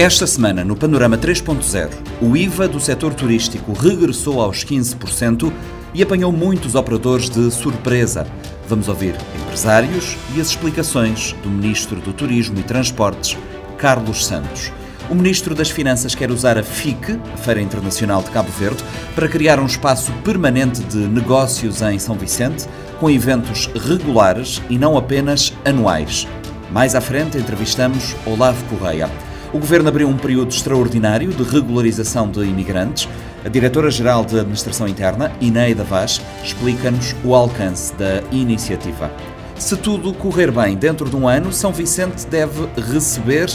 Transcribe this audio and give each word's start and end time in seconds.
Esta 0.00 0.26
semana, 0.26 0.64
no 0.64 0.74
Panorama 0.74 1.18
3.0, 1.18 1.90
o 2.22 2.34
IVA 2.34 2.66
do 2.66 2.80
setor 2.80 3.12
turístico 3.12 3.74
regressou 3.74 4.40
aos 4.40 4.64
15% 4.64 5.52
e 5.92 6.02
apanhou 6.02 6.32
muitos 6.32 6.74
operadores 6.74 7.28
de 7.28 7.50
surpresa. 7.50 8.26
Vamos 8.66 8.88
ouvir 8.88 9.14
empresários 9.42 10.16
e 10.34 10.40
as 10.40 10.46
explicações 10.46 11.34
do 11.42 11.50
Ministro 11.50 12.00
do 12.00 12.14
Turismo 12.14 12.58
e 12.58 12.62
Transportes, 12.62 13.36
Carlos 13.76 14.24
Santos. 14.24 14.72
O 15.10 15.14
Ministro 15.14 15.54
das 15.54 15.68
Finanças 15.68 16.14
quer 16.14 16.30
usar 16.30 16.56
a 16.56 16.62
FIC, 16.62 17.20
a 17.34 17.36
Feira 17.36 17.60
Internacional 17.60 18.22
de 18.22 18.30
Cabo 18.30 18.50
Verde, 18.52 18.82
para 19.14 19.28
criar 19.28 19.60
um 19.60 19.66
espaço 19.66 20.10
permanente 20.24 20.82
de 20.82 20.96
negócios 20.96 21.82
em 21.82 21.98
São 21.98 22.16
Vicente, 22.16 22.66
com 22.98 23.10
eventos 23.10 23.66
regulares 23.66 24.62
e 24.70 24.78
não 24.78 24.96
apenas 24.96 25.52
anuais. 25.62 26.26
Mais 26.72 26.94
à 26.94 27.02
frente 27.02 27.36
entrevistamos 27.36 28.16
Olavo 28.24 28.64
Correia. 28.64 29.10
O 29.52 29.58
Governo 29.58 29.88
abriu 29.88 30.08
um 30.08 30.16
período 30.16 30.50
extraordinário 30.50 31.32
de 31.32 31.42
regularização 31.42 32.30
de 32.30 32.40
imigrantes. 32.44 33.08
A 33.44 33.48
Diretora-Geral 33.48 34.24
de 34.24 34.38
Administração 34.38 34.86
Interna, 34.86 35.32
Ineida 35.40 35.82
Vaz, 35.82 36.20
explica-nos 36.44 37.16
o 37.24 37.34
alcance 37.34 37.92
da 37.94 38.22
iniciativa. 38.30 39.10
Se 39.56 39.76
tudo 39.76 40.14
correr 40.14 40.52
bem 40.52 40.76
dentro 40.76 41.10
de 41.10 41.16
um 41.16 41.26
ano, 41.26 41.52
São 41.52 41.72
Vicente 41.72 42.28
deve 42.28 42.68
receber, 42.92 43.50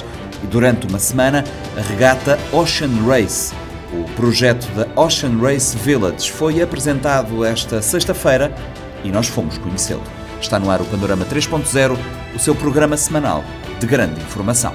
durante 0.52 0.86
uma 0.86 1.00
semana, 1.00 1.46
a 1.78 1.82
regata 1.82 2.38
Ocean 2.52 2.92
Race. 3.08 3.54
O 3.94 4.04
projeto 4.16 4.68
da 4.76 4.86
Ocean 5.02 5.38
Race 5.40 5.78
Village 5.78 6.30
foi 6.30 6.62
apresentado 6.62 7.46
esta 7.46 7.82
sexta-feira 7.82 8.54
e 9.02 9.10
nós 9.10 9.28
fomos 9.28 9.58
conhecê-lo. 9.58 10.04
Está 10.42 10.60
no 10.60 10.70
ar 10.70 10.82
o 10.82 10.86
Panorama 10.86 11.24
3.0, 11.24 11.98
o 12.36 12.40
seu 12.40 12.54
programa 12.54 12.98
semanal 12.98 13.46
de 13.80 13.88
grande 13.88 14.20
informação. 14.20 14.74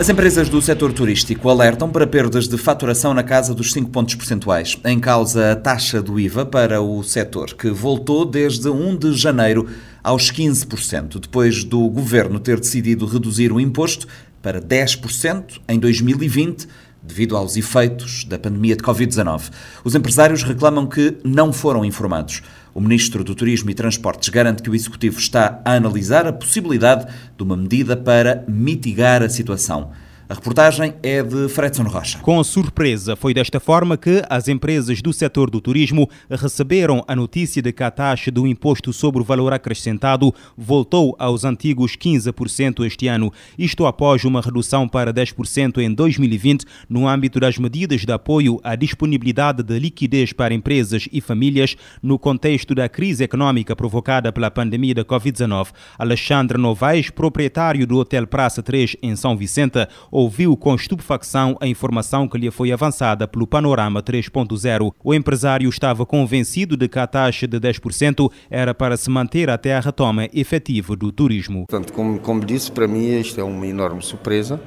As 0.00 0.08
empresas 0.08 0.48
do 0.48 0.62
setor 0.62 0.94
turístico 0.94 1.50
alertam 1.50 1.90
para 1.90 2.06
perdas 2.06 2.48
de 2.48 2.56
faturação 2.56 3.12
na 3.12 3.22
casa 3.22 3.54
dos 3.54 3.70
5 3.70 3.90
pontos 3.90 4.14
percentuais. 4.14 4.74
Em 4.82 4.98
causa 4.98 5.52
a 5.52 5.56
taxa 5.56 6.00
do 6.00 6.18
IVA 6.18 6.46
para 6.46 6.80
o 6.80 7.02
setor, 7.02 7.52
que 7.52 7.68
voltou 7.68 8.24
desde 8.24 8.70
1 8.70 8.96
de 8.96 9.12
janeiro 9.12 9.68
aos 10.02 10.32
15%, 10.32 11.20
depois 11.20 11.64
do 11.64 11.86
governo 11.90 12.40
ter 12.40 12.58
decidido 12.58 13.04
reduzir 13.04 13.52
o 13.52 13.60
imposto 13.60 14.06
para 14.40 14.58
10% 14.58 15.60
em 15.68 15.78
2020 15.78 16.66
devido 17.02 17.36
aos 17.36 17.58
efeitos 17.58 18.24
da 18.24 18.38
pandemia 18.38 18.76
de 18.76 18.82
Covid-19. 18.82 19.50
Os 19.84 19.94
empresários 19.94 20.42
reclamam 20.42 20.86
que 20.86 21.18
não 21.22 21.52
foram 21.52 21.84
informados. 21.84 22.40
O 22.72 22.80
Ministro 22.80 23.24
do 23.24 23.34
Turismo 23.34 23.70
e 23.70 23.74
Transportes 23.74 24.28
garante 24.28 24.62
que 24.62 24.70
o 24.70 24.74
Executivo 24.74 25.18
está 25.18 25.60
a 25.64 25.72
analisar 25.74 26.26
a 26.26 26.32
possibilidade 26.32 27.06
de 27.36 27.42
uma 27.42 27.56
medida 27.56 27.96
para 27.96 28.44
mitigar 28.46 29.22
a 29.22 29.28
situação. 29.28 29.90
A 30.30 30.34
reportagem 30.34 30.94
é 31.02 31.24
de 31.24 31.48
Fredson 31.48 31.82
Rocha. 31.82 32.20
Com 32.20 32.44
surpresa, 32.44 33.16
foi 33.16 33.34
desta 33.34 33.58
forma 33.58 33.96
que 33.96 34.22
as 34.30 34.46
empresas 34.46 35.02
do 35.02 35.12
setor 35.12 35.50
do 35.50 35.60
turismo 35.60 36.08
receberam 36.30 37.04
a 37.08 37.16
notícia 37.16 37.60
de 37.60 37.72
que 37.72 37.82
a 37.82 37.90
taxa 37.90 38.30
do 38.30 38.46
imposto 38.46 38.92
sobre 38.92 39.20
o 39.20 39.24
valor 39.24 39.52
acrescentado 39.52 40.32
voltou 40.56 41.16
aos 41.18 41.44
antigos 41.44 41.96
15% 41.96 42.86
este 42.86 43.08
ano. 43.08 43.32
Isto 43.58 43.86
após 43.86 44.24
uma 44.24 44.40
redução 44.40 44.88
para 44.88 45.12
10% 45.12 45.78
em 45.78 45.92
2020 45.92 46.64
no 46.88 47.08
âmbito 47.08 47.40
das 47.40 47.58
medidas 47.58 48.02
de 48.02 48.12
apoio 48.12 48.60
à 48.62 48.76
disponibilidade 48.76 49.64
de 49.64 49.80
liquidez 49.80 50.32
para 50.32 50.54
empresas 50.54 51.08
e 51.10 51.20
famílias 51.20 51.76
no 52.00 52.20
contexto 52.20 52.72
da 52.72 52.88
crise 52.88 53.24
econômica 53.24 53.74
provocada 53.74 54.32
pela 54.32 54.48
pandemia 54.48 54.94
da 54.94 55.04
Covid-19. 55.04 55.70
Alexandre 55.98 56.56
Novaes, 56.56 57.10
proprietário 57.10 57.84
do 57.84 57.98
Hotel 57.98 58.28
Praça 58.28 58.62
3 58.62 58.96
em 59.02 59.16
São 59.16 59.36
Vicente, 59.36 59.88
ouviu 60.20 60.56
com 60.56 60.74
estupefacção 60.74 61.56
a 61.60 61.66
informação 61.66 62.28
que 62.28 62.36
lhe 62.36 62.50
foi 62.50 62.70
avançada 62.70 63.26
pelo 63.26 63.46
Panorama 63.46 64.02
3.0. 64.02 64.92
O 65.02 65.14
empresário 65.14 65.68
estava 65.68 66.04
convencido 66.04 66.76
de 66.76 66.88
que 66.88 66.98
a 66.98 67.06
taxa 67.06 67.46
de 67.48 67.58
10% 67.58 68.30
era 68.50 68.74
para 68.74 68.96
se 68.96 69.08
manter 69.08 69.48
até 69.48 69.74
a 69.74 69.80
retoma 69.80 70.28
efetiva 70.32 70.94
do 70.94 71.10
turismo. 71.10 71.66
Portanto, 71.66 71.92
como, 71.92 72.18
como 72.18 72.44
disse, 72.44 72.70
para 72.70 72.86
mim 72.86 73.18
isto 73.18 73.40
é 73.40 73.44
uma 73.44 73.66
enorme 73.66 74.02
surpresa. 74.02 74.60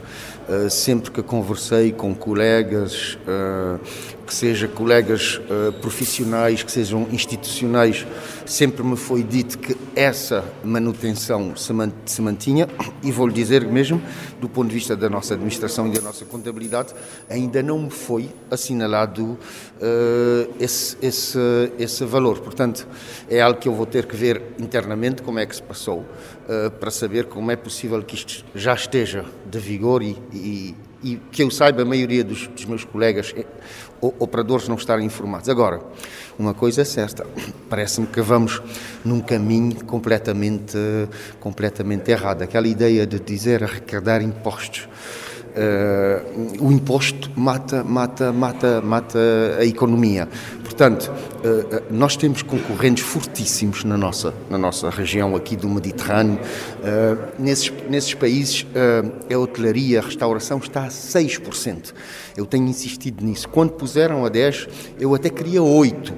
Uh, 0.50 0.70
sempre 0.70 1.12
que 1.12 1.22
conversei 1.22 1.92
com 1.92 2.14
colegas, 2.14 3.18
uh, 3.28 3.80
que 4.26 4.34
sejam 4.34 4.70
colegas 4.70 5.40
uh, 5.50 5.72
profissionais, 5.74 6.64
que 6.64 6.72
sejam 6.72 7.08
institucionais, 7.12 8.06
sempre 8.46 8.84
me 8.84 8.96
foi 8.96 9.24
dito 9.24 9.58
que 9.58 9.76
essa 9.96 10.44
manutenção 10.64 11.56
se, 11.56 11.74
man 11.74 11.92
se 12.06 12.22
mantinha 12.22 12.68
e 13.04 13.12
vou-lhe 13.12 13.34
dizer 13.34 13.66
mesmo, 13.66 14.02
do 14.40 14.48
ponto 14.48 14.70
de 14.70 14.76
vista 14.76 14.96
da 14.96 15.10
nossa 15.10 15.34
administração 15.34 15.88
e 15.88 15.92
da 15.92 16.02
nossa 16.02 16.26
contabilidade, 16.26 16.94
ainda 17.30 17.62
não 17.62 17.80
me 17.80 17.90
foi 17.90 18.30
assinalado 18.50 19.24
uh, 19.24 19.38
esse, 20.60 20.98
esse, 21.02 21.40
esse 21.78 22.06
valor. 22.06 22.40
Portanto, 22.40 22.88
é 23.30 23.42
algo 23.42 23.60
que 23.60 23.68
eu 23.68 23.74
vou 23.74 23.86
ter 23.86 24.06
que 24.06 24.16
ver 24.16 24.42
internamente 24.60 25.22
como 25.22 25.40
é 25.40 25.46
que 25.46 25.56
se 25.56 25.64
passou, 25.64 26.00
uh, 26.00 26.72
para 26.80 26.92
saber 26.92 27.26
como 27.26 27.52
é 27.52 27.56
possível 27.56 28.02
que 28.02 28.16
isto 28.16 28.46
já 28.56 28.74
esteja 28.74 29.26
de 29.46 29.60
vigor 29.60 30.02
e, 30.02 30.18
e 30.34 30.76
e 31.04 31.20
que 31.32 31.44
eu 31.44 31.52
saiba, 31.52 31.82
a 31.82 31.86
maioria 31.86 32.24
dos, 32.24 32.48
dos 32.48 32.66
meus 32.66 32.86
colegas 32.86 33.36
operadores 34.20 34.68
não 34.68 34.76
estarem 34.76 35.06
informados. 35.06 35.50
Agora, 35.50 35.82
uma 36.38 36.54
coisa 36.54 36.82
é 36.82 36.86
certa, 36.86 37.26
parece-me 37.70 38.08
que 38.08 38.22
vamos 38.22 38.62
num 39.04 39.20
caminho 39.20 39.84
completamente, 39.86 40.78
completamente 41.40 42.12
errado. 42.12 42.42
Aquela 42.42 42.68
ideia 42.68 43.06
de 43.06 43.20
dizer 43.20 43.64
arrecadar 43.64 44.22
impostos. 44.22 44.88
Uh, 45.56 46.66
o 46.66 46.72
imposto 46.72 47.30
mata, 47.36 47.84
mata, 47.84 48.34
mata, 48.34 48.82
mata 48.82 49.20
a 49.60 49.64
economia. 49.64 50.28
Portanto, 50.64 51.12
nós 51.90 52.16
temos 52.16 52.42
concorrentes 52.42 53.04
fortíssimos 53.04 53.84
na 53.84 53.98
nossa, 53.98 54.34
na 54.50 54.58
nossa 54.58 54.90
região 54.90 55.36
aqui 55.36 55.56
do 55.56 55.68
Mediterrâneo. 55.68 56.40
Eh, 56.84 57.18
nesses, 57.38 57.72
nesses 57.90 58.14
países, 58.14 58.66
a 59.32 59.38
hotelaria, 59.38 60.00
a 60.00 60.04
restauração 60.04 60.58
está 60.58 60.86
a 60.86 60.88
6%. 60.88 61.94
Eu 62.36 62.46
tenho 62.46 62.68
insistido 62.68 63.24
nisso. 63.24 63.48
Quando 63.50 63.74
puseram 63.74 64.26
a 64.26 64.30
10, 64.30 64.68
eu 65.00 65.14
até 65.14 65.30
queria 65.30 65.62
8, 65.62 66.14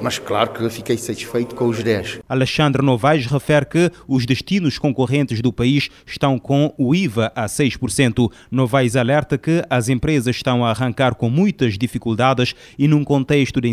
mas 0.00 0.18
claro 0.18 0.50
que 0.50 0.68
fiquei 0.70 0.96
satisfeito 0.96 1.54
com 1.54 1.66
os 1.66 1.82
10. 1.82 2.20
Alexandre 2.28 2.82
Novaes 2.82 3.26
refere 3.26 3.66
que 3.66 3.90
os 4.06 4.24
destinos 4.24 4.78
concorrentes 4.78 5.40
do 5.40 5.52
país 5.52 5.88
estão 6.06 6.38
com 6.38 6.72
o 6.78 6.94
IVA 6.94 7.32
a 7.34 7.46
6%. 7.46 8.30
Novaes 8.50 8.94
alerta 8.94 9.36
que 9.36 9.64
as 9.68 9.88
empresas 9.88 10.36
estão 10.36 10.64
a 10.64 10.70
arrancar 10.70 11.14
com 11.14 11.28
muitas 11.28 11.76
dificuldades 11.76 12.54
e 12.78 12.86
num 12.86 13.02
contexto 13.04 13.60
de 13.60 13.68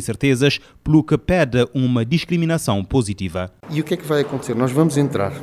incertezas, 0.45 0.59
pelo 0.83 1.03
que 1.03 1.17
pede 1.17 1.67
uma 1.73 2.05
discriminação 2.05 2.83
positiva. 2.83 3.51
E 3.69 3.81
o 3.81 3.83
que 3.83 3.95
é 3.95 3.97
que 3.97 4.05
vai 4.05 4.21
acontecer? 4.21 4.55
Nós 4.55 4.71
vamos 4.71 4.97
entrar 4.97 5.33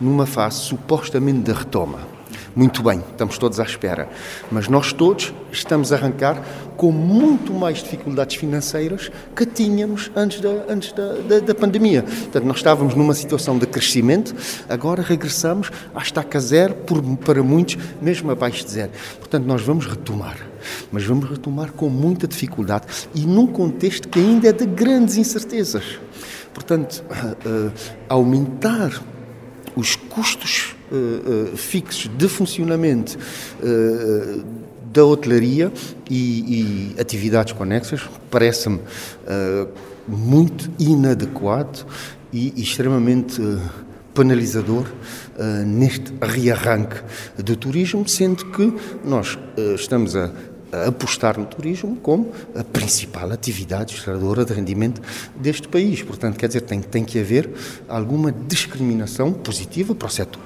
numa 0.00 0.26
fase 0.26 0.60
supostamente 0.60 1.40
de 1.40 1.52
retoma 1.52 2.19
muito 2.54 2.82
bem, 2.82 3.02
estamos 3.10 3.38
todos 3.38 3.60
à 3.60 3.62
espera. 3.62 4.08
Mas 4.50 4.68
nós 4.68 4.92
todos 4.92 5.32
estamos 5.52 5.92
a 5.92 5.96
arrancar 5.96 6.42
com 6.76 6.90
muito 6.90 7.52
mais 7.52 7.78
dificuldades 7.82 8.36
financeiras 8.36 9.10
que 9.36 9.46
tínhamos 9.46 10.10
antes 10.16 10.40
da, 10.40 10.48
antes 10.68 10.92
da, 10.92 11.14
da, 11.14 11.38
da 11.40 11.54
pandemia. 11.54 12.02
Portanto, 12.02 12.44
nós 12.44 12.56
estávamos 12.56 12.94
numa 12.94 13.14
situação 13.14 13.58
de 13.58 13.66
crescimento, 13.66 14.34
agora 14.68 15.02
regressamos 15.02 15.70
à 15.94 16.00
estaca 16.00 16.40
zero, 16.40 16.74
por, 16.74 17.02
para 17.18 17.42
muitos, 17.42 17.78
mesmo 18.00 18.30
abaixo 18.30 18.64
de 18.64 18.70
zero. 18.72 18.90
Portanto, 19.18 19.44
nós 19.44 19.62
vamos 19.62 19.86
retomar. 19.86 20.36
Mas 20.90 21.04
vamos 21.04 21.28
retomar 21.28 21.72
com 21.72 21.88
muita 21.88 22.26
dificuldade 22.26 22.86
e 23.14 23.20
num 23.20 23.46
contexto 23.46 24.08
que 24.08 24.18
ainda 24.18 24.48
é 24.48 24.52
de 24.52 24.66
grandes 24.66 25.16
incertezas. 25.16 25.98
Portanto, 26.52 27.04
uh, 27.08 27.48
uh, 27.48 27.72
aumentar 28.08 29.00
os 29.76 29.96
custos 29.96 30.74
uh, 30.90 31.52
uh, 31.52 31.56
fixos 31.56 32.10
de 32.16 32.28
funcionamento 32.28 33.18
uh, 33.62 34.44
da 34.92 35.04
hotelaria 35.04 35.72
e, 36.08 36.94
e, 36.96 37.00
atividades 37.00 37.52
conexas 37.52 38.02
parece-me 38.28 38.80
muito 40.08 40.68
inadequado 40.80 41.86
e, 42.32 42.60
extremamente 42.60 43.40
penalizador 44.12 44.86
neste 45.64 46.12
rearranque 46.20 46.96
do 47.36 47.54
turismo, 47.54 48.08
sendo 48.08 48.46
que 48.46 48.74
nós 49.04 49.38
estamos 49.76 50.16
a 50.16 50.32
apostar 50.86 51.38
no 51.38 51.46
turismo 51.46 51.96
como 51.96 52.32
a 52.54 52.62
principal 52.62 53.30
atividade 53.32 53.96
geradora 53.96 54.44
de 54.44 54.52
rendimento 54.52 55.00
deste 55.36 55.68
país. 55.68 56.02
Portanto, 56.02 56.36
quer 56.36 56.46
dizer, 56.46 56.62
tem, 56.62 56.80
tem 56.80 57.04
que 57.04 57.18
haver 57.18 57.50
alguma 57.88 58.32
discriminação 58.32 59.32
positiva 59.32 59.94
para 59.94 60.06
o 60.06 60.10
setor, 60.10 60.42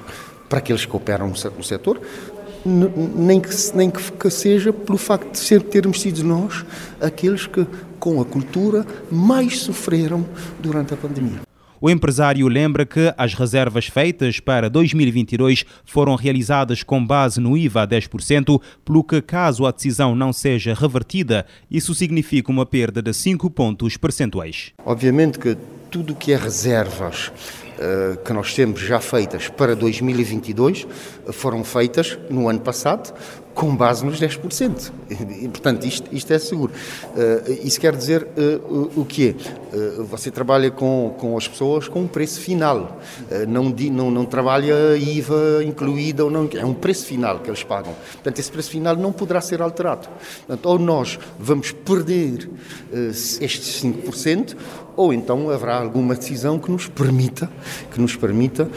para 0.49 0.59
aqueles 0.59 0.85
que 0.85 0.97
operam 0.97 1.29
no 1.29 1.65
setor, 1.65 2.01
nem 2.65 3.41
que, 3.41 3.51
nem 3.75 3.91
que 3.91 4.31
seja 4.31 4.73
pelo 4.73 4.99
facto 4.99 5.33
de 5.33 5.39
ser, 5.39 5.63
termos 5.63 6.01
sido 6.01 6.25
nós 6.25 6.65
aqueles 7.01 7.47
que, 7.47 7.67
com 7.99 8.21
a 8.21 8.25
cultura, 8.25 8.87
mais 9.11 9.61
sofreram 9.61 10.25
durante 10.61 10.95
a 10.95 10.97
pandemia. 10.97 11.43
O 11.81 11.91
empresário 11.91 12.49
lembra 12.49 12.87
que 12.87 13.13
as 13.15 13.35
reservas 13.35 13.89
feitas 13.89 14.41
para 14.41 14.71
2022 14.71 15.67
foram 15.85 16.15
realizadas 16.15 16.83
com 16.83 17.05
base 17.05 17.39
no 17.39 17.59
IVA 17.59 17.83
a 17.83 17.87
10%, 17.87 18.59
pelo 18.83 19.05
que, 19.05 19.21
caso 19.21 19.67
a 19.67 19.71
decisão 19.71 20.15
não 20.15 20.33
seja 20.33 20.73
revertida, 20.73 21.45
isso 21.71 21.95
significa 21.95 22.51
uma 22.51 22.65
perda 22.65 23.03
de 23.03 23.13
5 23.13 23.51
pontos 23.51 23.99
percentuais. 23.99 24.73
Obviamente 24.83 25.39
que 25.39 25.59
tudo 25.91 26.15
o 26.15 26.17
que 26.17 26.33
é 26.33 26.37
reservas 26.37 27.31
que 28.25 28.33
nós 28.33 28.55
temos 28.55 28.81
já 28.81 29.01
feitas 29.01 29.49
para 29.49 29.75
2022 29.75 30.87
foram 31.33 31.65
feitas 31.65 32.19
no 32.31 32.49
ano 32.49 32.61
passado 32.61 33.13
com 33.55 33.75
base 33.75 34.05
nos 34.05 34.21
10%. 34.21 34.93
E, 35.09 35.49
portanto, 35.49 35.85
isto, 35.87 36.09
isto 36.13 36.33
é 36.33 36.39
seguro. 36.39 36.73
Uh, 37.15 37.53
isso 37.65 37.81
quer 37.81 37.95
dizer 37.95 38.27
uh, 38.37 39.01
o 39.01 39.05
quê? 39.05 39.37
Uh, 39.73 40.05
você 40.05 40.31
trabalha 40.31 40.71
com, 40.71 41.15
com 41.19 41.37
as 41.37 41.47
pessoas 41.47 41.87
com 41.87 42.01
um 42.01 42.09
preço 42.09 42.41
final. 42.41 43.01
não, 43.49 43.71
não, 43.71 44.11
não 44.11 44.25
trabalha 44.25 44.97
IVA 44.97 45.63
incluída 45.65 46.25
ou 46.25 46.31
não. 46.31 46.49
É 46.55 46.65
um 46.65 46.75
preço 46.75 47.07
final 47.07 47.39
que 47.39 47.49
eles 47.49 47.63
pagam. 47.63 47.95
Portanto, 48.15 48.39
esse 48.39 48.51
preço 48.51 48.71
final 48.71 48.97
não 48.97 49.13
poderá 49.13 49.41
ser 49.41 49.63
alterado. 49.63 50.09
Portanto, 50.47 50.67
ou 50.67 50.79
nós 50.79 51.19
vamos 51.39 51.71
perder 51.71 52.51
estes 53.41 53.83
5%, 53.83 54.57
ou 54.97 55.13
então 55.13 55.51
haverá 55.51 55.77
alguma 55.77 56.15
decisão 56.15 56.59
que 56.59 56.71
nos 56.71 56.89
permita, 56.89 57.51
que 57.93 58.01
nos 58.01 58.15
permita, 58.17 58.69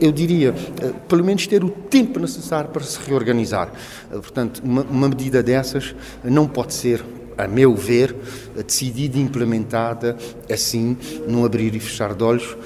eu 0.00 0.10
diria, 0.10 0.54
pelo 1.06 1.22
menos 1.22 1.46
ter 1.46 1.62
o 1.62 1.68
tempo 1.68 2.18
necessário 2.18 2.70
para 2.70 2.82
se 2.82 2.98
reorganizar 3.06 3.29
organizar. 3.30 3.72
Portanto, 4.10 4.60
uma, 4.64 4.82
uma 4.82 5.08
medida 5.08 5.42
dessas 5.42 5.94
não 6.24 6.46
pode 6.46 6.74
ser 6.74 7.04
a 7.38 7.48
meu 7.48 7.74
ver, 7.74 8.14
decidida 8.66 9.16
e 9.16 9.22
implementada 9.22 10.16
assim, 10.50 10.96
num 11.26 11.44
abrir 11.44 11.74
e 11.74 11.80
fechar 11.80 12.14
de 12.14 12.22
olhos, 12.22 12.56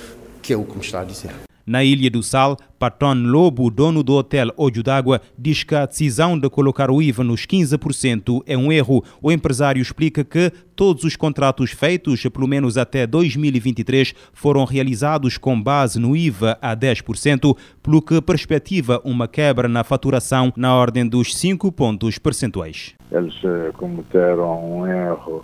que 0.43 0.53
é 0.53 0.57
o 0.57 0.65
que 0.65 0.77
me 0.77 0.85
está 0.85 1.01
a 1.01 1.05
dizer. 1.05 1.54
Na 1.67 1.83
Ilha 1.83 2.11
do 2.11 2.23
Sal, 2.23 2.59
Patron 2.79 3.15
Lobo, 3.15 3.71
dono 3.71 4.03
do 4.03 4.13
hotel 4.13 4.49
Olho 4.55 4.83
d'Água, 4.83 5.23
diz 5.39 5.65
que 5.65 5.75
a 5.75 5.87
decisão 5.87 6.39
de 6.39 6.51
colocar 6.51 6.91
o 6.91 7.01
IVA 7.01 7.25
nos 7.25 7.47
15% 7.47 8.43
é 8.47 8.55
um 8.55 8.71
erro. 8.71 9.03
O 9.23 9.33
empresário 9.33 9.81
explica 9.81 10.23
que 10.23 10.53
todos 10.77 11.05
os 11.05 11.17
contratos 11.17 11.71
feitos, 11.71 12.23
pelo 12.27 12.47
menos 12.47 12.77
até 12.77 13.07
2023, 13.07 14.15
foram 14.35 14.67
realizados 14.67 15.39
com 15.39 15.59
base 15.61 15.99
no 15.99 16.15
IVA 16.15 16.59
a 16.61 16.77
10%, 16.77 17.57
pelo 17.83 18.03
que 18.03 18.21
perspectiva 18.21 19.01
uma 19.03 19.27
quebra 19.27 19.67
na 19.67 19.83
faturação 19.83 20.53
na 20.55 20.75
ordem 20.75 21.09
dos 21.09 21.35
5 21.35 21.73
pontos 21.73 22.19
percentuais. 22.19 22.95
Eles 23.11 23.35
eh, 23.43 23.71
cometeram 23.73 24.81
um 24.81 24.87
erro 24.87 25.43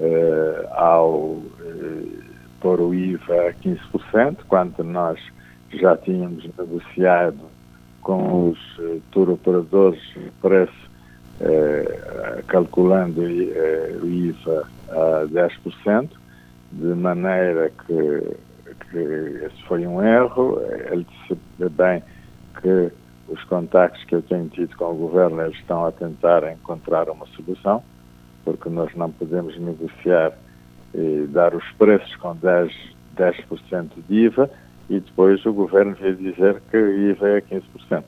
eh, 0.00 0.68
ao 0.72 1.40
eh, 1.60 2.30
pôr 2.60 2.80
o 2.80 2.92
IVA 2.92 3.50
a 3.50 3.54
15%, 3.54 4.38
quando 4.48 4.82
nós 4.82 5.20
já 5.72 5.96
tínhamos 5.96 6.44
negociado 6.58 7.38
com 8.02 8.50
os 8.50 8.78
uh, 8.78 9.00
tour 9.12 9.30
operadores 9.30 10.00
preço, 10.40 10.90
uh, 11.40 12.42
calculando 12.46 13.20
uh, 13.20 14.04
o 14.04 14.06
IVA 14.06 14.66
a 14.88 15.26
10%, 15.26 16.10
de 16.72 16.94
maneira 16.94 17.70
que, 17.86 18.36
que 18.90 18.98
esse 18.98 19.62
foi 19.66 19.86
um 19.86 20.02
erro. 20.02 20.60
Ele 20.90 21.06
disse 21.08 21.38
bem 21.70 22.02
que 22.60 22.90
os 23.28 23.42
contactos 23.44 24.02
que 24.04 24.14
eu 24.14 24.22
tenho 24.22 24.48
tido 24.48 24.76
com 24.76 24.92
o 24.92 24.94
governo 24.94 25.42
eles 25.42 25.56
estão 25.56 25.84
a 25.86 25.92
tentar 25.92 26.50
encontrar 26.52 27.08
uma 27.08 27.26
solução, 27.28 27.82
porque 28.44 28.68
nós 28.68 28.94
não 28.96 29.10
podemos 29.10 29.56
negociar 29.58 30.32
e 30.94 31.28
dar 31.28 31.54
os 31.54 31.64
preços 31.72 32.14
com 32.16 32.34
10%, 32.34 32.70
10 33.16 33.36
de 34.08 34.14
IVA 34.14 34.50
e 34.90 34.98
depois 34.98 35.46
o 35.46 35.52
governo 35.52 35.94
veio 35.98 36.16
dizer 36.16 36.60
que 36.68 36.76
o 36.76 37.10
IVA 37.10 37.28
é 37.28 37.40
15%, 37.40 38.02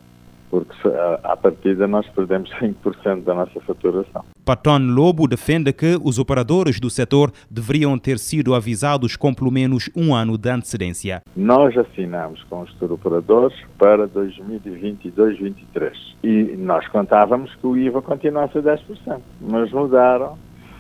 porque 0.51 0.75
à 1.23 1.37
partida 1.37 1.87
nós 1.87 2.07
perdemos 2.09 2.51
5% 2.61 3.23
da 3.23 3.35
nossa 3.35 3.61
faturação. 3.61 4.25
Patron 4.45 4.93
Lobo 4.93 5.29
defende 5.29 5.73
que 5.73 5.97
os 6.03 6.19
operadores 6.19 6.81
do 6.81 6.91
setor 6.91 7.33
deveriam 7.49 7.97
ter 7.97 8.19
sido 8.19 8.53
avisados 8.53 9.15
com 9.15 9.33
pelo 9.33 9.53
menos 9.53 9.89
um 9.95 10.13
ano 10.13 10.37
de 10.37 10.51
antecedência. 10.51 11.23
Nós 11.37 11.79
assinamos 11.79 12.43
com 12.51 12.63
os 12.63 12.83
operadores 12.83 13.57
para 13.79 14.09
2022-23 14.09 15.93
e 16.25 16.57
nós 16.59 16.89
contávamos 16.89 17.55
que 17.55 17.65
o 17.65 17.77
IVA 17.77 18.03
continuasse 18.03 18.59
a 18.59 18.63
10%, 18.63 19.21
mas 19.41 19.71
mudaram 19.71 20.37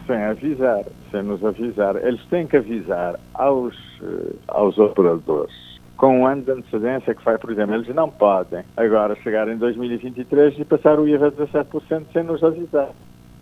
sem 0.08 0.16
avisar, 0.16 0.84
sem 1.12 1.22
nos 1.22 1.44
avisar. 1.44 1.94
Eles 2.04 2.20
têm 2.26 2.48
que 2.48 2.56
avisar 2.56 3.20
aos, 3.34 3.76
eh, 4.02 4.32
aos 4.48 4.76
operadores 4.76 5.71
com 5.96 6.20
um 6.20 6.26
ano 6.26 6.42
de 6.42 6.50
antecedência 6.50 7.14
que 7.14 7.24
vai, 7.24 7.38
por 7.38 7.50
exemplo, 7.50 7.74
eles 7.74 7.94
não 7.94 8.10
podem 8.10 8.64
agora 8.76 9.14
chegar 9.16 9.48
em 9.48 9.56
2023 9.56 10.58
e 10.58 10.64
passar 10.64 10.98
o 10.98 11.06
IVA 11.06 11.28
a 11.28 11.32
17% 11.32 12.06
sem 12.12 12.22
nos 12.22 12.42
avisar, 12.42 12.90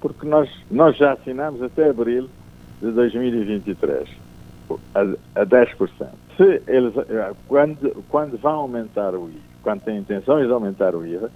porque 0.00 0.26
nós, 0.26 0.50
nós 0.70 0.97
já 0.97 1.12
assinamos 1.12 1.62
até 1.62 1.88
abril 1.88 2.29
de 2.81 2.91
2023 2.91 4.08
a, 4.94 5.00
a 5.41 5.47
10%. 5.47 5.88
Se 6.37 6.62
eles, 6.67 6.94
quando, 7.49 8.05
quando 8.08 8.38
vão 8.38 8.61
aumentar 8.61 9.14
o 9.14 9.29
IVA, 9.29 9.41
quando 9.62 9.82
têm 9.82 9.99
intenções 9.99 10.47
de 10.47 10.52
aumentar 10.52 10.94
o 10.94 11.06
IVA, 11.06 11.31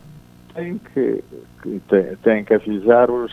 têm 0.55 0.79
que, 0.79 1.23
que, 1.63 1.81
têm, 1.89 2.17
têm 2.23 2.45
que 2.45 2.55
avisar 2.55 3.11
os, 3.11 3.33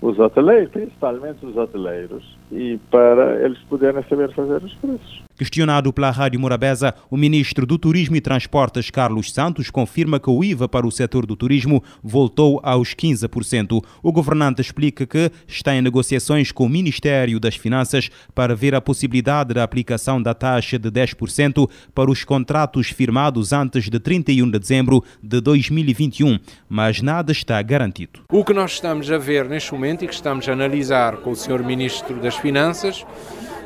os 0.00 0.18
hoteleiros, 0.18 0.70
principalmente 0.70 1.44
os 1.44 1.56
hoteleiros, 1.56 2.38
e 2.52 2.78
para 2.90 3.44
eles 3.44 3.58
poderem 3.68 4.02
saber 4.08 4.34
fazer 4.34 4.62
os 4.62 4.74
preços. 4.74 5.22
Questionado 5.40 5.90
pela 5.90 6.10
Rádio 6.10 6.38
Morabeza, 6.38 6.94
o 7.10 7.16
ministro 7.16 7.64
do 7.64 7.78
Turismo 7.78 8.14
e 8.14 8.20
Transportes, 8.20 8.90
Carlos 8.90 9.32
Santos, 9.32 9.70
confirma 9.70 10.20
que 10.20 10.28
o 10.28 10.44
IVA 10.44 10.68
para 10.68 10.86
o 10.86 10.90
setor 10.90 11.24
do 11.24 11.34
turismo 11.34 11.82
voltou 12.02 12.60
aos 12.62 12.94
15%. 12.94 13.82
O 14.02 14.12
governante 14.12 14.60
explica 14.60 15.06
que 15.06 15.30
está 15.48 15.74
em 15.74 15.80
negociações 15.80 16.52
com 16.52 16.66
o 16.66 16.68
Ministério 16.68 17.40
das 17.40 17.56
Finanças 17.56 18.10
para 18.34 18.54
ver 18.54 18.74
a 18.74 18.82
possibilidade 18.82 19.54
da 19.54 19.64
aplicação 19.64 20.20
da 20.20 20.34
taxa 20.34 20.78
de 20.78 20.90
10% 20.90 21.70
para 21.94 22.10
os 22.10 22.22
contratos 22.22 22.88
firmados 22.88 23.52
antes 23.52 23.88
de 23.88 23.98
31 23.98 24.50
de 24.50 24.58
dezembro 24.58 25.02
de 25.22 25.40
2021, 25.40 26.38
mas 26.68 27.00
nada 27.00 27.32
está 27.32 27.62
garantido. 27.62 28.20
O 28.30 28.44
que 28.44 28.52
nós 28.52 28.72
estamos 28.72 29.10
a 29.10 29.16
ver 29.16 29.48
neste 29.48 29.72
momento 29.72 30.04
e 30.04 30.08
que 30.08 30.12
estamos 30.12 30.46
a 30.48 30.52
analisar 30.52 31.16
com 31.16 31.30
o 31.30 31.36
Sr. 31.36 31.64
Ministro 31.64 32.20
das 32.20 32.36
Finanças 32.40 33.04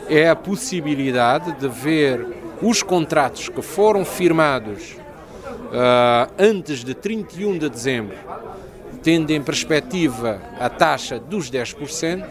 é 0.09 0.29
a 0.29 0.37
possibilidade 0.37 1.53
de 1.53 1.69
ver 1.69 2.27
os 2.61 2.83
contratos 2.83 3.49
que 3.49 3.63
foram 3.63 4.05
firmados 4.05 4.97
uh, 5.65 6.33
antes 6.39 6.85
de 6.85 6.95
31 6.95 7.59
de 7.59 7.69
dezembro, 7.69 8.17
tendo 9.03 9.31
em 9.31 9.43
perspectiva 9.43 10.41
a 10.59 10.69
taxa 10.69 11.19
dos 11.19 11.51
10%, 11.51 12.25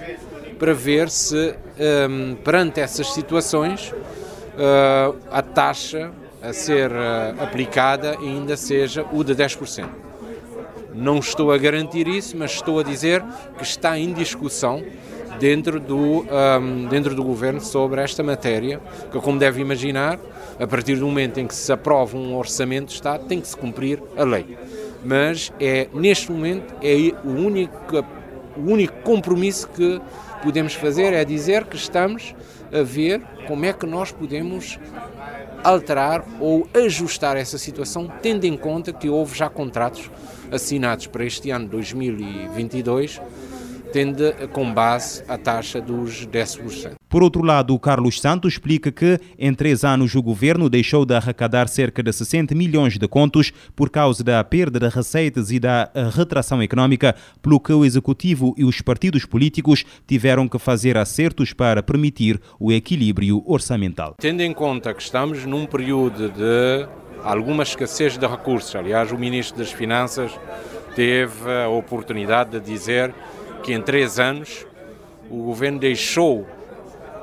para 0.58 0.74
ver 0.74 1.10
se, 1.10 1.56
um, 2.10 2.36
perante 2.36 2.80
essas 2.80 3.14
situações, 3.14 3.92
uh, 3.92 5.16
a 5.32 5.42
taxa 5.42 6.12
a 6.42 6.54
ser 6.54 6.92
uh, 6.92 7.42
aplicada 7.42 8.18
ainda 8.20 8.56
seja 8.56 9.06
o 9.12 9.24
de 9.24 9.36
10%. 9.36 9.88
Não 10.94 11.18
estou 11.18 11.52
a 11.52 11.58
garantir 11.58 12.08
isso, 12.08 12.38
mas 12.38 12.52
estou 12.52 12.80
a 12.80 12.84
dizer 12.84 13.24
que 13.58 13.64
está 13.64 13.98
em 13.98 14.14
discussão 14.14 14.84
dentro 15.40 15.80
do, 15.80 16.22
um, 16.22 16.88
dentro 16.90 17.16
do 17.16 17.24
governo 17.24 17.62
sobre 17.62 18.02
esta 18.02 18.24
matéria, 18.24 18.80
que, 19.12 19.20
como 19.20 19.40
deve 19.40 19.62
imaginar, 19.62 20.20
a 20.60 20.68
partir 20.68 20.96
do 20.96 21.06
momento 21.06 21.40
em 21.40 21.48
que 21.48 21.56
se 21.56 21.72
aprova 21.72 22.18
um 22.18 22.36
orçamento 22.36 22.88
de 22.88 22.94
Estado, 22.94 23.26
tem 23.26 23.40
que 23.42 23.48
se 23.48 23.58
cumprir 23.58 24.02
a 24.18 24.24
lei. 24.24 24.58
Mas 25.04 25.52
é, 25.60 25.88
neste 25.94 26.32
momento, 26.32 26.74
é 26.82 26.96
o 27.24 27.32
único, 27.32 28.06
o 28.58 28.72
único 28.72 28.94
compromisso 29.02 29.68
que 29.70 30.02
podemos 30.42 30.74
fazer 30.74 31.14
é 31.14 31.26
dizer 31.26 31.66
que 31.66 31.76
estamos 31.76 32.36
a 32.72 32.82
ver 32.84 33.22
como 33.48 33.66
é 33.66 33.74
que 33.74 33.86
nós 33.86 34.12
podemos 34.12 34.80
alterar 35.64 36.26
ou 36.40 36.68
ajustar 36.74 37.38
essa 37.38 37.58
situação, 37.58 38.12
tendo 38.22 38.46
em 38.46 38.58
conta 38.58 38.92
que 38.92 39.10
houve 39.10 39.38
já 39.38 39.50
contratos 39.50 40.10
assinados 40.52 41.08
para 41.08 41.26
este 41.26 41.50
ano 41.50 41.68
2022 41.68 43.22
tende 43.94 44.34
com 44.52 44.74
base 44.74 45.24
a 45.28 45.38
taxa 45.38 45.80
dos 45.80 46.26
10%. 46.26 46.96
Por 47.08 47.22
outro 47.22 47.44
lado, 47.44 47.78
Carlos 47.78 48.20
Santos 48.20 48.54
explica 48.54 48.92
que 48.92 49.20
em 49.38 49.54
três 49.54 49.84
anos 49.84 50.16
o 50.16 50.22
governo 50.24 50.68
deixou 50.68 51.06
de 51.06 51.14
arrecadar 51.14 51.68
cerca 51.68 52.02
de 52.02 52.12
60 52.12 52.56
milhões 52.56 52.98
de 52.98 53.08
contos 53.08 53.54
por 53.76 53.92
causa 53.92 54.24
da 54.24 54.44
perda 54.44 54.80
de 54.80 54.90
receitas 54.90 55.52
e 55.52 55.60
da 55.60 55.92
retração 56.18 56.60
económica, 56.60 57.16
pelo 57.40 57.60
que 57.60 57.72
o 57.72 57.86
executivo 57.86 58.56
e 58.58 58.66
os 58.66 58.82
partidos 58.82 59.26
políticos 59.26 59.86
tiveram 60.08 60.48
que 60.48 60.58
fazer 60.58 60.98
acertos 60.98 61.54
para 61.54 61.84
permitir 61.84 62.42
o 62.60 62.72
equilíbrio 62.72 63.44
orçamental. 63.46 64.16
Tendo 64.20 64.42
em 64.42 64.52
conta 64.52 64.92
que 64.92 65.04
estamos 65.04 65.46
num 65.46 65.68
período 65.68 66.30
de 66.30 66.88
alguma 67.24 67.62
escassez 67.62 68.18
de 68.18 68.26
recursos. 68.26 68.76
Aliás, 68.76 69.12
o 69.12 69.18
Ministro 69.20 69.60
das 69.60 69.72
Finanças 69.72 70.32
teve 70.96 71.52
a 71.64 71.70
oportunidade 71.70 72.60
de 72.60 72.60
dizer 72.60 73.14
que 73.64 73.74
em 73.74 73.82
três 73.82 74.20
anos 74.20 74.68
o 75.32 75.44
governo 75.44 75.80
deixou 75.80 76.46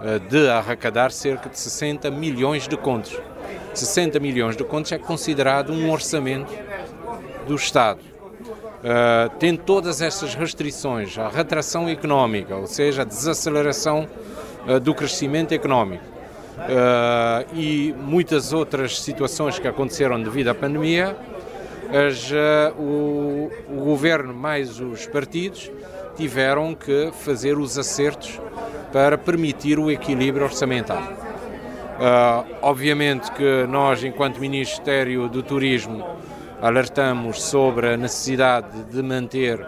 eh, 0.02 0.18
de 0.18 0.48
arrecadar 0.48 1.12
cerca 1.12 1.50
de 1.50 1.58
60 1.58 2.10
milhões 2.10 2.66
de 2.66 2.76
contos. 2.76 3.20
60 3.74 4.18
milhões 4.18 4.56
de 4.56 4.64
contos 4.64 4.90
é 4.92 4.98
considerado 4.98 5.72
um 5.72 5.92
orçamento 5.92 6.52
do 7.46 7.54
Estado. 7.54 8.00
Uh, 8.00 9.28
tem 9.38 9.54
todas 9.56 10.00
estas 10.00 10.34
restrições, 10.34 11.18
a 11.18 11.28
retração 11.28 11.86
económica, 11.86 12.56
ou 12.56 12.66
seja, 12.66 13.02
a 13.02 13.04
desaceleração 13.04 14.08
uh, 14.66 14.80
do 14.80 14.94
crescimento 14.94 15.52
económico 15.52 16.02
uh, 16.56 17.54
e 17.54 17.94
muitas 17.98 18.54
outras 18.54 18.98
situações 19.02 19.58
que 19.58 19.68
aconteceram 19.68 20.22
devido 20.22 20.48
à 20.48 20.54
pandemia, 20.54 21.14
as, 21.90 22.30
o, 22.78 23.50
o 23.68 23.84
governo 23.84 24.32
mais 24.32 24.80
os 24.80 25.06
partidos 25.06 25.70
tiveram 26.20 26.74
que 26.74 27.10
fazer 27.12 27.56
os 27.56 27.78
acertos 27.78 28.38
para 28.92 29.16
permitir 29.16 29.78
o 29.78 29.90
equilíbrio 29.90 30.44
orçamental. 30.44 31.02
Uh, 31.02 32.56
obviamente 32.60 33.32
que 33.32 33.66
nós, 33.66 34.04
enquanto 34.04 34.38
Ministério 34.38 35.30
do 35.30 35.42
Turismo, 35.42 36.04
alertamos 36.60 37.42
sobre 37.42 37.94
a 37.94 37.96
necessidade 37.96 38.84
de 38.84 39.02
manter 39.02 39.66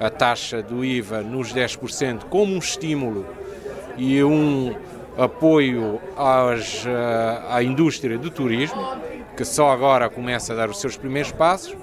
a 0.00 0.10
taxa 0.10 0.60
do 0.60 0.84
IVA 0.84 1.20
nos 1.20 1.54
10% 1.54 2.24
como 2.24 2.52
um 2.52 2.58
estímulo 2.58 3.24
e 3.96 4.24
um 4.24 4.74
apoio 5.16 6.00
às, 6.16 6.84
uh, 6.84 6.88
à 7.48 7.62
indústria 7.62 8.18
do 8.18 8.28
turismo, 8.28 8.82
que 9.36 9.44
só 9.44 9.70
agora 9.70 10.10
começa 10.10 10.52
a 10.52 10.56
dar 10.56 10.68
os 10.68 10.80
seus 10.80 10.96
primeiros 10.96 11.30
passos 11.30 11.76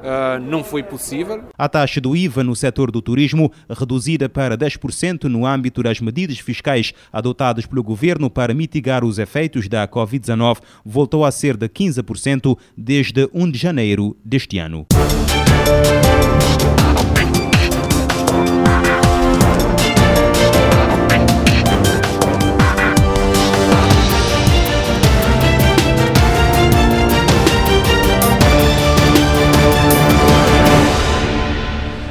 Uh, 0.00 0.40
não 0.40 0.64
foi 0.64 0.82
possível. 0.82 1.44
A 1.56 1.68
taxa 1.68 2.00
do 2.00 2.16
IVA 2.16 2.42
no 2.42 2.56
setor 2.56 2.90
do 2.90 3.02
turismo, 3.02 3.52
reduzida 3.68 4.28
para 4.28 4.56
10% 4.56 5.24
no 5.24 5.46
âmbito 5.46 5.82
das 5.82 6.00
medidas 6.00 6.38
fiscais 6.38 6.92
adotadas 7.12 7.66
pelo 7.66 7.82
governo 7.82 8.30
para 8.30 8.54
mitigar 8.54 9.04
os 9.04 9.18
efeitos 9.18 9.68
da 9.68 9.86
Covid-19, 9.86 10.58
voltou 10.84 11.24
a 11.24 11.30
ser 11.30 11.56
de 11.56 11.68
15% 11.68 12.58
desde 12.76 13.28
1 13.32 13.50
de 13.50 13.58
janeiro 13.58 14.16
deste 14.24 14.58
ano. 14.58 14.86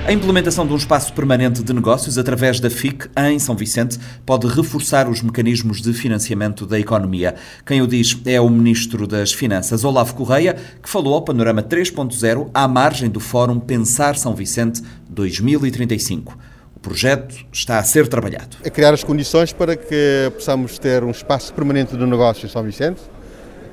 A 0.09 0.11
implementação 0.11 0.65
de 0.65 0.73
um 0.73 0.75
espaço 0.75 1.13
permanente 1.13 1.61
de 1.61 1.71
negócios 1.71 2.17
através 2.17 2.59
da 2.59 2.67
FIC 2.67 3.07
em 3.15 3.37
São 3.37 3.55
Vicente 3.55 3.99
pode 4.25 4.47
reforçar 4.47 5.07
os 5.07 5.21
mecanismos 5.21 5.83
de 5.83 5.93
financiamento 5.93 6.65
da 6.65 6.79
economia. 6.79 7.35
Quem 7.63 7.79
o 7.79 7.85
diz 7.85 8.19
é 8.25 8.41
o 8.41 8.49
Ministro 8.49 9.05
das 9.05 9.31
Finanças, 9.31 9.83
Olavo 9.83 10.15
Correia, 10.15 10.55
que 10.81 10.89
falou 10.89 11.13
ao 11.13 11.21
Panorama 11.21 11.61
3.0 11.61 12.49
à 12.51 12.67
margem 12.67 13.07
do 13.07 13.19
Fórum 13.19 13.59
Pensar 13.59 14.15
São 14.15 14.33
Vicente 14.33 14.81
2035. 15.07 16.35
O 16.75 16.79
projeto 16.79 17.45
está 17.53 17.77
a 17.77 17.83
ser 17.83 18.07
trabalhado. 18.07 18.57
É 18.63 18.71
criar 18.71 18.95
as 18.95 19.03
condições 19.03 19.53
para 19.53 19.75
que 19.75 20.31
possamos 20.33 20.79
ter 20.79 21.03
um 21.03 21.11
espaço 21.11 21.53
permanente 21.53 21.95
de 21.95 22.03
negócios 22.07 22.49
em 22.49 22.51
São 22.51 22.63
Vicente, 22.63 22.99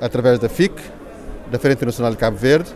através 0.02 0.38
da 0.38 0.50
FIC, 0.50 0.74
da 1.50 1.58
Feira 1.58 1.72
Internacional 1.72 2.12
de 2.12 2.18
Cabo 2.18 2.36
Verde, 2.36 2.68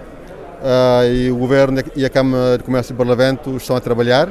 e 1.13 1.31
o 1.31 1.37
Governo 1.37 1.83
e 1.97 2.05
a 2.05 2.11
Câmara 2.11 2.59
de 2.59 2.65
Comércio 2.65 2.93
e 2.93 2.97
Parlamento 2.97 3.57
estão 3.57 3.77
a 3.77 3.81
trabalhar 3.81 4.31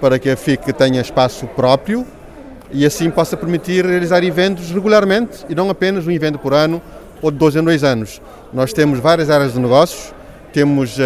para 0.00 0.18
que 0.18 0.30
a 0.30 0.36
FIC 0.36 0.72
tenha 0.72 1.00
espaço 1.00 1.46
próprio 1.48 2.06
e 2.70 2.84
assim 2.84 3.10
possa 3.10 3.36
permitir 3.36 3.84
realizar 3.84 4.22
eventos 4.24 4.70
regularmente 4.70 5.44
e 5.48 5.54
não 5.54 5.70
apenas 5.70 6.06
um 6.06 6.10
evento 6.10 6.38
por 6.38 6.52
ano 6.52 6.80
ou 7.22 7.30
de 7.30 7.38
dois 7.38 7.56
em 7.56 7.62
dois 7.62 7.84
anos. 7.84 8.20
Nós 8.52 8.72
temos 8.72 8.98
várias 8.98 9.30
áreas 9.30 9.52
de 9.52 9.58
negócios, 9.58 10.12
temos 10.52 10.98
uh, 10.98 11.02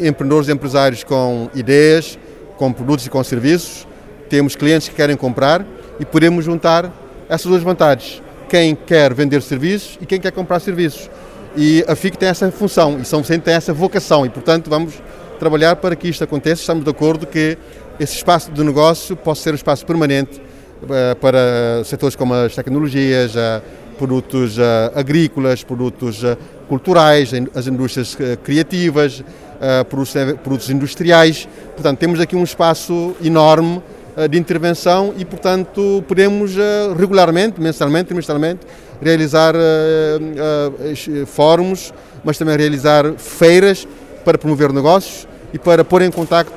empreendedores 0.00 0.48
e 0.48 0.52
empresários 0.52 1.04
com 1.04 1.48
ideias, 1.54 2.18
com 2.56 2.72
produtos 2.72 3.06
e 3.06 3.10
com 3.10 3.22
serviços, 3.22 3.86
temos 4.28 4.56
clientes 4.56 4.88
que 4.88 4.94
querem 4.94 5.16
comprar 5.16 5.64
e 5.98 6.04
podemos 6.04 6.44
juntar 6.44 6.92
essas 7.28 7.46
duas 7.46 7.62
vantagens. 7.62 8.22
Quem 8.48 8.74
quer 8.74 9.12
vender 9.12 9.42
serviços 9.42 9.98
e 10.00 10.06
quem 10.06 10.20
quer 10.20 10.32
comprar 10.32 10.60
serviços. 10.60 11.10
E 11.56 11.82
a 11.88 11.96
FIC 11.96 12.18
tem 12.18 12.28
essa 12.28 12.50
função 12.52 12.98
e 13.00 13.04
São 13.06 13.22
Vicente 13.22 13.40
tem 13.40 13.54
essa 13.54 13.72
vocação 13.72 14.26
e, 14.26 14.28
portanto, 14.28 14.68
vamos 14.68 15.02
trabalhar 15.38 15.76
para 15.76 15.96
que 15.96 16.06
isto 16.06 16.22
aconteça. 16.22 16.60
Estamos 16.60 16.84
de 16.84 16.90
acordo 16.90 17.26
que 17.26 17.56
esse 17.98 18.14
espaço 18.14 18.52
de 18.52 18.62
negócio 18.62 19.16
possa 19.16 19.44
ser 19.44 19.52
um 19.52 19.54
espaço 19.54 19.86
permanente 19.86 20.38
uh, 20.82 21.16
para 21.18 21.82
setores 21.82 22.14
como 22.14 22.34
as 22.34 22.54
tecnologias, 22.54 23.34
uh, 23.34 23.62
produtos 23.96 24.58
uh, 24.58 24.62
agrícolas, 24.94 25.64
produtos 25.64 26.22
culturais, 26.68 27.32
as 27.54 27.66
indústrias 27.66 28.18
criativas, 28.42 29.24
produtos 30.42 30.68
industriais. 30.68 31.48
Portanto, 31.74 31.98
temos 31.98 32.20
aqui 32.20 32.36
um 32.36 32.42
espaço 32.42 33.14
enorme 33.24 33.80
de 34.30 34.38
intervenção 34.38 35.12
e, 35.18 35.24
portanto, 35.24 36.02
podemos 36.08 36.54
regularmente, 36.98 37.60
mensalmente, 37.60 38.06
trimestralmente, 38.06 38.60
realizar 39.00 39.54
uh, 39.54 41.26
fóruns, 41.26 41.92
mas 42.24 42.38
também 42.38 42.56
realizar 42.56 43.12
feiras 43.18 43.86
para 44.24 44.38
promover 44.38 44.72
negócios 44.72 45.28
e 45.52 45.58
para 45.58 45.84
pôr 45.84 46.00
em 46.02 46.10
contacto 46.10 46.54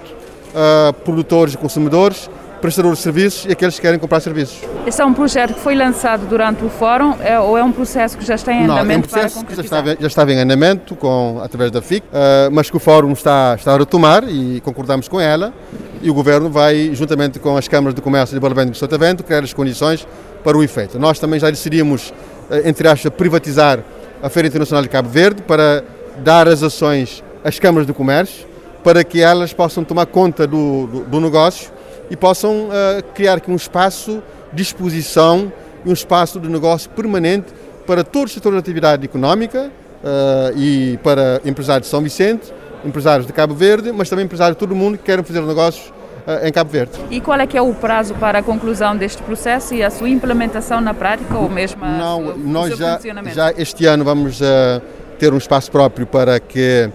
produtores 1.04 1.54
e 1.54 1.58
consumidores 1.58 2.30
prestadores 2.62 3.00
de 3.00 3.04
serviços 3.04 3.46
e 3.46 3.52
aqueles 3.52 3.76
que 3.76 3.82
querem 3.82 4.00
comprar 4.00 4.20
serviços. 4.20 4.60
Esse 4.86 5.02
é 5.02 5.06
um 5.06 5.14
projeto 5.14 5.54
que 5.54 5.60
foi 5.60 5.76
lançado 5.76 6.26
durante 6.28 6.64
o 6.64 6.70
fórum 6.70 7.16
é, 7.22 7.40
ou 7.40 7.58
é 7.58 7.64
um 7.64 7.72
processo 7.72 8.18
que 8.18 8.26
já 8.26 8.36
está 8.36 8.54
em 8.54 8.64
andamento? 8.64 8.86
Não, 8.86 8.94
é 8.94 8.98
um 8.98 9.02
processo 9.02 9.46
que 9.46 9.56
já 9.56 9.62
estava, 9.62 9.98
já 10.00 10.08
estava, 10.08 10.34
em 10.34 10.40
andamento 10.40 10.96
com, 10.96 11.40
através 11.44 11.72
da 11.72 11.82
FIC, 11.82 12.06
uh, 12.08 12.52
mas 12.52 12.70
que 12.70 12.78
o 12.78 12.80
fórum 12.80 13.12
está, 13.12 13.56
está 13.58 13.74
a 13.74 13.78
retomar 13.78 14.24
e 14.28 14.62
concordamos 14.62 15.08
com 15.08 15.20
ela 15.20 15.54
e 16.02 16.10
o 16.10 16.14
Governo 16.14 16.50
vai, 16.50 16.92
juntamente 16.94 17.40
com 17.40 17.58
as 17.58 17.68
câmaras 17.68 17.94
de 17.94 18.02
comércio 18.02 18.34
de 18.34 18.40
Barlavento 18.40 18.70
e 18.70 18.72
de 18.72 18.78
Sotavento, 18.78 19.24
criar 19.24 19.44
as 19.44 19.54
condições 19.54 20.08
para 20.44 20.58
o 20.58 20.64
efeito. 20.64 20.98
Nós 20.98 21.20
também 21.20 21.40
já 21.40 21.50
decidimos, 21.50 22.14
eh, 22.50 22.64
entre 22.66 22.88
aspas, 22.88 23.12
privatizar 23.14 23.80
a 24.22 24.30
Feira 24.30 24.48
Internacional 24.48 24.82
de 24.82 24.90
Cabo 24.90 25.10
Verde 25.10 25.42
para 25.42 25.84
dar 26.24 26.48
as 26.48 26.64
ações 26.64 27.24
às 27.44 27.60
câmaras 27.60 27.86
de 27.86 27.94
comércio, 27.94 28.48
para 28.84 29.04
que 29.04 29.22
elas 29.22 29.54
possam 29.54 29.84
tomar 29.84 30.06
conta 30.06 30.48
do, 30.48 30.88
do, 30.88 31.00
do 31.02 31.20
negócio 31.20 31.70
e 32.10 32.16
possam 32.16 32.68
uh, 32.68 33.04
criar 33.14 33.36
aqui 33.36 33.52
um 33.52 33.56
espaço 33.56 34.22
de 34.52 34.62
exposição 34.62 35.52
e 35.86 35.90
um 35.90 35.94
espaço 35.94 36.40
de 36.40 36.50
negócio 36.50 36.90
permanente 36.90 37.54
para 37.86 38.04
todos 38.04 38.32
os 38.32 38.34
setores 38.34 38.56
de 38.56 38.60
atividade 38.60 39.06
económica 39.06 39.72
uh, 40.04 40.58
e 40.58 40.98
para 41.04 41.42
empresários 41.46 41.88
de 41.88 41.92
São 41.92 42.02
Vicente, 42.02 42.54
empresários 42.84 43.26
de 43.26 43.34
Cabo 43.34 43.54
Verde, 43.54 43.92
mas 43.92 44.10
também 44.10 44.26
empresários 44.26 44.56
de 44.56 44.60
todo 44.60 44.72
o 44.72 44.76
mundo 44.76 44.98
que 44.98 45.04
querem 45.04 45.24
fazer 45.24 45.42
negócios 45.42 45.88
uh, 46.28 46.46
em 46.46 46.52
Cabo 46.52 46.70
Verde. 46.70 46.94
E 47.10 47.22
qual 47.22 47.40
é 47.40 47.48
que 47.48 47.58
é 47.58 47.62
o 47.62 47.74
prazo 47.74 48.14
para 48.16 48.40
a 48.40 48.44
conclusão 48.44 48.96
deste 48.96 49.22
processo 49.24 49.74
e 49.74 49.84
a 49.84 49.90
sua 49.90 50.10
implementação 50.10 50.82
na 50.82 50.94
prática 50.94 51.38
ou 51.38 51.50
mesmo 51.50 51.84
a, 51.84 51.90
Não, 51.90 52.38
nós 52.38 52.78
já, 52.78 53.00
já 53.34 53.52
este 53.58 53.86
ano 53.86 54.04
vamos 54.04 54.42
uh, 54.42 54.82
ter 55.18 55.34
um 55.34 55.38
espaço 55.38 55.72
próprio 55.72 56.06
para 56.08 56.40
que 56.40 56.90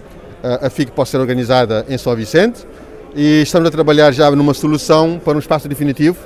a 0.61 0.69
FIC 0.69 0.91
possa 0.91 1.11
ser 1.11 1.17
organizada 1.17 1.83
em 1.89 1.97
São 1.97 2.15
Vicente 2.15 2.67
e 3.15 3.43
estamos 3.43 3.69
a 3.69 3.71
trabalhar 3.71 4.11
já 4.11 4.29
numa 4.31 4.53
solução 4.53 5.21
para 5.23 5.35
um 5.35 5.39
espaço 5.39 5.69
definitivo 5.69 6.17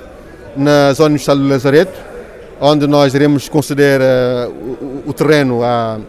na 0.56 0.92
zona 0.92 1.10
industrial 1.10 1.38
do 1.38 1.48
Lazareto, 1.48 1.96
onde 2.60 2.84
nós 2.88 3.14
iremos 3.14 3.48
conceder 3.48 4.00
uh, 4.00 4.50
o, 4.50 5.04
o, 5.06 5.12
terreno 5.12 5.62
à, 5.62 6.00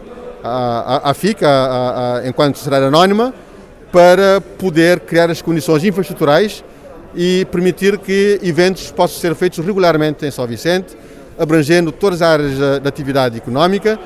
à, 0.42 1.10
à 1.10 1.10
à, 1.10 2.18
à, 2.18 2.28
enquanto 2.28 2.56
sociedade 2.56 2.86
anónima, 2.86 3.32
para 3.92 4.40
poder 4.58 4.98
criar 5.00 5.30
as 5.30 5.40
condições 5.40 5.84
infraestruturais 5.84 6.64
e 7.14 7.46
permitir 7.52 7.98
que 7.98 8.40
eventos 8.42 8.90
possam 8.90 9.20
ser 9.20 9.36
feitos 9.36 9.64
regularmente 9.64 10.26
em 10.26 10.30
São 10.32 10.46
Vicente, 10.48 10.96
abrangendo 11.38 11.92
todas 11.92 12.20
as 12.20 12.28
áreas 12.28 12.58
da 12.82 12.88
atividade 12.88 13.36
económica, 13.36 14.00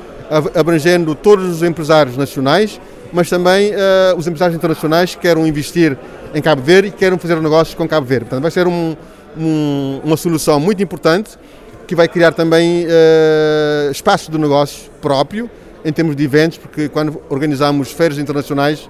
abrangendo 0.53 1.15
todos 1.15 1.47
os 1.47 1.63
empresários 1.63 2.15
nacionais, 2.15 2.79
mas 3.11 3.29
também 3.29 3.71
uh, 3.71 4.15
os 4.15 4.27
empresários 4.27 4.55
internacionais 4.55 5.15
que 5.15 5.21
queiram 5.21 5.47
investir 5.47 5.97
em 6.33 6.41
Cabo 6.41 6.61
Verde 6.61 6.89
e 6.89 6.91
querem 6.91 7.17
fazer 7.17 7.39
negócios 7.41 7.75
com 7.75 7.87
Cabo 7.87 8.05
Verde. 8.05 8.25
Portanto, 8.25 8.41
vai 8.41 8.51
ser 8.51 8.67
um, 8.67 8.95
um, 9.37 10.01
uma 10.03 10.17
solução 10.17 10.59
muito 10.59 10.81
importante 10.81 11.37
que 11.87 11.95
vai 11.95 12.07
criar 12.07 12.33
também 12.33 12.85
uh, 12.85 13.91
espaço 13.91 14.29
de 14.29 14.37
negócio 14.37 14.91
próprio 15.01 15.49
em 15.85 15.93
termos 15.93 16.15
de 16.15 16.23
eventos, 16.23 16.57
porque 16.57 16.89
quando 16.89 17.21
organizamos 17.29 17.91
feiras 17.91 18.17
internacionais, 18.17 18.89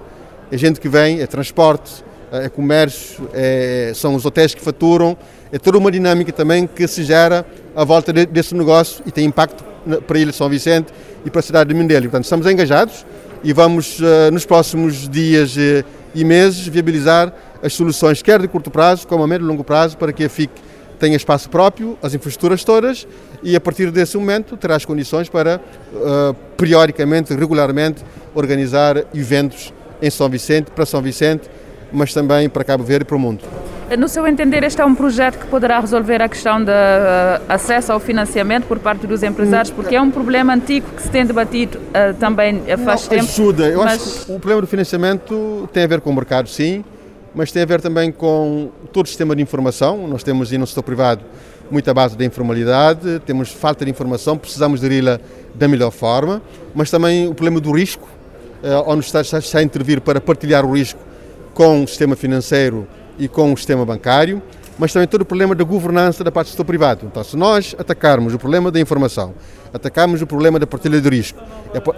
é 0.50 0.56
gente 0.56 0.80
que 0.80 0.88
vem, 0.88 1.20
é 1.20 1.26
transporte, 1.26 2.02
é 2.32 2.48
comércio, 2.48 3.28
é, 3.32 3.92
são 3.94 4.14
os 4.14 4.24
hotéis 4.24 4.54
que 4.54 4.60
faturam, 4.60 5.16
é 5.52 5.58
toda 5.58 5.78
uma 5.78 5.90
dinâmica 5.90 6.32
também 6.32 6.66
que 6.66 6.86
se 6.86 7.04
gera 7.04 7.46
à 7.74 7.84
volta 7.84 8.12
de, 8.12 8.26
desse 8.26 8.54
negócio 8.54 9.02
e 9.06 9.10
tem 9.10 9.24
impacto 9.24 9.64
para 10.06 10.16
a 10.16 10.20
Ilha 10.20 10.30
de 10.30 10.36
São 10.36 10.48
Vicente 10.48 10.92
e 11.24 11.30
para 11.30 11.40
a 11.40 11.42
cidade 11.42 11.68
de 11.68 11.74
Mindelo. 11.74 12.02
Portanto, 12.02 12.24
estamos 12.24 12.46
engajados 12.46 13.06
e 13.42 13.52
vamos, 13.52 14.00
uh, 14.00 14.30
nos 14.32 14.44
próximos 14.44 15.08
dias 15.08 15.56
uh, 15.56 15.84
e 16.14 16.24
meses, 16.24 16.66
viabilizar 16.66 17.32
as 17.62 17.72
soluções, 17.72 18.22
quer 18.22 18.40
de 18.40 18.48
curto 18.48 18.70
prazo 18.70 19.06
como 19.06 19.22
a 19.22 19.26
médio 19.26 19.44
e 19.44 19.48
longo 19.48 19.64
prazo, 19.64 19.96
para 19.96 20.12
que 20.12 20.24
a 20.24 20.28
FIC 20.28 20.50
tenha 20.98 21.16
espaço 21.16 21.48
próprio, 21.48 21.96
as 22.02 22.14
infraestruturas 22.14 22.64
todas 22.64 23.06
e 23.42 23.54
a 23.54 23.60
partir 23.60 23.90
desse 23.90 24.16
momento 24.16 24.56
terá 24.56 24.74
as 24.76 24.84
condições 24.84 25.28
para, 25.28 25.60
uh, 25.92 26.34
periodicamente, 26.56 27.32
regularmente, 27.34 28.04
organizar 28.34 29.04
eventos 29.14 29.72
em 30.02 30.10
São 30.10 30.28
Vicente, 30.28 30.70
para 30.70 30.84
São 30.84 31.00
Vicente, 31.00 31.48
mas 31.92 32.12
também 32.12 32.48
para 32.48 32.64
Cabo 32.64 32.84
Verde 32.84 33.02
e 33.02 33.06
para 33.06 33.16
o 33.16 33.18
mundo. 33.18 33.44
No 33.96 34.06
seu 34.06 34.26
entender, 34.26 34.62
este 34.64 34.82
é 34.82 34.84
um 34.84 34.94
projeto 34.94 35.38
que 35.38 35.46
poderá 35.46 35.80
resolver 35.80 36.20
a 36.20 36.28
questão 36.28 36.62
do 36.62 36.70
uh, 36.70 37.42
acesso 37.48 37.90
ao 37.90 37.98
financiamento 37.98 38.66
por 38.66 38.78
parte 38.78 39.06
dos 39.06 39.22
empresários, 39.22 39.70
porque 39.70 39.96
é 39.96 40.00
um 40.00 40.10
problema 40.10 40.52
antigo 40.52 40.86
que 40.94 41.02
se 41.02 41.08
tem 41.08 41.24
debatido 41.24 41.78
uh, 41.78 42.12
também 42.20 42.62
faz 42.84 43.04
Não, 43.04 43.08
tempo. 43.08 43.24
Ajuda, 43.24 43.66
eu 43.66 43.82
mas... 43.82 43.94
acho 43.94 44.26
que 44.26 44.32
o 44.32 44.38
problema 44.38 44.60
do 44.60 44.66
financiamento 44.66 45.68
tem 45.72 45.84
a 45.84 45.86
ver 45.86 46.02
com 46.02 46.10
o 46.10 46.14
mercado, 46.14 46.50
sim, 46.50 46.84
mas 47.34 47.50
tem 47.50 47.62
a 47.62 47.66
ver 47.66 47.80
também 47.80 48.12
com 48.12 48.68
todo 48.92 49.06
o 49.06 49.08
sistema 49.08 49.34
de 49.34 49.40
informação. 49.40 50.06
Nós 50.06 50.22
temos 50.22 50.52
aí 50.52 50.58
no 50.58 50.66
setor 50.66 50.82
privado 50.82 51.22
muita 51.70 51.94
base 51.94 52.14
da 52.14 52.26
informalidade, 52.26 53.20
temos 53.24 53.50
falta 53.50 53.86
de 53.86 53.90
informação, 53.90 54.36
precisamos 54.36 54.80
gerir-la 54.80 55.18
da 55.54 55.66
melhor 55.66 55.90
forma, 55.90 56.42
mas 56.74 56.90
também 56.90 57.26
o 57.26 57.34
problema 57.34 57.58
do 57.58 57.72
risco, 57.72 58.06
uh, 58.62 58.84
onde 58.86 59.06
Estado 59.06 59.24
está 59.24 59.60
a 59.60 59.62
intervir 59.62 60.02
para 60.02 60.20
partilhar 60.20 60.66
o 60.66 60.72
risco 60.72 61.07
com 61.54 61.82
o 61.82 61.88
sistema 61.88 62.16
financeiro 62.16 62.86
e 63.18 63.28
com 63.28 63.52
o 63.52 63.56
sistema 63.56 63.84
bancário, 63.84 64.42
mas 64.78 64.92
também 64.92 65.08
todo 65.08 65.22
o 65.22 65.24
problema 65.24 65.54
da 65.54 65.64
governança 65.64 66.22
da 66.22 66.30
parte 66.30 66.48
do 66.48 66.50
setor 66.52 66.64
privado. 66.64 67.06
Então, 67.10 67.24
se 67.24 67.36
nós 67.36 67.74
atacarmos 67.76 68.32
o 68.32 68.38
problema 68.38 68.70
da 68.70 68.78
informação, 68.78 69.34
atacarmos 69.74 70.22
o 70.22 70.26
problema 70.26 70.58
da 70.58 70.66
partilha 70.66 71.00
de 71.00 71.08
risco, 71.08 71.40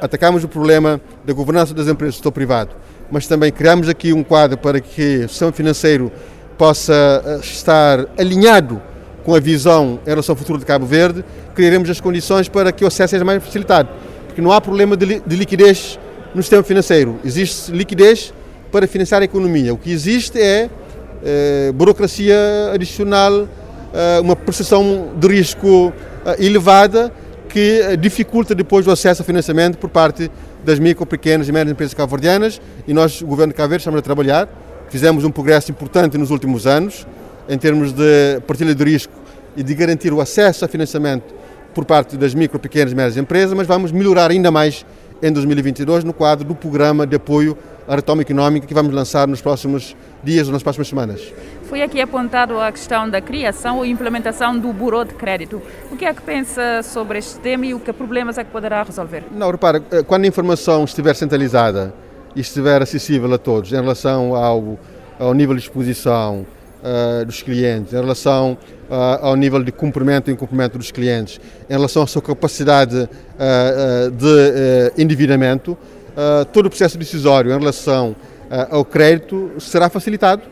atacarmos 0.00 0.42
o 0.42 0.48
problema 0.48 1.00
da 1.24 1.32
governança 1.32 1.74
das 1.74 1.88
empresas 1.88 2.14
do 2.14 2.18
setor 2.18 2.32
privado, 2.32 2.74
mas 3.10 3.26
também 3.26 3.52
criamos 3.52 3.88
aqui 3.88 4.12
um 4.12 4.22
quadro 4.22 4.56
para 4.56 4.80
que 4.80 5.24
o 5.24 5.28
sistema 5.28 5.52
financeiro 5.52 6.10
possa 6.56 7.22
eh, 7.24 7.40
estar 7.42 8.06
alinhado 8.18 8.80
com 9.24 9.34
a 9.34 9.40
visão 9.40 10.00
em 10.06 10.10
relação 10.10 10.32
ao 10.32 10.36
futuro 10.36 10.58
de 10.58 10.64
Cabo 10.64 10.86
Verde, 10.86 11.24
criaremos 11.54 11.90
as 11.90 12.00
condições 12.00 12.48
para 12.48 12.72
que 12.72 12.84
o 12.84 12.86
acesso 12.86 13.10
seja 13.10 13.24
mais 13.24 13.42
facilitado. 13.42 13.88
Porque 14.26 14.40
não 14.40 14.52
há 14.52 14.60
problema 14.60 14.96
de 14.96 15.36
liquidez 15.36 15.98
no 16.34 16.42
sistema 16.42 16.62
financeiro. 16.62 17.18
Existe 17.24 17.72
liquidez 17.72 18.32
para 18.70 18.86
financiar 18.86 19.22
a 19.22 19.24
economia. 19.24 19.74
O 19.74 19.76
que 19.76 19.90
existe 19.92 20.38
é 20.38 20.70
eh, 21.22 21.72
burocracia 21.74 22.36
adicional, 22.72 23.46
eh, 23.92 24.20
uma 24.20 24.34
percepção 24.34 25.10
de 25.16 25.28
risco 25.28 25.92
eh, 26.24 26.46
elevada 26.46 27.12
que 27.48 27.96
dificulta 27.98 28.54
depois 28.54 28.86
o 28.86 28.90
acesso 28.90 29.22
ao 29.22 29.26
financiamento 29.26 29.76
por 29.76 29.90
parte 29.90 30.30
das 30.64 30.78
micro, 30.78 31.04
pequenas 31.04 31.48
e 31.48 31.52
médias 31.52 31.72
empresas 31.72 31.94
cabo-verdianas 31.94 32.60
e 32.86 32.94
nós, 32.94 33.20
o 33.20 33.26
Governo 33.26 33.52
de 33.52 33.56
Cabo 33.56 33.70
Verde, 33.70 33.82
estamos 33.82 33.98
a 33.98 34.02
trabalhar. 34.02 34.48
Fizemos 34.88 35.24
um 35.24 35.30
progresso 35.30 35.70
importante 35.70 36.16
nos 36.16 36.30
últimos 36.30 36.66
anos 36.66 37.06
em 37.48 37.58
termos 37.58 37.92
de 37.92 38.40
partilha 38.46 38.74
de 38.74 38.84
risco 38.84 39.12
e 39.56 39.62
de 39.62 39.74
garantir 39.74 40.12
o 40.12 40.20
acesso 40.20 40.64
a 40.64 40.68
financiamento 40.68 41.34
por 41.74 41.84
parte 41.84 42.16
das 42.16 42.34
micro, 42.34 42.58
pequenas 42.58 42.92
e 42.92 42.94
médias 42.94 43.16
empresas, 43.16 43.52
mas 43.52 43.66
vamos 43.66 43.90
melhorar 43.92 44.30
ainda 44.30 44.50
mais 44.50 44.86
em 45.22 45.32
2022 45.32 46.04
no 46.04 46.12
quadro 46.12 46.44
do 46.46 46.54
programa 46.54 47.06
de 47.06 47.16
apoio 47.16 47.56
à 47.90 47.96
retoma 47.96 48.22
económica 48.22 48.68
que 48.68 48.72
vamos 48.72 48.94
lançar 48.94 49.26
nos 49.26 49.42
próximos 49.42 49.96
dias 50.22 50.46
ou 50.46 50.52
nas 50.52 50.62
próximas 50.62 50.86
semanas. 50.86 51.20
Foi 51.64 51.82
aqui 51.82 52.00
apontado 52.00 52.56
a 52.60 52.70
questão 52.70 53.10
da 53.10 53.20
criação 53.20 53.78
ou 53.78 53.84
implementação 53.84 54.56
do 54.56 54.72
Burô 54.72 55.02
de 55.02 55.14
Crédito. 55.14 55.60
O 55.90 55.96
que 55.96 56.04
é 56.04 56.14
que 56.14 56.22
pensa 56.22 56.84
sobre 56.84 57.18
este 57.18 57.40
tema 57.40 57.66
e 57.66 57.74
o 57.74 57.80
que 57.80 57.92
problemas 57.92 58.38
é 58.38 58.44
que 58.44 58.50
poderá 58.50 58.84
resolver? 58.84 59.24
Não, 59.32 59.50
repara, 59.50 59.82
eh, 59.90 60.04
quando 60.04 60.24
a 60.24 60.28
informação 60.28 60.84
estiver 60.84 61.16
centralizada 61.16 61.92
e 62.36 62.40
estiver 62.40 62.80
acessível 62.80 63.34
a 63.34 63.38
todos 63.38 63.72
em 63.72 63.80
relação 63.80 64.36
ao, 64.36 64.78
ao 65.18 65.34
nível 65.34 65.56
de 65.56 65.62
exposição, 65.62 66.46
uh, 66.80 67.24
dos 67.24 67.42
clientes, 67.42 67.92
em 67.92 67.96
relação 67.96 68.56
uh, 68.88 69.24
ao 69.26 69.36
nível 69.36 69.62
de 69.62 69.72
cumprimento 69.72 70.30
e 70.30 70.32
incumprimento 70.32 70.78
dos 70.78 70.90
clientes, 70.90 71.40
em 71.68 71.72
relação 71.72 72.02
à 72.02 72.06
sua 72.06 72.22
capacidade 72.22 72.96
uh, 72.96 74.10
de 74.10 75.02
endividamento, 75.02 75.76
todo 76.52 76.66
o 76.66 76.70
processo 76.70 76.98
decisório 76.98 77.52
em 77.52 77.58
relação 77.58 78.14
ao 78.70 78.84
crédito 78.84 79.52
será 79.58 79.88
facilitado, 79.88 80.42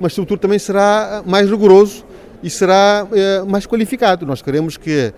mas 0.00 0.12
sobretudo 0.12 0.40
também 0.40 0.58
será 0.58 1.22
mais 1.24 1.48
rigoroso 1.48 2.04
e 2.42 2.50
será 2.50 3.06
mais 3.46 3.66
qualificado. 3.66 4.26
Nós 4.26 4.42
queremos 4.42 4.76
que 4.76 5.12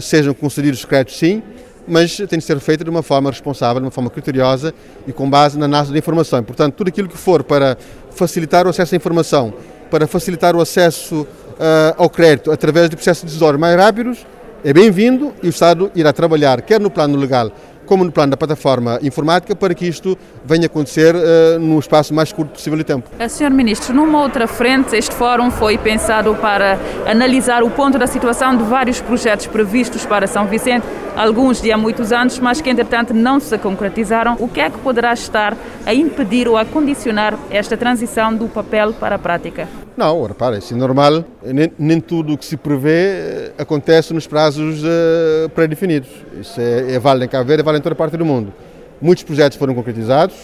sejam 0.00 0.32
concedidos 0.32 0.84
créditos 0.84 1.18
sim, 1.18 1.42
mas 1.86 2.16
tem 2.16 2.38
de 2.38 2.44
ser 2.44 2.60
feito 2.60 2.84
de 2.84 2.90
uma 2.90 3.02
forma 3.02 3.30
responsável, 3.30 3.80
de 3.80 3.86
uma 3.86 3.90
forma 3.90 4.08
criteriosa 4.08 4.72
e 5.06 5.12
com 5.12 5.28
base 5.28 5.58
na 5.58 5.64
análise 5.64 5.92
da 5.92 5.98
informação. 5.98 6.42
Portanto, 6.42 6.74
tudo 6.74 6.88
aquilo 6.88 7.08
que 7.08 7.16
for 7.16 7.42
para 7.42 7.76
facilitar 8.12 8.66
o 8.66 8.70
acesso 8.70 8.94
à 8.94 8.96
informação 8.96 9.52
para 9.90 10.06
facilitar 10.06 10.54
o 10.54 10.60
acesso 10.60 11.22
uh, 11.22 11.94
ao 11.98 12.08
crédito 12.08 12.50
através 12.50 12.88
de 12.88 12.96
processos 12.96 13.24
decisórios 13.24 13.60
mais 13.60 13.76
rápidos, 13.76 14.24
é 14.64 14.72
bem-vindo 14.72 15.34
e 15.42 15.48
o 15.48 15.50
Estado 15.50 15.90
irá 15.94 16.12
trabalhar, 16.12 16.62
quer 16.62 16.80
no 16.80 16.90
plano 16.90 17.18
legal, 17.18 17.50
como 17.90 18.04
no 18.04 18.12
plano 18.12 18.30
da 18.30 18.36
plataforma 18.36 19.00
informática, 19.02 19.56
para 19.56 19.74
que 19.74 19.84
isto 19.84 20.16
venha 20.44 20.66
a 20.66 20.66
acontecer 20.66 21.12
uh, 21.12 21.58
no 21.58 21.76
espaço 21.76 22.14
mais 22.14 22.32
curto 22.32 22.52
possível 22.52 22.78
de 22.78 22.84
tempo. 22.84 23.10
Eh, 23.18 23.28
Sr. 23.28 23.50
Ministro, 23.50 23.92
numa 23.92 24.22
outra 24.22 24.46
frente, 24.46 24.94
este 24.94 25.12
fórum 25.12 25.50
foi 25.50 25.76
pensado 25.76 26.32
para 26.36 26.78
analisar 27.04 27.64
o 27.64 27.70
ponto 27.70 27.98
da 27.98 28.06
situação 28.06 28.56
de 28.56 28.62
vários 28.62 29.00
projetos 29.00 29.48
previstos 29.48 30.06
para 30.06 30.28
São 30.28 30.46
Vicente, 30.46 30.86
alguns 31.16 31.60
de 31.60 31.72
há 31.72 31.76
muitos 31.76 32.12
anos, 32.12 32.38
mas 32.38 32.60
que 32.60 32.70
entretanto 32.70 33.12
não 33.12 33.40
se 33.40 33.58
concretizaram. 33.58 34.36
O 34.38 34.46
que 34.46 34.60
é 34.60 34.70
que 34.70 34.78
poderá 34.78 35.12
estar 35.12 35.56
a 35.84 35.92
impedir 35.92 36.46
ou 36.46 36.56
a 36.56 36.64
condicionar 36.64 37.36
esta 37.50 37.76
transição 37.76 38.32
do 38.32 38.46
papel 38.46 38.92
para 38.92 39.16
a 39.16 39.18
prática? 39.18 39.66
Não, 39.96 40.24
repara, 40.24 40.56
isso 40.56 40.72
é 40.72 40.76
normal. 40.78 41.24
Nem, 41.44 41.70
nem 41.78 42.00
tudo 42.00 42.32
o 42.32 42.38
que 42.38 42.44
se 42.46 42.56
prevê 42.56 42.90
eh, 42.90 43.52
acontece 43.58 44.14
nos 44.14 44.26
prazos 44.26 44.82
uh, 44.82 45.48
pré-definidos. 45.54 46.08
Isso 46.40 46.58
é, 46.58 46.94
é 46.94 46.98
válido 46.98 47.26
em 47.26 47.28
Cabo 47.28 47.44
Verde, 47.44 47.60
é 47.60 47.64
válido 47.64 47.79
em 47.80 47.82
toda 47.82 47.94
parte 47.94 48.16
do 48.16 48.24
mundo. 48.24 48.52
Muitos 49.00 49.24
projetos 49.24 49.58
foram 49.58 49.74
concretizados, 49.74 50.36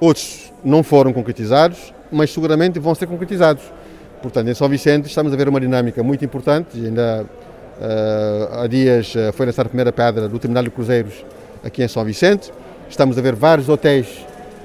outros 0.00 0.52
não 0.64 0.82
foram 0.82 1.12
concretizados, 1.12 1.94
mas 2.12 2.32
seguramente 2.32 2.78
vão 2.78 2.94
ser 2.94 3.06
concretizados. 3.06 3.62
Portanto, 4.20 4.48
em 4.48 4.54
São 4.54 4.68
Vicente 4.68 5.06
estamos 5.06 5.32
a 5.32 5.36
ver 5.36 5.48
uma 5.48 5.60
dinâmica 5.60 6.02
muito 6.02 6.24
importante. 6.24 6.76
Ainda 6.76 7.24
uh, 7.24 8.60
há 8.60 8.66
dias 8.66 9.14
uh, 9.14 9.32
foi 9.32 9.46
lançada 9.46 9.66
a 9.66 9.70
primeira 9.70 9.92
pedra 9.92 10.28
do 10.28 10.38
terminal 10.38 10.64
de 10.64 10.70
cruzeiros 10.70 11.24
aqui 11.62 11.82
em 11.82 11.88
São 11.88 12.04
Vicente. 12.04 12.52
Estamos 12.88 13.16
a 13.18 13.22
ver 13.22 13.34
vários 13.34 13.68
hotéis 13.68 14.06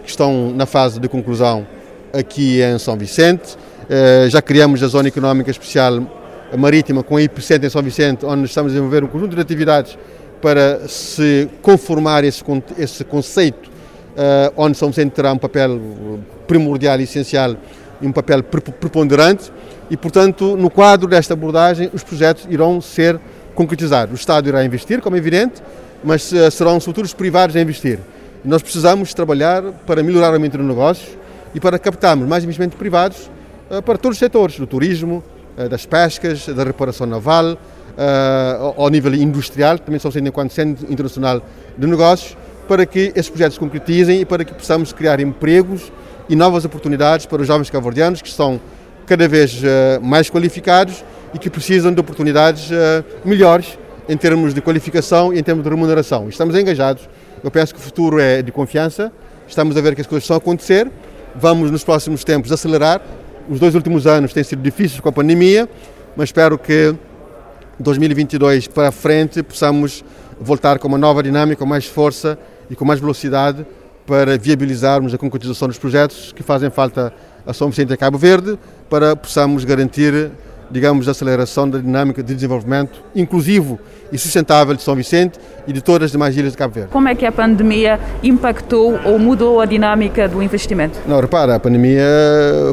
que 0.04 0.10
estão 0.10 0.52
na 0.52 0.65
fase 0.65 1.00
de 1.00 1.08
conclusão 1.08 1.65
aqui 2.13 2.62
em 2.62 2.78
São 2.80 2.98
Vicente. 2.98 3.58
Eh, 3.89 4.28
já 4.30 4.39
criamos 4.39 4.84
a 4.84 4.88
Zona 4.88 5.08
Económica 5.08 5.50
Especial 5.50 6.02
Marítima 6.56 7.02
com 7.02 7.17
a 7.17 7.22
epicentro 7.22 7.65
em 7.65 7.69
São 7.69 7.82
Vicente, 7.82 8.26
onde 8.26 8.45
estamos 8.45 8.72
a 8.72 8.74
desenvolver 8.74 9.04
um 9.04 9.08
conjunto 9.08 9.36
de 9.36 9.41
atividades 9.41 9.98
para 10.41 10.88
se 10.88 11.49
conformar 11.62 12.23
esse, 12.23 12.43
esse 12.78 13.04
conceito, 13.04 13.69
eh, 14.17 14.52
onde 14.56 14.78
São 14.78 14.89
Vicente 14.89 15.12
terá 15.12 15.32
um 15.32 15.38
papel 15.38 15.80
primordial 16.47 16.99
e 16.99 17.04
essencial 17.04 17.56
e 18.02 18.08
um 18.08 18.12
papel 18.12 18.43
preponderante 18.43 19.52
e, 19.89 19.97
portanto, 19.97 20.56
no 20.56 20.69
quadro 20.69 21.08
desta 21.08 21.34
abordagem, 21.34 21.89
os 21.93 22.04
projetos 22.04 22.47
irão 22.49 22.80
ser 22.82 23.19
concretizados. 23.54 24.13
O 24.13 24.15
Estado 24.15 24.47
irá 24.47 24.63
investir, 24.63 25.02
como 25.02 25.15
é 25.15 25.19
evidente, 25.19 25.62
mas 26.04 26.32
eh, 26.34 26.49
serão 26.49 26.78
os 26.78 27.13
privados 27.13 27.56
a 27.56 27.62
investir. 27.62 27.99
Nós 28.43 28.62
precisamos 28.62 29.13
trabalhar 29.13 29.62
para 29.86 30.02
melhorar 30.02 30.32
o 30.32 30.36
ambiente 30.36 30.58
do 30.58 30.63
negócio 30.63 31.17
e 31.54 31.60
para 31.60 31.78
captarmos 31.78 32.28
mais 32.28 32.43
investimentos 32.43 32.78
privados 32.78 33.30
eh, 33.69 33.82
para 33.82 33.97
todos 33.97 34.15
os 34.15 34.19
setores, 34.19 34.58
do 34.58 34.65
turismo, 34.65 35.23
das 35.69 35.86
pescas, 35.86 36.45
da 36.47 36.63
reparação 36.63 37.06
naval, 37.06 37.58
eh, 37.99 38.73
ao 38.77 38.89
nível 38.89 39.13
industrial, 39.13 39.77
também 39.77 39.99
sendo 39.99 40.27
enquanto 40.27 40.53
centro 40.53 40.91
internacional 40.91 41.41
de 41.77 41.85
negócios, 41.85 42.38
para 42.67 42.85
que 42.85 43.12
esses 43.15 43.29
projetos 43.29 43.55
se 43.55 43.59
concretizem 43.59 44.21
e 44.21 44.25
para 44.25 44.45
que 44.45 44.53
possamos 44.53 44.93
criar 44.93 45.19
empregos 45.19 45.91
e 46.29 46.35
novas 46.35 46.63
oportunidades 46.63 47.25
para 47.25 47.41
os 47.41 47.47
jovens 47.47 47.69
cabo-verdianos 47.69 48.21
que 48.21 48.29
estão 48.29 48.59
cada 49.05 49.27
vez 49.27 49.59
mais 50.03 50.29
qualificados 50.29 51.03
e 51.33 51.39
que 51.39 51.49
precisam 51.49 51.91
de 51.91 51.99
oportunidades 51.99 52.69
melhores 53.25 53.77
em 54.07 54.15
termos 54.15 54.53
de 54.53 54.62
qualificação 54.62 55.33
e 55.33 55.39
em 55.39 55.43
termos 55.43 55.63
de 55.63 55.69
remuneração. 55.69 56.29
Estamos 56.29 56.55
engajados. 56.55 57.09
Eu 57.43 57.49
penso 57.49 57.73
que 57.73 57.79
o 57.79 57.83
futuro 57.83 58.19
é 58.19 58.43
de 58.43 58.51
confiança. 58.51 59.12
Estamos 59.47 59.75
a 59.75 59.81
ver 59.81 59.95
que 59.95 60.01
as 60.01 60.07
coisas 60.07 60.23
estão 60.23 60.35
a 60.35 60.38
acontecer. 60.38 60.91
Vamos 61.35 61.71
nos 61.71 61.83
próximos 61.83 62.23
tempos 62.23 62.51
acelerar 62.51 63.01
os 63.49 63.59
dois 63.59 63.73
últimos 63.73 64.05
anos 64.05 64.31
têm 64.31 64.43
sido 64.43 64.62
difíceis 64.62 65.01
com 65.01 65.09
a 65.09 65.12
pandemia, 65.12 65.67
mas 66.15 66.29
espero 66.29 66.55
que 66.57 66.93
2022 67.79 68.67
para 68.67 68.91
frente 68.91 69.41
possamos 69.41 70.03
voltar 70.39 70.79
com 70.79 70.87
uma 70.87 70.97
nova 70.97 71.23
dinâmica, 71.23 71.59
com 71.59 71.65
mais 71.65 71.85
força 71.85 72.37
e 72.69 72.75
com 72.75 72.83
mais 72.83 72.99
velocidade 72.99 73.65
para 74.05 74.37
viabilizarmos 74.37 75.13
a 75.13 75.17
concretização 75.17 75.67
dos 75.67 75.77
projetos 75.77 76.33
que 76.33 76.43
fazem 76.43 76.69
falta 76.69 77.13
a 77.45 77.53
São 77.53 77.69
Vicente 77.69 77.91
e 77.91 77.93
a 77.93 77.97
Cabo 77.97 78.17
Verde 78.17 78.57
para 78.89 79.15
possamos 79.15 79.63
garantir, 79.63 80.31
digamos, 80.69 81.07
a 81.07 81.11
aceleração 81.11 81.69
da 81.69 81.77
dinâmica 81.77 82.21
de 82.21 82.33
desenvolvimento 82.33 83.01
inclusivo 83.15 83.79
e 84.11 84.17
sustentável 84.17 84.75
de 84.75 84.81
São 84.81 84.95
Vicente 84.95 85.39
e 85.67 85.71
de 85.71 85.81
todas 85.81 86.07
as 86.07 86.11
demais 86.11 86.35
ilhas 86.35 86.51
de 86.51 86.57
Cabo 86.57 86.73
Verde. 86.73 86.89
Como 86.91 87.07
é 87.07 87.15
que 87.15 87.25
a 87.25 87.31
pandemia 87.31 87.99
impactou 88.21 88.99
ou 89.05 89.17
mudou 89.19 89.61
a 89.61 89.65
dinâmica 89.65 90.27
do 90.27 90.43
investimento? 90.43 90.99
Não, 91.07 91.19
repara, 91.19 91.55
a 91.55 91.59
pandemia 91.59 92.03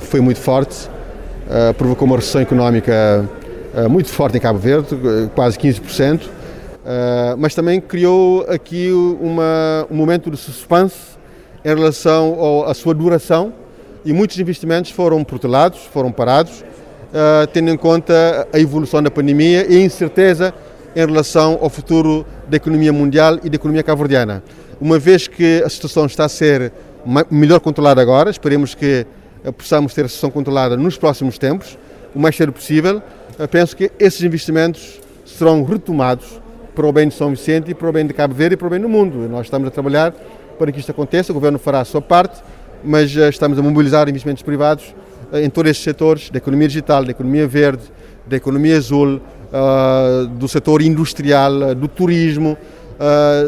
foi 0.01 0.21
muito 0.21 0.41
forte, 0.41 0.89
uh, 1.47 1.73
provocou 1.75 2.07
uma 2.07 2.17
recessão 2.17 2.41
económica 2.41 3.25
muito 3.89 4.09
forte 4.09 4.37
em 4.37 4.41
Cabo 4.41 4.59
Verde, 4.59 4.97
quase 5.35 5.59
15%, 5.59 6.25
uh, 6.25 6.29
mas 7.39 7.55
também 7.55 7.81
criou 7.81 8.47
aqui 8.49 8.91
uma, 9.21 9.87
um 9.91 9.95
momento 9.95 10.31
de 10.31 10.37
suspense 10.37 11.17
em 11.65 11.69
relação 11.69 12.65
à 12.67 12.73
sua 12.73 12.95
duração 12.95 13.53
e 14.05 14.13
muitos 14.13 14.39
investimentos 14.39 14.91
foram 14.91 15.23
protelados, 15.25 15.81
foram 15.93 16.13
parados, 16.13 16.65
tendo 17.53 17.71
em 17.71 17.77
conta 17.77 18.47
a 18.53 18.61
evolução 18.61 19.03
da 19.03 19.11
pandemia 19.11 19.67
e 19.69 19.77
a 19.77 19.81
incerteza 19.81 20.55
em 20.95 21.01
relação 21.01 21.59
ao 21.61 21.69
futuro 21.69 22.25
da 22.49 22.57
economia 22.57 22.93
mundial 22.93 23.39
e 23.45 23.51
da 23.51 23.57
economia 23.57 23.83
cabo-verdiana. 23.83 24.43
Uma 24.81 24.99
vez 24.99 25.29
que 25.29 25.63
a 25.63 25.69
situação 25.69 26.07
está 26.07 26.25
a 26.25 26.29
ser 26.29 26.73
melhor 27.31 27.61
controlada 27.61 28.01
agora, 28.01 28.31
esperemos 28.31 28.75
que 28.75 29.07
eh, 29.45 29.53
possamos 29.53 29.95
ter 29.95 30.05
a 30.07 30.09
situação 30.09 30.31
controlada 30.31 30.77
nos 30.77 30.97
próximos 30.97 31.39
tempos, 31.39 31.79
o 32.15 32.19
mais 32.19 32.35
cedo 32.35 32.53
possível, 32.53 33.03
eh, 33.39 33.47
penso 33.47 33.77
que 33.77 33.91
esses 33.99 34.23
investimentos 34.23 34.99
serão 35.25 35.63
retomados 35.63 36.41
para 36.75 36.87
o 36.87 36.93
bem 36.93 37.09
de 37.09 37.15
São 37.15 37.31
Vicente 37.31 37.75
para 37.75 37.89
o 37.89 37.93
bem 37.93 38.07
de 38.07 38.15
Cabo 38.15 38.35
Verde 38.35 38.55
e 38.55 38.57
para 38.57 38.67
o 38.67 38.71
bem 38.71 38.81
do 38.81 38.89
mundo. 38.89 39.29
Nós 39.29 39.47
estamos 39.47 39.69
a 39.69 39.71
trabalhar 39.71 40.15
para 40.59 40.73
que 40.73 40.81
isto 40.81 40.91
aconteça, 40.91 41.33
o 41.33 41.35
Governo 41.35 41.59
fará 41.59 41.81
a 41.81 41.85
sua 41.85 42.01
parte, 42.01 42.43
mas 42.83 43.15
eh, 43.15 43.29
estamos 43.29 43.59
a 43.59 43.63
mobilizar 43.63 44.09
investimentos 44.09 44.43
privados 44.43 44.95
em 45.33 45.51
todos 45.51 45.71
estes 45.71 45.85
setores, 45.85 46.31
da 46.31 46.39
economia 46.39 46.69
digital, 46.69 47.05
da 47.05 47.11
economia 47.11 47.47
verde, 47.47 47.83
da 48.27 48.37
economia 48.37 48.77
azul, 48.77 49.17
uh, 49.17 50.27
do 50.29 50.47
setor 50.47 50.81
industrial, 50.81 51.75
do 51.75 51.89
turismo, 51.89 52.57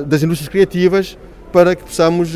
das 0.07 0.23
indústrias 0.25 0.49
criativas, 0.49 1.17
para 1.53 1.77
que 1.77 1.85
possamos 1.85 2.35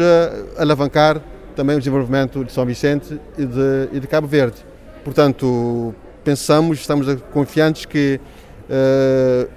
alavancar 0.57 1.21
também 1.57 1.75
o 1.75 1.79
desenvolvimento 1.79 2.45
de 2.45 2.53
São 2.53 2.65
Vicente 2.65 3.21
e 3.37 4.01
de 4.01 4.07
Cabo 4.07 4.29
Verde. 4.29 4.57
Portanto, 5.05 5.93
pensamos, 6.22 6.78
estamos 6.78 7.06
confiantes 7.32 7.85
que 7.85 8.20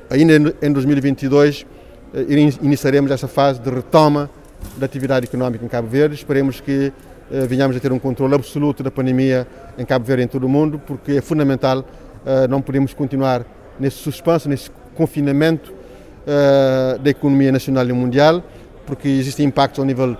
ainda 0.10 0.54
em 0.62 0.74
2022 0.74 1.66
iniciaremos 2.62 3.12
essa 3.12 3.28
fase 3.28 3.62
de 3.62 3.70
retoma 3.70 4.30
da 4.76 4.86
atividade 4.86 5.26
económica 5.26 5.64
em 5.64 5.68
Cabo 5.68 5.88
Verde. 5.88 6.16
Esperemos 6.16 6.60
que 6.60 6.92
venhamos 7.48 7.78
a 7.78 7.80
ter 7.80 7.92
um 7.92 8.00
controle 8.00 8.36
absoluto 8.36 8.84
da 8.84 8.92
pandemia 8.92 9.48
em 9.78 9.86
Cabo 9.86 10.04
Verde 10.04 10.24
e 10.24 10.26
em 10.26 10.28
todo 10.28 10.44
o 10.46 10.50
mundo, 10.50 10.82
porque 10.86 11.14
é 11.14 11.22
fundamental, 11.22 11.86
não 12.50 12.62
podemos 12.62 12.94
continuar 12.94 13.46
nesse 13.80 13.98
suspenso, 13.98 14.50
nesse 14.50 14.70
confinamento 14.96 15.72
uh, 15.72 17.00
da 17.00 17.10
economia 17.10 17.52
nacional 17.52 17.88
e 17.88 17.94
mundial, 17.94 18.44
porque 18.86 19.08
existem 19.08 19.46
impactos 19.46 19.80
ao 19.80 19.86
nível 19.86 20.18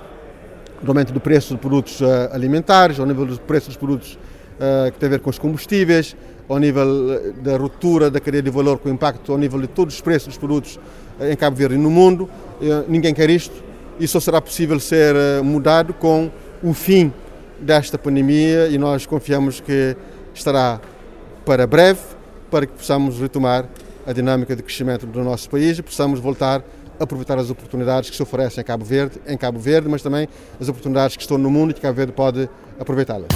do 0.82 0.92
aumento 0.92 1.14
do 1.14 1.20
preço 1.20 1.54
de 1.54 1.60
produtos 1.60 2.02
uh, 2.02 2.06
alimentares, 2.32 3.00
ao 3.00 3.06
nível 3.06 3.26
do 3.26 3.40
preço 3.40 3.68
dos 3.68 3.78
produtos 3.78 4.14
uh, 4.14 4.92
que 4.92 5.00
tem 5.00 5.08
a 5.08 5.10
ver 5.12 5.20
com 5.20 5.30
os 5.30 5.40
combustíveis, 5.40 6.16
ao 6.48 6.60
nível 6.60 7.34
da 7.42 7.58
ruptura 7.58 8.10
da 8.10 8.20
cadeia 8.20 8.44
de 8.44 8.50
valor 8.50 8.78
com 8.78 8.90
impacto 8.90 9.32
ao 9.32 9.38
nível 9.38 9.60
de 9.60 9.68
todos 9.68 9.96
os 9.96 10.02
preços 10.02 10.28
dos 10.30 10.38
produtos 10.38 10.80
em 11.20 11.36
Cabo 11.36 11.56
Verde 11.56 11.76
e 11.76 11.78
no 11.78 11.90
mundo. 11.90 12.30
ninguém 12.88 13.14
quer 13.14 13.30
isto 13.30 13.64
e 14.00 14.08
só 14.08 14.20
será 14.20 14.42
possível 14.42 14.80
ser 14.80 15.16
mudado 15.44 15.94
com 15.94 16.30
o 16.62 16.74
fim 16.74 17.12
desta 17.60 17.98
pandemia 17.98 18.68
e 18.68 18.78
nós 18.78 19.06
confiamos 19.06 19.60
que 19.60 19.96
estará 20.34 20.80
para 21.46 21.66
breve 21.66 22.02
para 22.52 22.66
que 22.66 22.74
possamos 22.74 23.20
retomar 23.20 23.68
a 24.06 24.14
dinâmica 24.14 24.56
de 24.56 24.62
crescimento 24.62 25.06
do 25.06 25.24
nosso 25.24 25.50
país 25.50 25.78
e 25.80 25.82
possamos 25.82 26.20
voltar 26.20 26.64
a 27.00 27.04
aproveitar 27.04 27.38
as 27.38 27.50
oportunidades 27.50 28.10
que 28.10 28.16
se 28.16 28.24
oferecem 28.24 28.62
em 28.62 28.66
Cabo 28.66 28.86
Verde, 28.86 29.20
em 29.28 29.38
Cabo 29.38 29.60
Verde, 29.60 29.90
mas 29.90 30.02
também 30.02 30.28
as 30.60 30.70
oportunidades 30.70 31.16
que 31.16 31.24
estão 31.24 31.38
no 31.38 31.50
mundo 31.50 31.72
e 31.72 31.74
que 31.74 31.82
Cabo 31.82 31.96
Verde 31.96 32.14
pode 32.14 32.50
aproveitá-las. 32.80 33.28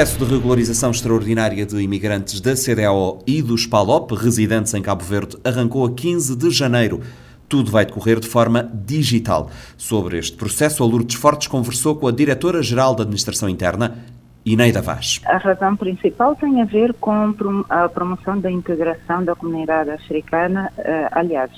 Processo 0.00 0.24
de 0.24 0.32
regularização 0.32 0.90
extraordinária 0.92 1.66
de 1.66 1.76
imigrantes 1.76 2.40
da 2.40 2.54
CDAO 2.54 3.18
e 3.26 3.42
dos 3.42 3.66
PALOP, 3.66 4.12
residentes 4.12 4.72
em 4.72 4.80
Cabo 4.80 5.04
Verde, 5.04 5.36
arrancou 5.44 5.84
a 5.84 5.92
15 5.92 6.36
de 6.36 6.48
janeiro. 6.48 7.02
Tudo 7.46 7.70
vai 7.70 7.84
decorrer 7.84 8.18
de 8.18 8.26
forma 8.26 8.62
digital. 8.72 9.50
Sobre 9.76 10.16
este 10.16 10.38
processo, 10.38 10.82
a 10.82 10.86
Lourdes 10.86 11.16
Fortes 11.16 11.48
conversou 11.48 11.96
com 11.96 12.08
a 12.08 12.12
Diretora-Geral 12.12 12.94
da 12.94 13.02
Administração 13.02 13.46
Interna, 13.46 13.98
Ineida 14.42 14.80
Vaz. 14.80 15.20
A 15.26 15.36
razão 15.36 15.76
principal 15.76 16.34
tem 16.34 16.62
a 16.62 16.64
ver 16.64 16.94
com 16.94 17.62
a 17.68 17.86
promoção 17.86 18.40
da 18.40 18.50
integração 18.50 19.22
da 19.22 19.34
comunidade 19.34 19.90
africana, 19.90 20.72
eh, 20.78 21.08
aliás, 21.12 21.50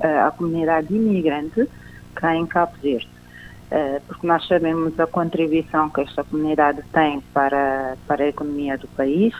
eh, 0.00 0.22
a 0.22 0.32
comunidade 0.32 0.92
imigrante 0.92 1.68
cá 2.16 2.34
em 2.34 2.46
Cabo 2.46 2.72
Verde. 2.82 3.15
Eh, 3.70 4.00
porque 4.06 4.26
nós 4.26 4.46
sabemos 4.46 4.98
a 4.98 5.06
contribuição 5.06 5.90
que 5.90 6.00
esta 6.00 6.22
comunidade 6.22 6.82
tem 6.92 7.20
para, 7.32 7.96
para 8.06 8.24
a 8.24 8.28
economia 8.28 8.78
do 8.78 8.86
país. 8.88 9.34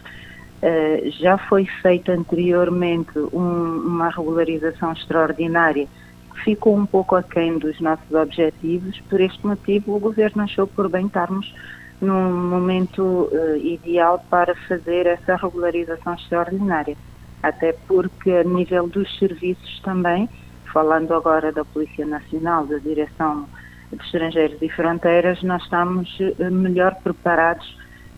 Eh, 0.62 1.10
já 1.20 1.38
foi 1.38 1.66
feita 1.82 2.12
anteriormente 2.12 3.16
um, 3.32 3.82
uma 3.86 4.08
regularização 4.08 4.92
extraordinária 4.92 5.86
que 6.32 6.42
ficou 6.42 6.76
um 6.76 6.86
pouco 6.86 7.14
aquém 7.14 7.56
dos 7.58 7.80
nossos 7.80 8.10
objetivos. 8.12 8.98
Por 9.08 9.20
este 9.20 9.46
motivo, 9.46 9.94
o 9.94 10.00
Governo 10.00 10.42
achou 10.42 10.66
por 10.66 10.88
bem 10.88 11.06
estarmos 11.06 11.54
num 12.00 12.48
momento 12.48 13.02
uh, 13.32 13.56
ideal 13.56 14.22
para 14.28 14.54
fazer 14.68 15.06
essa 15.06 15.36
regularização 15.36 16.14
extraordinária. 16.14 16.96
Até 17.42 17.72
porque, 17.86 18.30
a 18.32 18.44
nível 18.44 18.86
dos 18.86 19.18
serviços 19.18 19.80
também, 19.80 20.28
falando 20.72 21.14
agora 21.14 21.52
da 21.52 21.64
Polícia 21.64 22.04
Nacional, 22.04 22.66
da 22.66 22.76
Direção 22.78 23.46
de 23.92 24.04
Estrangeiros 24.04 24.60
e 24.60 24.68
Fronteiras, 24.68 25.42
nós 25.42 25.62
estamos 25.62 26.18
eh, 26.20 26.50
melhor 26.50 26.94
preparados 27.02 27.76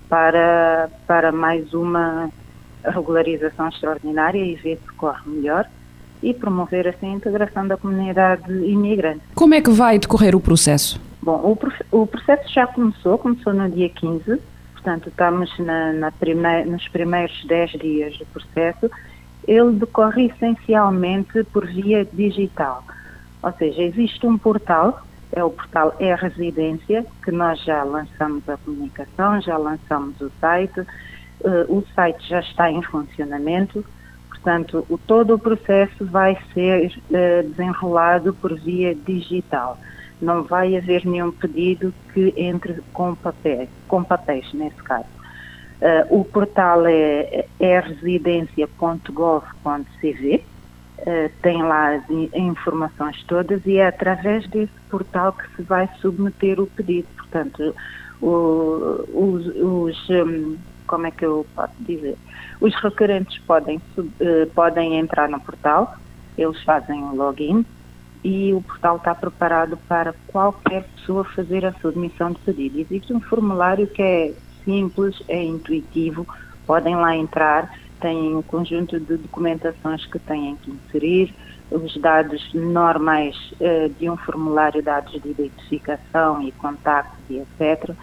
para, 0.09 0.88
para 1.07 1.31
mais 1.31 1.72
uma 1.74 2.31
regularização 2.85 3.68
extraordinária 3.68 4.42
e 4.42 4.54
ver 4.54 4.78
se 4.78 4.92
corre 4.94 5.20
melhor 5.26 5.66
e 6.22 6.35
promover 6.35 6.88
assim 6.88 7.12
a 7.12 7.16
integração 7.16 7.66
da 7.66 7.76
comunidade 7.76 8.50
imigrante. 8.50 9.20
Como 9.35 9.54
é 9.54 9.61
que 9.61 9.70
vai 9.70 9.98
decorrer 9.98 10.35
o 10.35 10.40
processo? 10.40 11.00
Bom, 11.22 11.57
o, 11.92 12.02
o 12.02 12.07
processo 12.07 12.52
já 12.52 12.66
começou, 12.66 13.18
começou 13.18 13.52
no 13.52 13.68
dia 13.68 13.88
15, 13.88 14.40
portanto 14.72 15.09
estamos 15.09 15.57
na, 15.59 15.92
na 15.92 16.12
nos 16.66 16.88
primeiros 16.88 17.44
10 17.46 17.70
dias 17.72 18.16
do 18.18 18.26
processo. 18.26 18.90
Ele 19.46 19.72
decorre 19.72 20.26
essencialmente 20.26 21.44
por 21.44 21.66
via 21.66 22.04
digital, 22.04 22.85
ou 23.42 23.52
seja, 23.52 23.83
existe 23.83 24.26
um 24.26 24.37
portal 24.37 25.02
é 25.33 25.45
o 25.45 25.51
portal 25.51 25.95
É 25.99 26.14
Residência, 26.14 27.05
que 27.25 27.31
nós 27.31 27.62
já 27.64 27.83
lançamos 27.83 28.49
a 28.49 28.57
comunicação, 28.57 29.41
já 29.41 29.57
lançamos 29.57 30.21
o 30.21 30.31
site, 30.41 30.81
uh, 30.81 30.87
o 31.69 31.85
site 31.95 32.29
já 32.29 32.41
está 32.41 32.71
em 32.71 32.83
funcionamento, 32.83 33.85
portanto, 34.29 34.87
o, 34.88 34.97
todo 34.99 35.35
o 35.35 35.38
processo 35.38 36.05
vai 36.07 36.37
ser 36.55 36.93
uh, 37.11 37.49
desenrolado 37.49 38.33
por 38.35 38.59
via 38.59 38.95
digital. 38.95 39.79
Não 40.21 40.43
vai 40.43 40.77
haver 40.77 41.05
nenhum 41.07 41.31
pedido 41.31 41.95
que 42.12 42.35
entre 42.37 42.83
com, 42.93 43.14
papel, 43.14 43.69
com 43.87 44.03
papéis, 44.03 44.53
nesse 44.53 44.83
caso. 44.83 45.07
Uh, 45.81 46.21
o 46.21 46.25
portal 46.25 46.87
é, 46.87 47.47
é 47.61 47.79
Uh, 51.00 51.30
tem 51.42 51.62
lá 51.62 51.94
as 51.94 52.11
informações 52.11 53.22
todas 53.24 53.64
e 53.64 53.76
é 53.76 53.87
através 53.87 54.46
desse 54.48 54.72
portal 54.90 55.32
que 55.32 55.56
se 55.56 55.62
vai 55.62 55.88
submeter 56.00 56.61
o 56.61 56.66
pedido. 56.66 57.06
Portanto, 57.16 57.74
o, 58.20 59.04
os, 59.14 59.46
os 59.46 60.11
um, 60.11 60.56
como 60.87 61.06
é 61.06 61.11
que 61.11 61.24
eu 61.24 61.46
posso 61.54 61.74
dizer? 61.80 62.16
Os 62.61 62.74
requerentes 62.82 63.38
podem, 63.46 63.80
sub, 63.94 64.08
uh, 64.20 64.50
podem 64.54 64.98
entrar 64.98 65.28
no 65.28 65.40
portal, 65.40 65.94
eles 66.37 66.61
fazem 66.64 67.00
um 67.00 67.14
login 67.14 67.64
e 68.24 68.52
o 68.52 68.61
portal 68.62 68.96
está 68.96 69.14
preparado 69.14 69.76
para 69.88 70.14
qualquer 70.26 70.84
pessoa 70.96 71.24
fazer 71.24 71.64
a 71.64 71.72
submissão 71.74 72.32
de 72.32 72.38
pedido. 72.40 72.80
Existe 72.80 73.12
um 73.12 73.20
formulário 73.20 73.87
que 73.87 74.02
é 74.02 74.32
simples, 74.64 75.22
é 75.28 75.42
intuitivo, 75.42 76.26
podem 76.66 76.96
lá 76.96 77.16
entrar 77.16 77.72
têm 78.00 78.37
um 78.37 78.42
conjunto 78.42 78.98
de 78.98 79.16
documentações 79.16 80.04
que 80.06 80.18
têm 80.18 80.56
que 80.56 80.70
inserir, 80.70 81.34
os 81.70 81.96
dados 81.98 82.42
normais 82.54 83.37
uh, 83.61 83.88
de 83.98 84.08
um 84.08 84.16
formulário, 84.16 84.82
dados 84.82 85.12
de 85.20 85.28
identificação 85.28 86.40
e 86.42 86.50
contactos 86.52 87.18
e 87.28 87.38
etc. 87.38 87.94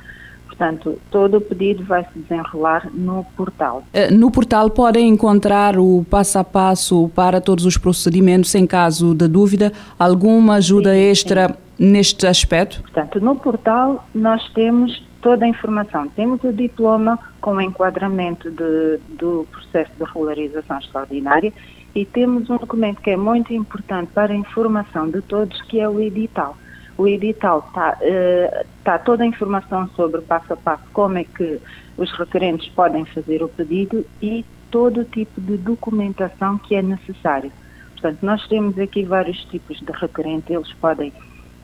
Portanto, 0.46 1.00
todo 1.12 1.38
o 1.38 1.42
pedido 1.42 1.84
vai 1.84 2.06
se 2.06 2.20
desenrolar 2.20 2.90
no 2.94 3.26
portal. 3.36 3.84
Eh, 3.92 4.10
no 4.12 4.32
portal 4.32 4.70
podem 4.70 5.10
encontrar 5.10 5.78
o 5.78 6.06
passo 6.10 6.40
a 6.40 6.44
passo 6.44 7.10
para 7.10 7.42
todos 7.42 7.66
os 7.66 7.78
procedimentos 7.78 8.54
em 8.56 8.66
caso 8.66 9.14
de 9.14 9.28
dúvida, 9.28 9.74
alguma 10.00 10.56
ajuda 10.56 10.94
sim, 10.94 11.00
extra 11.00 11.50
sim. 11.50 11.56
neste 11.92 12.26
aspecto? 12.26 12.82
Portanto, 12.84 13.20
no 13.20 13.36
portal 13.36 14.08
nós 14.14 14.48
temos 14.54 15.04
toda 15.26 15.44
a 15.44 15.48
informação. 15.48 16.08
Temos 16.10 16.44
o 16.44 16.54
diploma 16.54 17.18
com 17.42 17.56
o 17.56 17.62
enquadramento 17.62 18.52
de, 18.52 19.00
do 19.18 19.48
processo 19.52 19.92
de 19.98 20.04
regularização 20.04 20.78
extraordinária 20.78 21.52
e 21.96 22.06
temos 22.06 22.48
um 22.48 22.58
documento 22.58 23.02
que 23.02 23.10
é 23.10 23.18
muito 23.18 23.52
importante 23.52 24.12
para 24.14 24.32
a 24.32 24.36
informação 24.36 25.10
de 25.10 25.24
todos, 25.24 25.60
que 25.64 25.80
é 25.80 25.90
o 25.90 26.00
edital. 26.00 26.56
O 26.96 27.08
edital 27.08 27.66
está 27.68 27.98
uh, 28.00 28.66
tá 28.84 29.00
toda 29.00 29.24
a 29.24 29.26
informação 29.26 29.90
sobre 29.96 30.22
passo 30.22 30.54
a 30.54 30.58
passo 30.58 30.84
como 30.94 31.18
é 31.18 31.24
que 31.24 31.60
os 31.98 32.12
requerentes 32.12 32.70
podem 32.70 33.04
fazer 33.06 33.42
o 33.42 33.48
pedido 33.48 34.06
e 34.22 34.46
todo 34.70 35.02
o 35.02 35.06
tipo 35.06 35.42
de 35.42 35.58
documentação 35.58 36.60
que 36.60 36.76
é 36.76 36.84
necessário. 36.84 37.52
Portanto, 37.94 38.20
nós 38.22 38.48
temos 38.48 38.78
aqui 38.78 39.04
vários 39.04 39.44
tipos 39.46 39.80
de 39.80 39.92
requerente, 39.92 40.54
eles 40.54 40.72
podem 40.74 41.12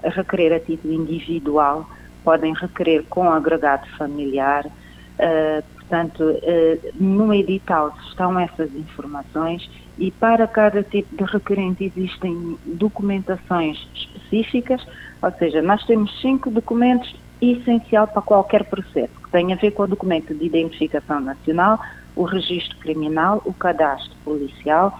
requerer 0.03 0.51
a 0.51 0.59
título 0.59 0.95
individual, 0.95 1.87
podem 2.23 2.53
requerer 2.53 3.03
com 3.09 3.29
agregado 3.31 3.87
familiar. 3.97 4.65
Uh, 4.65 5.63
portanto, 5.75 6.23
uh, 6.23 6.93
no 6.95 7.33
edital 7.33 7.93
estão 8.07 8.39
essas 8.39 8.73
informações 8.73 9.69
e 9.97 10.09
para 10.09 10.47
cada 10.47 10.81
tipo 10.83 11.15
de 11.15 11.23
requerente 11.31 11.83
existem 11.83 12.57
documentações 12.65 13.77
específicas, 13.93 14.85
ou 15.21 15.31
seja, 15.33 15.61
nós 15.61 15.83
temos 15.85 16.19
cinco 16.21 16.49
documentos 16.49 17.13
essencial 17.41 18.07
para 18.07 18.21
qualquer 18.21 18.63
processo, 18.65 19.13
que 19.23 19.31
tem 19.31 19.51
a 19.51 19.55
ver 19.55 19.71
com 19.71 19.83
o 19.83 19.87
documento 19.87 20.33
de 20.33 20.45
identificação 20.45 21.19
nacional, 21.19 21.79
o 22.15 22.23
registro 22.23 22.77
criminal, 22.79 23.41
o 23.45 23.53
cadastro 23.53 24.15
policial 24.23 24.99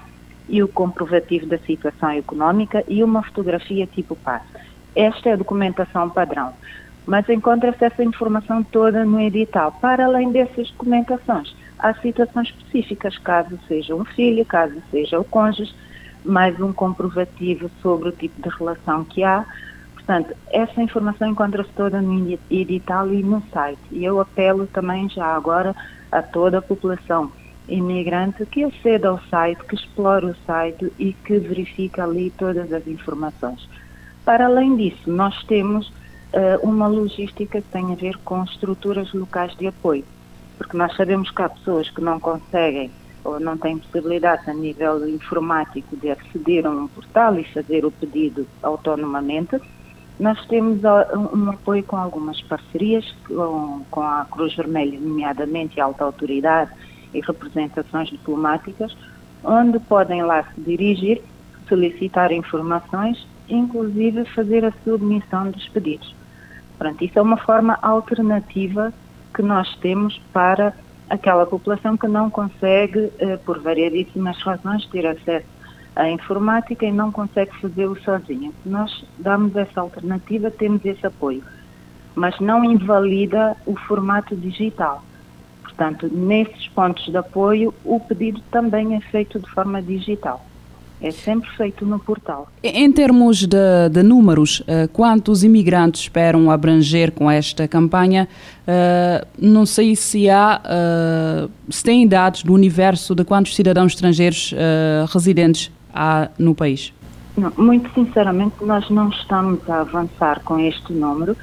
e 0.50 0.62
o 0.62 0.68
comprovativo 0.68 1.46
da 1.46 1.58
situação 1.60 2.10
económica 2.12 2.84
e 2.88 3.04
uma 3.04 3.24
fotografia 3.24 3.88
tipo 3.88 4.16
PAS. 4.16 4.42
Esta 4.96 5.30
é 5.30 5.34
a 5.34 5.38
documentação 5.38 6.10
padrão 6.10 6.54
mas 7.06 7.28
encontra-se 7.30 7.84
essa 7.84 8.04
informação 8.04 8.64
toda 8.64 9.04
no 9.04 9.20
edital. 9.20 9.72
Para 9.82 10.06
além 10.06 10.32
dessas 10.32 10.70
documentações, 10.72 11.56
há 11.80 11.94
situações 11.96 12.50
específicas, 12.50 13.18
caso 13.18 13.60
seja 13.68 13.96
um 13.96 14.06
filho, 14.06 14.46
caso 14.46 14.82
seja 14.92 15.20
o 15.20 15.24
cônjuge, 15.24 15.74
mais 16.24 16.60
um 16.60 16.72
comprovativo 16.72 17.70
sobre 17.82 18.10
o 18.10 18.12
tipo 18.12 18.42
de 18.42 18.56
relação 18.56 19.04
que 19.04 19.24
há. 19.24 19.46
Portanto, 19.94 20.36
essa 20.52 20.82
informação 20.82 21.28
encontra-se 21.28 21.70
toda 21.72 22.02
no 22.02 22.38
edital 22.50 23.12
e 23.12 23.24
no 23.24 23.42
site. 23.52 23.80
E 23.92 24.04
eu 24.04 24.20
apelo 24.20 24.68
também 24.68 25.10
já 25.10 25.26
agora 25.26 25.76
a 26.12 26.22
toda 26.22 26.60
a 26.60 26.62
população 26.62 27.32
imigrante 27.68 28.46
que 28.46 28.64
aceda 28.64 29.10
ao 29.10 29.20
site, 29.30 29.64
que 29.66 29.76
explore 29.76 30.26
o 30.26 30.36
site 30.46 30.92
e 31.00 31.14
que 31.14 31.38
verifique 31.40 32.02
ali 32.02 32.32
todas 32.32 32.72
as 32.74 32.86
informações. 32.88 33.68
Para 34.26 34.46
além 34.46 34.76
disso, 34.76 35.10
nós 35.10 35.42
temos 35.44 35.92
uh, 36.34 36.68
uma 36.68 36.88
logística 36.88 37.62
que 37.62 37.68
tem 37.70 37.92
a 37.92 37.96
ver 37.96 38.18
com 38.20 38.44
estruturas 38.44 39.14
locais 39.14 39.56
de 39.58 39.68
apoio, 39.68 40.06
porque 40.58 40.78
nós 40.78 40.96
sabemos 40.96 41.30
que 41.32 41.42
há 41.42 41.50
pessoas 41.50 41.90
que 41.90 42.02
não 42.02 42.20
conseguem 42.20 42.92
ou 43.24 43.40
não 43.40 43.58
têm 43.58 43.78
possibilidade 43.78 44.50
a 44.50 44.54
nível 44.54 45.08
informático 45.08 45.96
de 45.96 46.10
aceder 46.10 46.66
a 46.66 46.72
um 46.72 46.88
portal 46.88 47.38
e 47.38 47.44
fazer 47.44 47.86
o 47.86 47.92
pedido 47.92 48.48
autonomamente. 48.64 49.60
Nós 50.20 50.44
temos 50.48 50.80
um 50.84 51.50
apoio 51.50 51.84
com 51.84 51.98
algumas 51.98 52.42
parcerias, 52.42 53.06
com, 53.28 53.84
com 53.90 54.02
a 54.02 54.26
Cruz 54.30 54.56
Vermelha, 54.56 55.00
nomeadamente 55.00 55.80
a 55.80 55.86
Alta 55.86 56.04
Autoridade 56.04 56.72
e 57.14 57.22
representações 57.22 58.10
diplomáticas, 58.10 58.96
onde 59.44 59.80
podem 59.80 60.24
lá 60.24 60.44
se 60.44 60.62
dirigir, 60.62 61.22
solicitar 61.68 62.32
informações, 62.32 63.26
inclusive 63.50 64.26
fazer 64.26 64.66
a 64.66 64.74
submissão 64.84 65.50
dos 65.50 65.68
pedidos. 65.70 66.21
Pronto, 66.82 67.06
isso 67.06 67.20
é 67.20 67.22
uma 67.22 67.38
forma 67.38 67.78
alternativa 67.80 68.92
que 69.36 69.44
nós 69.44 69.72
temos 69.76 70.20
para 70.34 70.74
aquela 71.12 71.46
população 71.46 71.96
que 71.96 72.08
não 72.08 72.28
consegue, 72.28 73.12
eh, 73.20 73.38
por 73.38 73.60
variedíssimas 73.60 74.42
razões, 74.42 74.88
ter 74.88 75.06
acesso 75.06 75.46
à 75.96 76.10
informática 76.10 76.84
e 76.84 76.92
não 76.92 77.12
consegue 77.12 77.56
fazê-lo 77.62 77.96
sozinha. 78.02 78.52
Nós 78.66 79.06
damos 79.20 79.56
essa 79.56 79.80
alternativa, 79.80 80.50
temos 80.50 80.84
esse 80.84 81.06
apoio, 81.06 81.44
mas 82.16 82.40
não 82.40 82.66
invalida 82.66 83.56
o 83.68 83.76
formato 83.76 84.36
digital. 84.36 85.04
Portanto, 85.62 86.10
nesses 86.12 86.68
pontos 86.70 87.06
de 87.06 87.16
apoio, 87.16 87.72
o 87.86 88.00
pedido 88.00 88.42
também 88.50 88.96
é 88.96 89.02
feito 89.02 89.40
de 89.40 89.48
forma 89.52 89.84
digital. 89.84 90.44
É 91.02 91.10
sempre 91.10 91.50
feito 91.58 91.84
no 91.84 91.98
portal. 91.98 92.48
Em 92.64 92.92
termos 92.92 93.48
de, 93.48 93.90
de 93.92 94.04
números, 94.04 94.60
uh, 94.62 94.88
quantos 94.94 95.44
imigrantes 95.44 96.02
esperam 96.02 96.52
abranger 96.52 97.12
com 97.12 97.30
esta 97.30 97.68
campanha? 97.68 98.28
Uh, 98.68 99.28
não 99.40 99.66
sei 99.66 99.96
se 99.96 100.30
há, 100.30 100.62
uh, 100.64 101.52
se 101.72 101.84
têm 101.84 102.08
dados 102.08 102.44
do 102.44 102.54
universo 102.54 103.16
de 103.16 103.26
quantos 103.26 103.56
cidadãos 103.56 103.94
estrangeiros 103.94 104.54
residentes 105.12 105.72
há 105.94 106.30
no 106.38 106.54
país. 106.54 106.94
Não, 107.36 107.52
muito 107.58 107.92
sinceramente, 107.94 108.56
nós 108.62 108.88
não 108.90 109.10
estamos 109.10 109.68
a 109.70 109.82
avançar 109.82 110.42
com 110.44 110.60
este 110.60 110.94
número, 110.94 111.36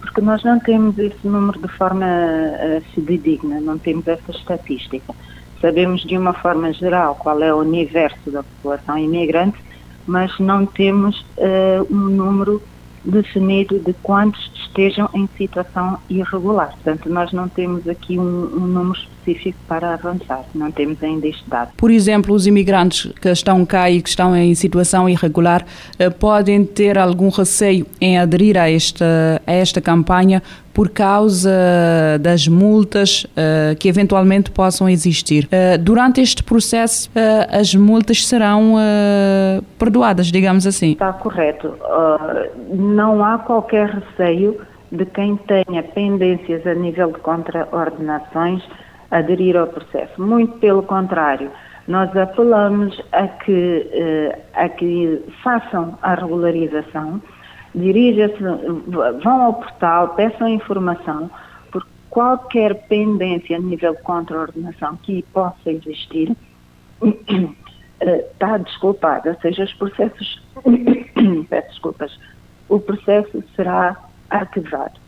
porque 0.00 0.20
nós 0.20 0.42
não 0.44 0.58
temos 0.60 0.98
esse 0.98 1.26
número 1.26 1.60
de 1.60 1.68
forma 1.68 2.06
fidedigna, 2.94 3.60
não 3.60 3.78
temos 3.78 4.06
essa 4.06 4.30
estatística. 4.30 5.14
Sabemos 5.60 6.02
de 6.02 6.16
uma 6.16 6.32
forma 6.32 6.72
geral 6.72 7.14
qual 7.16 7.42
é 7.42 7.52
o 7.52 7.58
universo 7.58 8.30
da 8.30 8.42
população 8.42 8.96
imigrante, 8.96 9.58
mas 10.06 10.38
não 10.38 10.64
temos 10.64 11.20
uh, 11.36 11.86
um 11.90 12.08
número 12.08 12.62
definido 13.04 13.78
de 13.78 13.92
quantos 14.02 14.50
estejam 14.54 15.08
em 15.14 15.28
situação 15.36 15.98
irregular. 16.08 16.70
Portanto, 16.70 17.08
nós 17.08 17.32
não 17.32 17.48
temos 17.48 17.86
aqui 17.88 18.18
um, 18.18 18.22
um, 18.22 18.66
número 18.66 18.98
específico 19.20 19.58
para 19.68 19.94
avançar, 19.94 20.44
não 20.54 20.70
temos 20.70 21.02
ainda 21.02 21.26
este 21.26 21.48
dado. 21.48 21.72
Por 21.76 21.90
exemplo, 21.90 22.34
os 22.34 22.46
imigrantes 22.46 23.10
que 23.20 23.28
estão 23.28 23.64
cá 23.64 23.90
e 23.90 24.00
que 24.00 24.08
estão 24.08 24.34
em 24.36 24.54
situação 24.54 25.08
irregular 25.08 25.64
eh, 25.98 26.10
podem 26.10 26.64
ter 26.64 26.98
algum 26.98 27.28
receio 27.28 27.86
em 28.00 28.18
aderir 28.18 28.56
a 28.56 28.70
esta, 28.70 29.40
a 29.46 29.52
esta 29.52 29.80
campanha 29.80 30.42
por 30.72 30.88
causa 30.88 31.50
das 32.20 32.46
multas 32.46 33.24
uh, 33.24 33.76
que 33.78 33.88
eventualmente 33.88 34.50
possam 34.50 34.88
existir. 34.88 35.44
Uh, 35.46 35.76
durante 35.78 36.20
este 36.20 36.42
processo, 36.42 37.10
uh, 37.10 37.60
as 37.60 37.74
multas 37.74 38.26
serão 38.26 38.76
perdoadas, 39.78 40.28
digamos 40.28 40.66
assim. 40.66 40.92
Está 40.92 41.12
correto. 41.12 41.74
não 42.72 43.22
há 43.22 43.38
qualquer 43.38 43.88
receio 43.88 44.60
de 44.90 45.04
quem 45.06 45.36
tenha 45.36 45.82
pendências 45.82 46.66
a 46.66 46.74
nível 46.74 47.12
de 47.12 47.18
contraordenações 47.18 48.62
aderir 49.10 49.56
ao 49.56 49.66
processo. 49.66 50.20
Muito 50.20 50.58
pelo 50.58 50.82
contrário, 50.82 51.50
nós 51.88 52.14
apelamos 52.16 53.00
a 53.12 53.26
que, 53.26 54.32
a 54.54 54.68
que 54.68 55.22
façam 55.42 55.98
a 56.02 56.14
regularização 56.14 57.20
dirija-se, 57.74 58.38
vão 59.22 59.42
ao 59.42 59.54
portal, 59.54 60.14
peçam 60.14 60.48
informação, 60.48 61.30
por 61.70 61.86
qualquer 62.08 62.86
pendência 62.88 63.56
a 63.56 63.60
nível 63.60 63.94
de 63.94 64.02
contraordenação 64.02 64.96
que 64.96 65.22
possa 65.32 65.70
existir, 65.70 66.36
está 68.00 68.58
desculpada, 68.58 69.30
ou 69.30 69.40
seja, 69.40 69.64
os 69.64 69.74
processos, 69.74 70.42
peço 71.48 71.68
desculpas, 71.68 72.18
o 72.68 72.80
processo 72.80 73.42
será 73.54 73.96
arquivado 74.30 74.98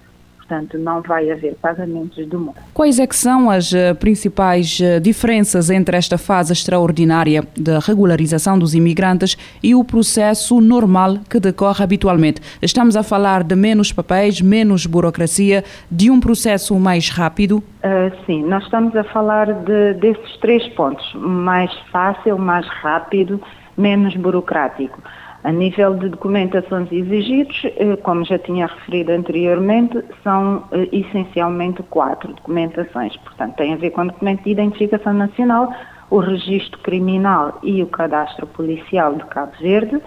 portanto 0.53 0.77
não 0.79 1.01
vai 1.01 1.31
haver 1.31 1.55
pagamentos 1.55 2.27
do 2.27 2.39
mundo. 2.39 2.57
Quais 2.75 2.99
é 2.99 3.07
que 3.07 3.17
são 3.17 3.51
as 3.51 3.73
eh, 3.73 3.95
principais 3.95 4.79
eh, 4.83 5.01
diferenças 5.01 5.71
entre 5.71 5.97
esta 5.97 6.19
fase 6.19 6.53
extraordinária 6.53 7.43
de 7.57 7.79
regularização 7.79 8.59
dos 8.59 8.75
imigrantes 8.75 9.37
e 9.63 9.75
o 9.75 9.83
processo 9.83 10.61
normal 10.61 11.19
que 11.29 11.41
decorre 11.41 11.83
habitualmente? 11.83 12.43
Estamos 12.61 12.97
a 12.97 13.03
falar 13.03 13.43
de 13.43 13.57
menos 13.57 13.93
papéis, 13.93 14.43
menos 14.43 14.85
burocracia, 14.85 15.65
de 15.91 16.11
um 16.11 16.21
processo 16.21 16.79
mais 16.79 17.09
rápido? 17.09 17.63
Uh, 17.83 18.13
sim, 18.27 18.45
nós 18.45 18.63
estamos 18.65 18.95
a 18.95 19.05
falar 19.05 19.53
de, 19.53 19.95
desses 19.95 20.37
três 20.39 20.69
pontos, 20.75 21.05
mais 21.15 21.73
fácil, 21.91 22.37
mais 22.39 22.67
rápido, 22.83 23.41
menos 23.77 24.15
burocrático. 24.17 25.01
A 25.45 25.51
nível 25.51 25.95
de 25.95 26.09
documentações 26.09 26.91
exigidos, 26.93 27.65
eh, 27.65 27.97
como 28.05 28.25
já 28.25 28.39
tinha 28.39 28.67
referido 28.67 29.11
anteriormente, 29.11 30.01
são 30.23 30.63
eh, 30.71 30.89
essencialmente 30.93 31.83
quatro 31.85 32.33
documentações. 32.33 33.17
Portanto, 33.17 33.57
tem 33.57 33.73
a 33.73 33.77
ver 33.77 33.91
com 33.91 34.03
o 34.03 34.07
documento 34.07 34.45
de 34.45 34.51
identificação 34.51 35.13
nacional, 35.13 35.75
o 36.11 36.19
registro 36.19 36.79
criminal 36.83 37.59
e 37.61 37.83
o 37.83 37.89
cadastro 37.89 38.47
policial 38.47 39.17
de 39.17 39.25
Cabo 39.25 39.51
Verde 39.61 40.01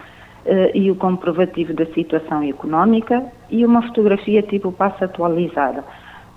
eh, 0.45 0.71
e 0.73 0.89
o 0.89 0.95
comprovativo 0.95 1.73
da 1.73 1.85
situação 1.87 2.41
económica 2.41 3.21
e 3.49 3.65
uma 3.65 3.81
fotografia 3.81 4.41
tipo 4.41 4.71
passo 4.71 5.03
atualizada. 5.03 5.83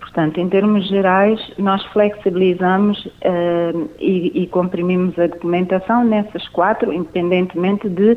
Portanto, 0.00 0.40
em 0.40 0.48
termos 0.48 0.88
gerais, 0.88 1.38
nós 1.58 1.84
flexibilizamos 1.92 3.06
e, 4.00 4.42
e, 4.42 4.46
comprimimos 4.46 5.18
a 5.18 5.26
documentação 5.26 6.02
nessas 6.02 6.48
quatro, 6.48 6.90
independentemente 6.92 7.88
de, 7.90 8.16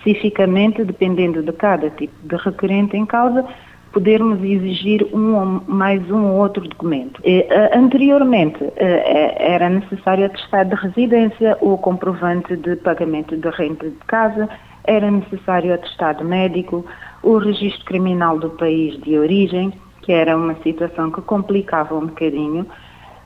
especificamente, 0.00 0.84
dependendo 0.84 1.42
de 1.42 1.52
cada 1.52 1.90
tipo 1.90 2.14
de 2.22 2.36
requerente 2.36 2.96
em 2.96 3.06
causa, 3.06 3.44
podermos 3.92 4.42
exigir 4.42 5.06
um 5.12 5.34
ou 5.36 5.62
mais 5.66 6.08
um 6.10 6.26
ou 6.26 6.38
outro 6.38 6.66
documento. 6.66 7.20
E, 7.24 7.40
uh, 7.40 7.78
anteriormente, 7.78 8.62
uh, 8.62 8.72
era 8.78 9.68
necessário 9.68 10.26
atestado 10.26 10.74
de 10.74 10.82
residência 10.82 11.56
ou 11.60 11.76
comprovante 11.76 12.56
de 12.56 12.76
pagamento 12.76 13.36
de 13.36 13.48
renda 13.50 13.90
de 13.90 13.96
casa, 14.06 14.48
era 14.84 15.10
necessário 15.10 15.74
atestado 15.74 16.24
médico, 16.24 16.84
o 17.22 17.38
registro 17.38 17.84
criminal 17.84 18.38
do 18.38 18.50
país 18.50 18.98
de 19.02 19.18
origem, 19.18 19.72
que 20.02 20.12
era 20.12 20.36
uma 20.36 20.54
situação 20.62 21.10
que 21.10 21.20
complicava 21.22 21.94
um 21.94 22.06
bocadinho, 22.06 22.66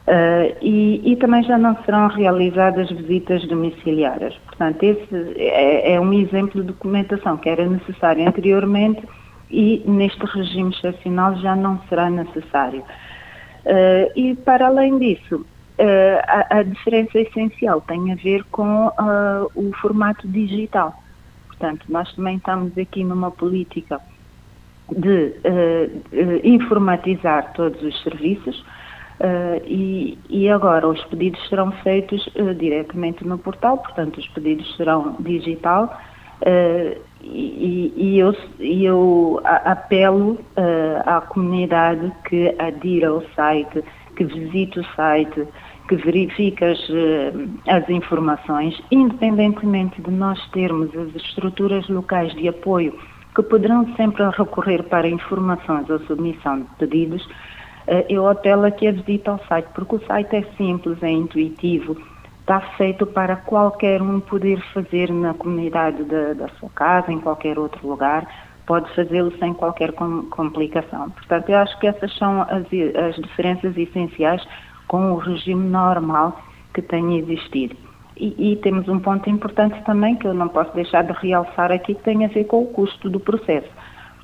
uh, 0.07 0.57
e, 0.61 1.01
e, 1.13 1.17
também 1.17 1.43
já 1.43 1.59
não 1.59 1.77
serão 1.85 2.09
realizadas 2.09 2.91
visitas 2.91 3.47
domiciliárias. 3.47 4.35
Portanto, 4.47 4.83
esse 4.83 5.35
é, 5.37 5.95
é 5.95 6.01
um 6.01 6.13
exemplo 6.13 6.61
de 6.61 6.69
documentação 6.69 7.37
que 7.37 7.49
era 7.49 7.67
necessária 7.67 8.29
anteriormente 8.29 9.03
e 9.51 9.83
neste 9.87 10.25
regime 10.27 10.75
excepcional 10.75 11.37
já 11.37 11.55
não 11.57 11.81
será 11.89 12.11
necessário. 12.11 12.81
Uh, 13.65 14.11
e 14.15 14.35
para 14.37 14.67
além 14.67 14.99
disso, 14.99 15.37
uh, 15.37 16.21
a, 16.27 16.59
a, 16.59 16.63
diferença 16.63 17.19
essencial 17.19 17.81
tem 17.81 18.13
a 18.13 18.17
ver 18.17 18.45
com 18.45 18.91
o 19.55 19.73
formato 19.81 20.29
digital. 20.29 20.95
Portanto, 21.47 21.87
nós 21.89 22.13
também 22.15 22.37
estamos 22.37 22.77
aqui 22.77 23.05
numa 23.05 23.31
política 23.31 24.01
de 24.91 25.33
informatizar 26.45 27.55
todos 27.55 27.81
os 27.83 28.03
serviços 28.03 28.63
e, 29.65 30.19
e, 30.29 30.49
agora 30.49 30.89
os 30.89 31.03
pedidos 31.05 31.49
serão 31.49 31.71
feitos 31.83 32.29
diretamente 32.59 33.25
no 33.25 33.39
portal, 33.39 33.79
portanto, 33.79 34.19
os 34.19 34.29
pedidos 34.29 34.77
serão 34.77 35.17
digital. 35.21 35.97
E, 37.25 37.93
e, 37.97 38.19
eu, 38.19 38.37
eu 38.61 39.41
apelo 39.45 40.33
uh, 40.33 41.03
à 41.07 41.21
comunidade 41.23 42.13
que 42.29 42.55
adira 42.59 43.09
ao 43.09 43.23
site, 43.35 43.83
que 44.15 44.25
visite 44.25 44.81
o 44.81 44.85
site, 44.95 45.49
que 45.89 45.97
verifique 45.97 46.63
as, 46.63 46.79
uh, 46.91 47.49
as 47.67 47.89
informações, 47.89 48.79
independentemente 48.91 50.03
de 50.03 50.11
nós 50.11 50.39
termos 50.51 50.95
as 50.95 51.15
estruturas 51.15 51.89
locais 51.89 52.35
de 52.35 52.47
apoio 52.47 52.95
que 53.35 53.43
poderão 53.43 53.85
sempre 53.97 54.23
recorrer 54.31 54.85
para 54.85 55.09
informações 55.09 55.91
ou 55.91 55.99
submissão 56.01 56.61
de 56.61 56.69
pedidos, 56.79 57.25
uh, 57.25 57.31
eu 58.09 58.29
apelo 58.29 58.65
a 58.65 58.71
que 58.71 58.87
a 58.87 58.93
visite 58.93 59.29
ao 59.29 59.39
site, 59.47 59.69
porque 59.75 59.97
o 59.97 60.07
site 60.07 60.37
é 60.37 60.43
simples, 60.57 61.03
é 61.03 61.11
intuitivo, 61.11 61.97
está 62.41 62.61
feito 62.77 63.07
para 63.07 63.37
qualquer 63.37 64.03
um 64.03 64.21
poder 64.21 64.61
fazer 64.73 65.11
na 65.11 65.35
comunidade 65.35 66.05
da, 66.05 66.35
da 66.35 66.49
sua 66.61 66.69
casa, 66.71 67.11
em 67.11 67.21
qualquer 67.21 67.59
outro 67.59 67.87
lugar, 67.89 68.27
pode 68.67 68.93
fazê-lo 68.95 69.33
sem 69.39 69.55
qualquer 69.55 69.93
com, 69.93 70.25
complicação. 70.31 71.11
Portanto, 71.11 71.49
eu 71.49 71.59
acho 71.59 71.79
que 71.79 71.87
essas 71.87 72.15
são 72.17 72.43
as, 72.43 72.67
as 73.09 73.17
diferenças 73.17 73.77
essenciais 73.77 74.47
com 74.87 75.13
o 75.13 75.17
regime 75.17 75.69
normal 75.69 76.41
que 76.73 76.83
tem 76.83 77.19
existido. 77.19 77.77
E, 78.17 78.53
e, 78.53 78.57
temos 78.57 78.89
um 78.89 79.01
ponto 79.01 79.29
importante 79.29 79.83
também 79.85 80.15
que 80.15 80.27
eu 80.27 80.35
não 80.35 80.49
posso 80.49 80.73
deixar 80.75 81.03
de 81.03 81.13
realçar 81.13 81.73
aqui, 81.73 81.95
que 81.95 82.03
tem 82.03 82.25
a 82.25 82.29
ver 82.29 82.45
com 82.45 82.63
o 82.63 82.67
custo 82.67 83.11
do 83.11 83.19
processo. 83.19 83.69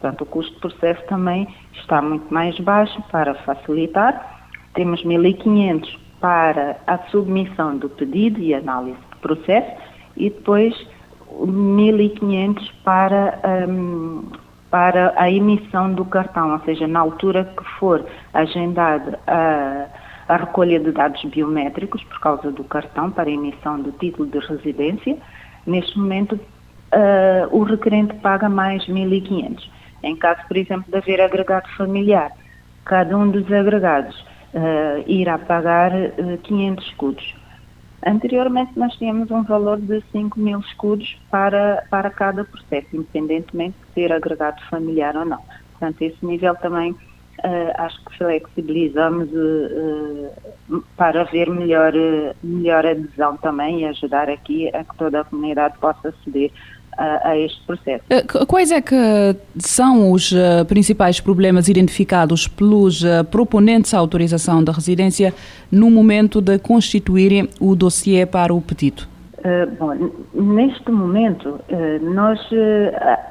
Portanto, 0.01 0.23
o 0.23 0.27
custo 0.27 0.55
do 0.55 0.61
processo 0.61 1.05
também 1.07 1.47
está 1.75 2.01
muito 2.01 2.33
mais 2.33 2.59
baixo 2.61 3.03
para 3.13 3.35
facilitar. 3.35 4.49
Temos 4.73 5.05
1.500 5.05 5.99
para 6.21 6.79
a 6.87 6.99
submissão 7.11 7.77
do 7.77 7.89
pedido 7.91 8.41
e 8.41 8.55
análise 8.55 8.99
do 9.11 9.17
processo 9.19 9.71
e 10.17 10.31
depois 10.31 10.75
1.500 11.31 12.71
para, 12.83 13.39
um, 13.69 14.25
para 14.71 15.13
a 15.17 15.31
emissão 15.31 15.93
do 15.93 16.05
cartão, 16.07 16.53
ou 16.53 16.61
seja, 16.61 16.87
na 16.87 17.01
altura 17.01 17.45
que 17.57 17.65
for 17.79 18.05
agendada 18.33 19.19
a, 19.27 19.87
a 20.29 20.37
recolha 20.37 20.81
de 20.81 20.93
dados 20.93 21.23
biométricos 21.25 22.03
por 22.05 22.21
causa 22.21 22.51
do 22.51 22.65
cartão 22.65 23.11
para 23.11 23.29
a 23.29 23.33
emissão 23.33 23.81
do 23.81 23.93
título 23.93 24.29
de 24.29 24.39
residência, 24.39 25.19
neste 25.67 25.99
momento 25.99 26.35
uh, 26.35 27.57
o 27.57 27.63
requerente 27.65 28.15
paga 28.17 28.49
mais 28.49 28.87
1.500. 28.87 29.80
Em 30.03 30.17
caso, 30.17 30.41
por 30.49 30.57
exemplo, 30.57 30.91
de 30.91 30.97
haver 30.97 31.21
agregado 31.21 31.69
familiar, 31.77 32.33
cada 32.85 33.17
um 33.17 33.31
dos 33.31 33.51
agregados 33.53 34.19
uh, 34.55 35.05
irá 35.07 35.39
pagar 35.39 35.93
uh, 35.93 36.33
eh, 36.35 36.39
500 36.43 36.87
escudos. 36.87 37.35
Anteriormente 38.05 38.73
nós 38.77 38.95
tínhamos 38.95 39.31
um 39.31 39.43
valor 39.43 39.79
de 39.79 40.03
5 40.11 40.41
mil 40.41 40.61
escudos 40.61 41.21
para, 41.31 41.85
para 41.91 42.09
cada 42.09 42.45
processo, 42.45 42.89
independentemente 42.95 43.77
de 43.79 43.93
ser 43.95 44.13
agregado 44.13 44.61
familiar 44.71 45.15
ou 45.17 45.25
não. 45.27 45.41
Portanto, 45.73 46.01
esse 46.01 46.25
nível 46.25 46.55
também 46.57 46.93
uh, 46.93 47.73
acho 47.75 48.03
que 48.07 48.17
flexibilizamos 48.17 49.29
uh, 49.33 50.83
para 50.97 51.23
haver 51.23 51.51
melhor, 51.51 51.93
melhor 52.43 52.87
adesão 52.87 53.37
também 53.37 53.81
e 53.81 53.85
ajudar 53.85 54.31
aqui 54.31 54.69
a 54.75 54.83
que 54.83 54.97
toda 54.97 55.21
a 55.21 55.25
comunidade 55.25 55.77
possa 55.79 56.09
aceder 56.09 56.51
a, 56.97 57.31
a, 57.31 57.39
este 57.39 57.61
processo. 57.67 58.05
Eh, 58.11 58.23
quais 58.47 58.71
é 58.71 58.81
que 58.81 58.97
são 59.59 60.13
os 60.13 60.33
uh, 60.33 60.65
principais 60.67 61.21
problemas 61.21 61.69
identificados 61.69 62.47
pelos 62.47 63.03
uh, 63.03 63.25
proponentes 63.31 63.95
à 63.95 63.99
autorização 63.99 64.63
da 64.63 64.73
residência 64.73 65.33
no 65.71 65.91
momento 65.91 66.41
de 66.41 66.59
constituírem 66.59 67.49
o 67.61 67.75
dossiê 67.75 68.27
para 68.27 68.53
o 68.53 68.61
pedido? 68.61 69.09
Uh, 69.39 69.71
bom, 69.79 70.11
neste 70.35 70.91
momento, 70.91 71.61
nós, 72.03 72.39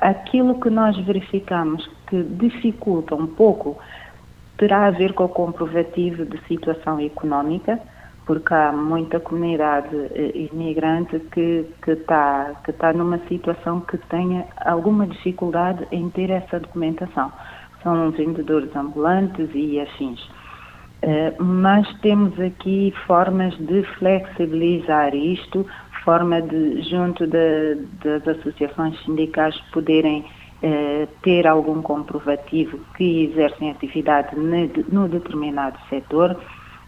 aquilo 0.01 0.59
que 0.59 0.69
nós 0.69 0.97
verificamos 1.05 1.87
que 2.07 2.23
dificulta 2.23 3.13
um 3.13 3.27
pouco 3.27 3.77
terá 4.57 4.87
a 4.87 4.91
ver 4.91 5.13
com 5.13 5.23
o 5.23 5.29
comprovativo 5.29 6.25
de 6.25 6.37
situação 6.47 6.99
económica, 6.99 7.79
porque 8.29 8.53
há 8.53 8.71
muita 8.71 9.19
comunidade 9.19 9.89
eh, 10.13 10.49
imigrante 10.53 11.19
que 11.31 11.65
está 11.87 12.53
que 12.63 12.71
tá 12.73 12.93
numa 12.93 13.17
situação 13.27 13.81
que 13.81 13.97
tenha 13.97 14.45
alguma 14.67 15.07
dificuldade 15.07 15.87
em 15.91 16.11
ter 16.11 16.29
essa 16.29 16.59
documentação. 16.59 17.31
São 17.81 18.11
vendedores 18.11 18.69
ambulantes 18.75 19.49
e 19.55 19.79
afins. 19.79 20.21
Uh, 21.01 21.43
mas 21.43 21.91
temos 22.01 22.39
aqui 22.39 22.93
formas 23.07 23.57
de 23.57 23.81
flexibilizar 23.97 25.15
isto, 25.15 25.65
forma 26.03 26.39
de, 26.39 26.83
junto 26.83 27.25
de, 27.25 27.77
das 28.03 28.27
associações 28.27 28.95
sindicais, 29.05 29.59
poderem 29.73 30.23
uh, 30.61 31.07
ter 31.23 31.47
algum 31.47 31.81
comprovativo 31.81 32.77
que 32.95 33.23
exercem 33.23 33.71
atividade 33.71 34.35
no 34.35 35.07
determinado 35.07 35.79
setor 35.89 36.37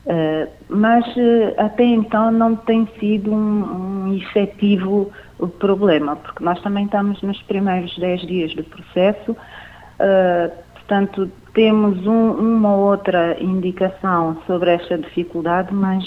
Uh, 0.06 0.50
mas 0.68 1.06
uh, 1.16 1.54
até 1.58 1.84
então 1.84 2.32
não 2.32 2.56
tem 2.56 2.88
sido 3.00 3.32
um, 3.32 4.08
um 4.08 4.14
efetivo 4.16 5.12
problema, 5.60 6.16
porque 6.16 6.44
nós 6.44 6.60
também 6.62 6.86
estamos 6.86 7.22
nos 7.22 7.40
primeiros 7.44 7.96
10 8.00 8.22
dias 8.22 8.56
do 8.56 8.64
processo, 8.64 9.32
uh, 9.32 10.52
portanto 10.74 11.30
temos 11.54 12.08
um, 12.08 12.32
uma 12.32 12.76
outra 12.76 13.38
indicação 13.40 14.42
sobre 14.48 14.72
esta 14.72 14.98
dificuldade, 14.98 15.72
mas 15.72 16.04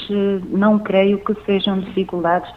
não 0.49 0.79
creio 0.79 1.19
que 1.19 1.35
sejam 1.45 1.79
dificuldades 1.79 2.51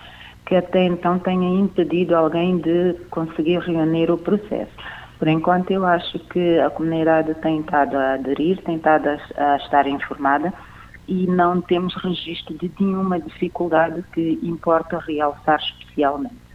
que 0.47 0.55
até 0.55 0.85
então 0.85 1.19
tenham 1.19 1.59
impedido 1.59 2.15
alguém 2.15 2.57
de 2.57 2.95
conseguir 3.11 3.59
reunir 3.59 4.09
o 4.09 4.17
processo. 4.17 4.71
Por 5.19 5.27
enquanto 5.27 5.71
eu 5.71 5.85
acho 5.85 6.17
que 6.29 6.59
a 6.59 6.69
comunidade 6.69 7.33
tem 7.35 7.59
estado 7.59 7.97
a 7.97 8.13
aderir, 8.13 8.57
tem 8.63 8.77
estado 8.77 9.09
a, 9.09 9.53
a 9.53 9.57
estar 9.57 9.85
informada, 9.87 10.53
e 11.07 11.25
não 11.27 11.61
temos 11.61 11.95
registro 11.95 12.57
de 12.57 12.71
nenhuma 12.79 13.19
dificuldade 13.19 14.03
que 14.13 14.39
importa 14.43 14.99
realçar 14.99 15.59
especialmente. 15.59 16.47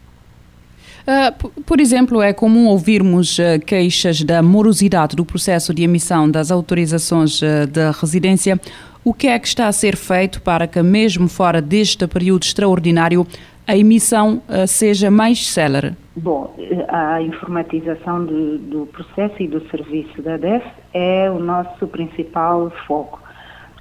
Uh, 1.02 1.62
por 1.62 1.80
exemplo, 1.80 2.22
é 2.22 2.32
comum 2.32 2.66
ouvirmos 2.68 3.38
uh, 3.38 3.58
queixas 3.66 4.22
da 4.22 4.40
morosidade 4.42 5.16
do 5.16 5.24
processo 5.24 5.74
de 5.74 5.82
emissão 5.82 6.30
das 6.30 6.50
autorizações 6.50 7.40
uh, 7.42 7.66
de 7.66 7.90
residência. 8.00 8.60
O 9.04 9.12
que 9.12 9.26
é 9.26 9.38
que 9.38 9.48
está 9.48 9.66
a 9.66 9.72
ser 9.72 9.96
feito 9.96 10.40
para 10.42 10.66
que, 10.68 10.80
mesmo 10.80 11.28
fora 11.28 11.60
deste 11.60 12.06
período 12.06 12.44
extraordinário, 12.44 13.26
a 13.66 13.76
emissão 13.76 14.40
seja 14.68 15.10
mais 15.10 15.48
célere? 15.48 15.96
Bom, 16.14 16.54
a 16.88 17.20
informatização 17.20 18.24
do, 18.24 18.58
do 18.58 18.86
processo 18.86 19.34
e 19.40 19.48
do 19.48 19.60
serviço 19.70 20.22
da 20.22 20.36
DEF 20.36 20.64
é 20.94 21.28
o 21.28 21.40
nosso 21.40 21.86
principal 21.88 22.70
foco. 22.86 23.21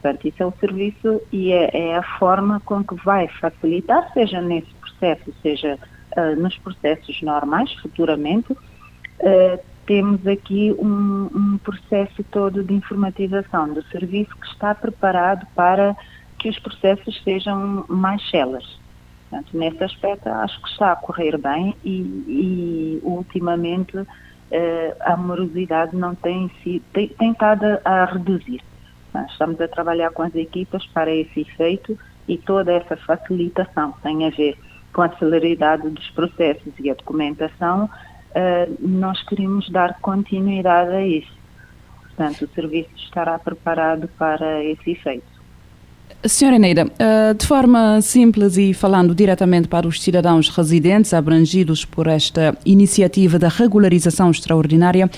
Portanto, 0.01 0.27
isso 0.27 0.41
é 0.41 0.45
o 0.45 0.53
serviço 0.59 1.21
e 1.31 1.51
é, 1.51 1.69
é 1.89 1.97
a 1.97 2.03
forma 2.17 2.59
com 2.61 2.83
que 2.83 2.95
vai 3.05 3.27
facilitar, 3.27 4.11
seja 4.13 4.41
nesse 4.41 4.73
processo, 4.73 5.31
seja 5.43 5.77
uh, 6.17 6.41
nos 6.41 6.57
processos 6.57 7.21
normais, 7.21 7.71
futuramente. 7.75 8.51
Uh, 8.53 9.59
temos 9.85 10.25
aqui 10.25 10.75
um, 10.79 11.29
um, 11.35 11.57
processo 11.59 12.23
todo 12.31 12.63
de 12.63 12.73
informatização 12.73 13.73
do 13.73 13.83
serviço 13.89 14.35
que 14.37 14.47
está 14.47 14.73
preparado 14.73 15.45
para 15.55 15.95
que 16.39 16.49
os 16.49 16.57
processos 16.57 17.21
sejam 17.23 17.85
mais 17.87 18.27
céleres. 18.29 18.79
Portanto, 19.29 19.55
nesse 19.55 19.83
aspecto, 19.83 20.27
acho 20.27 20.61
que 20.63 20.69
está 20.69 20.93
a 20.93 20.95
correr 20.95 21.37
bem 21.37 21.75
e, 21.83 21.99
e 22.27 22.99
ultimamente 23.03 23.97
eh, 24.51 24.95
a 24.99 25.15
morosidade 25.15 25.95
não 25.95 26.15
tem, 26.15 26.49
tem, 26.91 27.07
tem 27.07 27.31
estado 27.31 27.79
a 27.85 28.05
reduzir. 28.05 28.61
Estamos 29.29 29.59
a 29.59 29.67
trabalhar 29.67 30.11
com 30.11 30.23
as 30.23 30.33
equipas 30.35 30.85
para 30.87 31.13
esse 31.13 31.41
efeito 31.41 31.97
e 32.27 32.37
toda 32.37 32.71
essa 32.71 32.95
facilitação 32.97 33.93
tem 34.03 34.25
a 34.25 34.29
ver 34.29 34.57
com 34.93 35.01
a 35.01 35.09
celeridade 35.17 35.89
dos 35.89 36.09
processos 36.11 36.73
e 36.79 36.89
a 36.89 36.93
documentação, 36.93 37.85
uh, 37.85 38.77
nós 38.79 39.21
queremos 39.23 39.69
dar 39.69 39.99
continuidade 40.01 40.91
a 40.91 41.05
isso. 41.05 41.31
Portanto, 42.01 42.45
o 42.45 42.49
serviço 42.49 42.89
estará 42.97 43.39
preparado 43.39 44.07
para 44.17 44.63
esse 44.63 44.91
efeito. 44.91 45.41
Senhora 46.25 46.57
Eneida, 46.57 46.85
eh, 46.99 47.33
de 47.33 47.47
forma 47.47 47.99
simples 48.01 48.55
e 48.55 48.75
falando 48.75 49.15
diretamente 49.15 49.67
para 49.67 49.87
os 49.87 49.99
cidadãos 49.99 50.49
residentes 50.49 51.15
abrangidos 51.15 51.83
por 51.83 52.05
esta 52.05 52.55
iniciativa 52.63 53.39
da 53.39 53.47
regularização 53.47 54.29
extraordinária, 54.29 55.09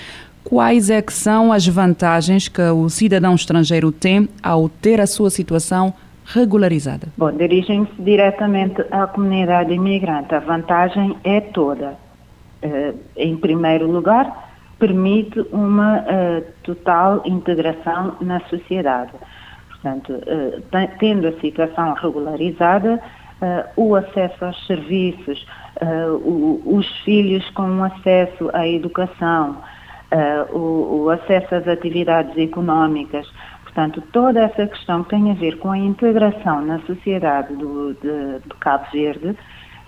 quais 0.43 0.89
é 0.89 1.01
que 1.01 1.13
são 1.13 1.51
as 1.51 1.65
vantagens 1.67 2.47
que 2.47 2.61
o 2.61 2.89
cidadão 2.89 3.35
estrangeiro 3.35 3.91
tem 3.91 4.29
ao 4.41 4.69
ter 4.69 4.99
a 4.99 5.07
sua 5.07 5.29
situação 5.29 5.93
regularizada? 6.25 7.07
Bom, 7.17 7.31
dirigem-se 7.31 8.01
diretamente 8.01 8.83
à 8.91 9.07
comunidade 9.07 9.73
imigrante. 9.73 10.33
A 10.33 10.39
vantagem 10.39 11.15
é 11.23 11.41
toda. 11.41 11.97
Uh, 12.63 12.97
em 13.17 13.35
primeiro 13.35 13.91
lugar, 13.91 14.51
permite 14.79 15.39
uma 15.51 15.99
uh, 15.99 16.43
total 16.63 17.21
integração 17.25 18.15
na 18.21 18.39
sociedade. 18.41 19.11
Portanto, 19.69 20.13
uh, 20.13 20.97
tendo 20.99 21.27
a 21.27 21.39
situação 21.39 21.93
regularizada, 21.93 23.01
o 23.75 23.93
acesso 23.93 24.45
aos 24.45 24.65
serviços, 24.67 25.45
o, 26.23 26.61
os 26.65 26.87
filhos 26.99 27.49
com 27.49 27.83
acesso 27.83 28.49
à 28.53 28.65
educação, 28.65 29.57
o, 30.51 31.03
o 31.03 31.09
acesso 31.09 31.55
às 31.55 31.67
atividades 31.67 32.37
económicas, 32.37 33.27
Portanto, 33.73 34.03
toda 34.11 34.39
essa 34.39 34.67
questão 34.67 35.03
que 35.03 35.09
tem 35.09 35.31
a 35.31 35.33
ver 35.33 35.57
com 35.57 35.71
a 35.71 35.77
integração 35.77 36.63
na 36.63 36.79
sociedade 36.81 37.55
do, 37.55 37.95
de, 37.95 38.39
Cabo 38.59 38.85
Verde 38.93 39.35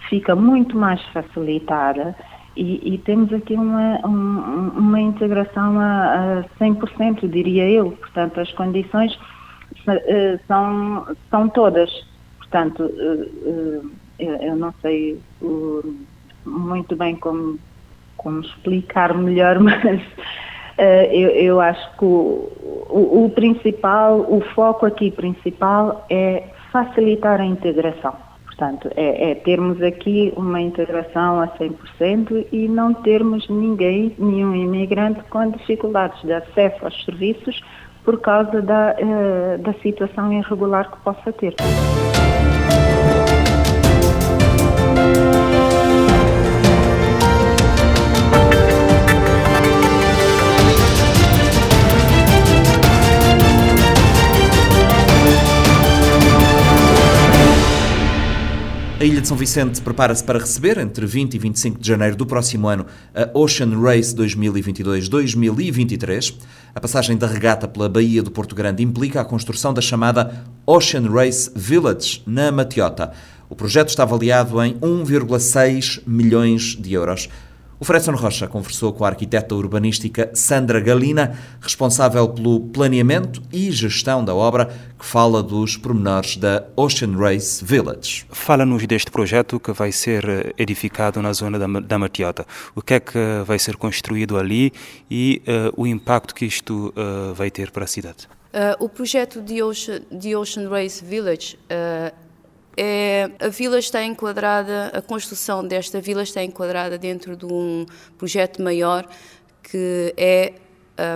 fica 0.10 0.36
muito 0.36 0.76
mais 0.76 1.00
facilitada 1.10 2.16
e, 2.58 2.96
e 2.96 2.98
temos 2.98 3.32
aqui 3.32 3.54
uma, 3.54 4.00
um, 4.04 4.70
uma 4.76 5.00
integração 5.00 5.80
a, 5.80 6.40
a 6.40 6.44
100%, 6.60 7.30
diria 7.30 7.70
eu. 7.70 7.92
Portanto, 7.92 8.40
as 8.40 8.52
condições 8.54 9.16
eh, 9.88 10.40
são, 10.48 11.06
são 11.30 11.48
todas. 11.50 11.92
Portanto, 12.40 12.92
eh, 14.18 14.48
eu 14.48 14.56
não 14.56 14.74
sei 14.82 15.22
muito 16.44 16.96
bem 16.96 17.16
como, 17.18 17.60
como 18.26 18.42
explicar 18.42 19.16
melhor, 19.16 19.60
mas 19.62 20.02
Uh, 20.78 21.08
eu, 21.10 21.30
eu, 21.30 21.62
acho 21.62 21.98
que 21.98 22.04
o, 22.04 22.52
o, 22.90 23.24
o, 23.24 23.30
principal, 23.30 24.20
o 24.28 24.42
foco 24.54 24.86
aqui 24.86 25.10
principal 25.10 26.06
é 26.10 26.50
facilitar 26.70 27.40
a 27.40 27.46
integração. 27.46 28.14
Portanto, 28.44 28.90
é, 28.94 29.32
é, 29.32 29.36
termos 29.36 29.82
aqui 29.82 30.34
uma 30.36 30.60
integração 30.60 31.40
a 31.40 31.48
100% 31.48 32.48
e 32.52 32.68
não 32.68 32.94
termos 32.94 33.48
ninguém, 33.48 34.14
nenhum 34.20 34.54
imigrante 34.54 35.24
com 35.30 35.50
dificuldades 35.50 36.22
de 36.24 36.34
acesso 36.34 36.84
aos 36.84 37.06
serviços 37.06 37.62
por 38.04 38.20
causa 38.20 38.62
da, 38.62 38.98
uh, 39.00 39.58
da 39.62 39.72
situação 39.76 40.34
irregular 40.34 40.92
que 40.92 40.98
possa 41.06 41.32
ter. 41.32 41.56
A 59.06 59.08
Ilha 59.08 59.22
de 59.22 59.28
São 59.28 59.38
Vicente 59.38 59.80
prepara-se 59.82 60.24
para 60.24 60.40
receber, 60.40 60.80
entre 60.80 61.06
20 61.06 61.36
e 61.36 61.38
25 61.38 61.80
de 61.80 61.88
janeiro 61.88 62.16
do 62.16 62.26
próximo 62.26 62.68
ano, 62.68 62.88
a 63.14 63.30
Ocean 63.38 63.80
Race 63.80 64.16
2022-2023. 64.16 66.34
A 66.74 66.82
passagem 66.82 67.16
da 67.16 67.28
regata 67.28 67.68
pela 67.68 67.88
Baía 67.88 68.24
do 68.24 68.32
Porto 68.32 68.56
Grande 68.56 68.82
implica 68.82 69.22
a 69.22 69.26
construção 69.26 69.76
da 69.76 69.82
chamada 69.82 70.44
Ocean 70.66 71.08
Race 71.08 71.52
Village, 71.56 72.24
na 72.26 72.52
Matiota. 72.52 73.12
O 73.48 73.56
projeto 73.56 73.90
está 73.90 74.02
avaliado 74.02 74.60
em 74.64 74.74
1,6 74.80 76.02
milhões 76.08 76.76
de 76.76 76.94
euros. 76.94 77.30
O 77.86 77.88
Fredson 77.88 78.14
Rocha 78.14 78.48
conversou 78.48 78.92
com 78.92 79.06
a 79.06 79.10
arquiteta 79.10 79.54
urbanística 79.54 80.32
Sandra 80.34 80.80
Galina, 80.80 81.38
responsável 81.62 82.28
pelo 82.28 82.60
planeamento 82.60 83.44
e 83.54 83.70
gestão 83.70 84.26
da 84.26 84.34
obra, 84.34 84.72
que 84.98 85.06
fala 85.06 85.44
dos 85.44 85.78
pormenores 85.78 86.36
da 86.36 86.66
Ocean 86.76 87.16
Race 87.16 87.64
Village. 87.64 88.26
Fala-nos 88.32 88.88
deste 88.88 89.12
projeto 89.12 89.60
que 89.60 89.72
vai 89.72 89.92
ser 89.92 90.28
eh, 90.28 90.54
edificado 90.58 91.22
na 91.22 91.32
zona 91.32 91.60
da, 91.60 91.68
da 91.80 92.00
Matiota. 92.00 92.44
O 92.76 92.82
que 92.82 92.96
é 92.96 93.00
que 93.00 93.20
vai 93.46 93.60
ser 93.60 93.78
construído 93.78 94.36
ali 94.36 94.74
e 95.08 95.44
uh, 95.48 95.80
o 95.80 95.86
impacto 95.86 96.34
que 96.34 96.46
isto 96.46 96.92
uh, 96.98 97.36
vai 97.36 97.52
ter 97.52 97.70
para 97.70 97.84
a 97.84 97.88
cidade? 97.88 98.28
Uh, 98.52 98.84
o 98.84 98.90
projeto 98.90 99.40
de 99.44 99.62
Ocean, 99.62 100.02
de 100.12 100.36
Ocean 100.36 100.68
Race 100.70 101.06
Village 101.06 101.56
é, 102.78 103.30
a 103.40 103.48
vila 103.48 103.80
está 103.80 104.04
enquadrada, 104.04 104.92
a 104.94 105.02
construção 105.02 105.66
desta 105.66 106.02
vila 106.02 106.24
está 106.24 106.44
enquadrada 106.44 106.98
dentro 106.98 107.36
de 107.36 107.46
um 107.46 107.86
projeto 108.18 108.62
maior 108.62 109.08
que 109.64 110.14
é 110.18 110.54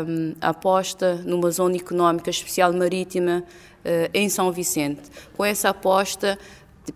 um, 0.08 0.36
a 0.42 0.50
aposta 0.50 1.16
numa 1.26 1.52
zona 1.52 1.76
económica 1.76 2.30
especial 2.30 2.74
marítima 2.74 3.44
uh, 3.44 4.10
em 4.14 4.30
São 4.30 4.52
Vicente. 4.52 5.02
Com 5.36 5.46
essa 5.46 5.70
aposta, 5.70 6.38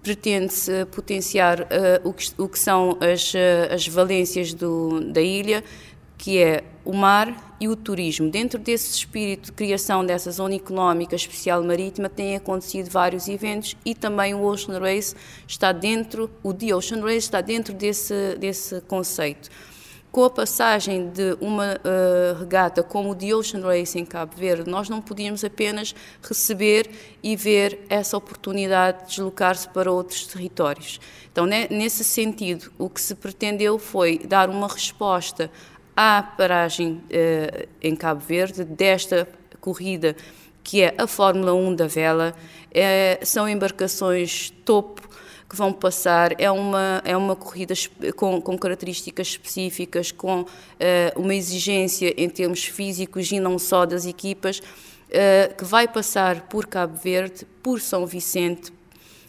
pretende-se 0.01 0.85
potenciar 0.85 1.61
uh, 1.61 1.65
o, 2.03 2.13
que, 2.13 2.31
o, 2.37 2.47
que, 2.47 2.59
são 2.59 2.97
as, 2.99 3.33
uh, 3.33 3.73
as 3.73 3.87
valências 3.87 4.53
do, 4.53 4.99
da 5.11 5.21
ilha, 5.21 5.63
que 6.23 6.41
é 6.41 6.63
o 6.85 6.93
mar 6.93 7.53
e 7.59 7.67
o 7.67 7.75
turismo. 7.75 8.29
Dentro 8.29 8.57
desse 8.57 8.89
espírito 8.95 9.47
de 9.47 9.51
criação 9.51 10.05
dessa 10.05 10.31
zona 10.31 10.55
económica 10.55 11.17
especial 11.17 11.61
marítima, 11.61 12.07
têm 12.07 12.37
acontecido 12.37 12.89
vários 12.89 13.27
eventos 13.27 13.75
e 13.85 13.93
também 13.93 14.33
o 14.33 14.41
Ocean 14.41 14.79
Race 14.79 15.13
está 15.45 15.73
dentro, 15.73 16.31
o 16.41 16.53
The 16.53 16.73
Ocean 16.73 17.01
Race 17.01 17.17
está 17.17 17.41
dentro 17.41 17.73
desse, 17.73 18.37
desse 18.37 18.79
conceito. 18.87 19.49
Com 20.13 20.23
a 20.23 20.29
passagem 20.29 21.09
de 21.09 21.35
uma 21.41 21.73
uh, 21.73 22.39
regata 22.39 22.83
como 22.83 23.09
o 23.09 23.15
The 23.15 23.35
Ocean 23.35 23.61
Race 23.61 23.99
em 23.99 24.05
Cabo 24.05 24.33
Verde, 24.37 24.69
nós 24.69 24.87
não 24.87 25.01
podíamos 25.01 25.43
apenas 25.43 25.93
receber 26.21 26.89
e 27.21 27.35
ver 27.35 27.79
essa 27.89 28.15
oportunidade 28.15 28.99
de 29.01 29.07
deslocar-se 29.07 29.67
para 29.69 29.91
outros 29.91 30.25
territórios. 30.27 31.01
Então, 31.31 31.47
nesse 31.47 32.03
sentido, 32.03 32.71
o 32.77 32.91
que 32.91 33.01
se 33.01 33.15
pretendeu 33.15 33.79
foi 33.79 34.19
dar 34.19 34.51
uma 34.51 34.67
resposta 34.67 35.49
à 35.95 36.23
paragem 36.23 37.01
eh, 37.09 37.67
em 37.81 37.95
Cabo 37.95 38.19
Verde 38.19 38.63
desta 38.63 39.27
corrida 39.61 40.15
que 40.63 40.81
é 40.81 40.95
a 40.97 41.05
Fórmula 41.05 41.53
1 41.53 41.75
da 41.75 41.87
vela. 41.87 42.33
É, 42.71 43.19
são 43.23 43.47
embarcações 43.47 44.51
topo 44.63 45.07
que 45.49 45.55
vão 45.55 45.73
passar. 45.73 46.39
É 46.39 46.49
uma, 46.49 47.01
é 47.03 47.15
uma 47.15 47.35
corrida 47.35 47.73
com, 48.15 48.41
com 48.41 48.57
características 48.57 49.27
específicas, 49.27 50.11
com 50.11 50.45
eh, 50.79 51.13
uma 51.15 51.35
exigência 51.35 52.13
em 52.17 52.29
termos 52.29 52.63
físicos 52.63 53.31
e 53.31 53.39
não 53.39 53.59
só 53.59 53.85
das 53.85 54.05
equipas, 54.05 54.61
eh, 55.11 55.53
que 55.55 55.65
vai 55.65 55.87
passar 55.87 56.41
por 56.47 56.65
Cabo 56.65 56.97
Verde, 56.97 57.45
por 57.61 57.79
São 57.81 58.05
Vicente 58.05 58.71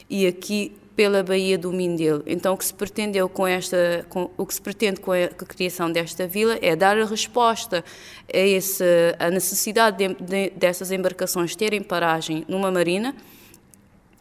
e 0.08 0.26
aqui 0.26 0.72
pela 0.96 1.22
Baía 1.22 1.58
do 1.58 1.72
Mindelo. 1.72 2.22
Então, 2.26 2.54
o 2.54 2.56
que 2.56 2.64
se 2.64 2.74
pretendeu 2.74 3.28
com 3.28 3.46
esta, 3.46 4.06
com, 4.08 4.30
o 4.36 4.46
que 4.46 4.54
se 4.54 4.62
pretende 4.62 5.00
com 5.00 5.12
a, 5.12 5.28
com 5.28 5.44
a, 5.44 5.48
criação 5.48 5.90
desta 5.90 6.26
vila 6.26 6.58
é 6.62 6.76
dar 6.76 6.98
a 6.98 7.04
resposta 7.04 7.84
a 8.32 8.38
esse, 8.38 8.84
a 9.18 9.30
necessidade 9.30 9.96
de, 9.96 10.14
de, 10.14 10.50
dessas 10.50 10.92
embarcações 10.92 11.56
terem 11.56 11.82
paragem 11.82 12.44
numa 12.48 12.70
marina. 12.70 13.14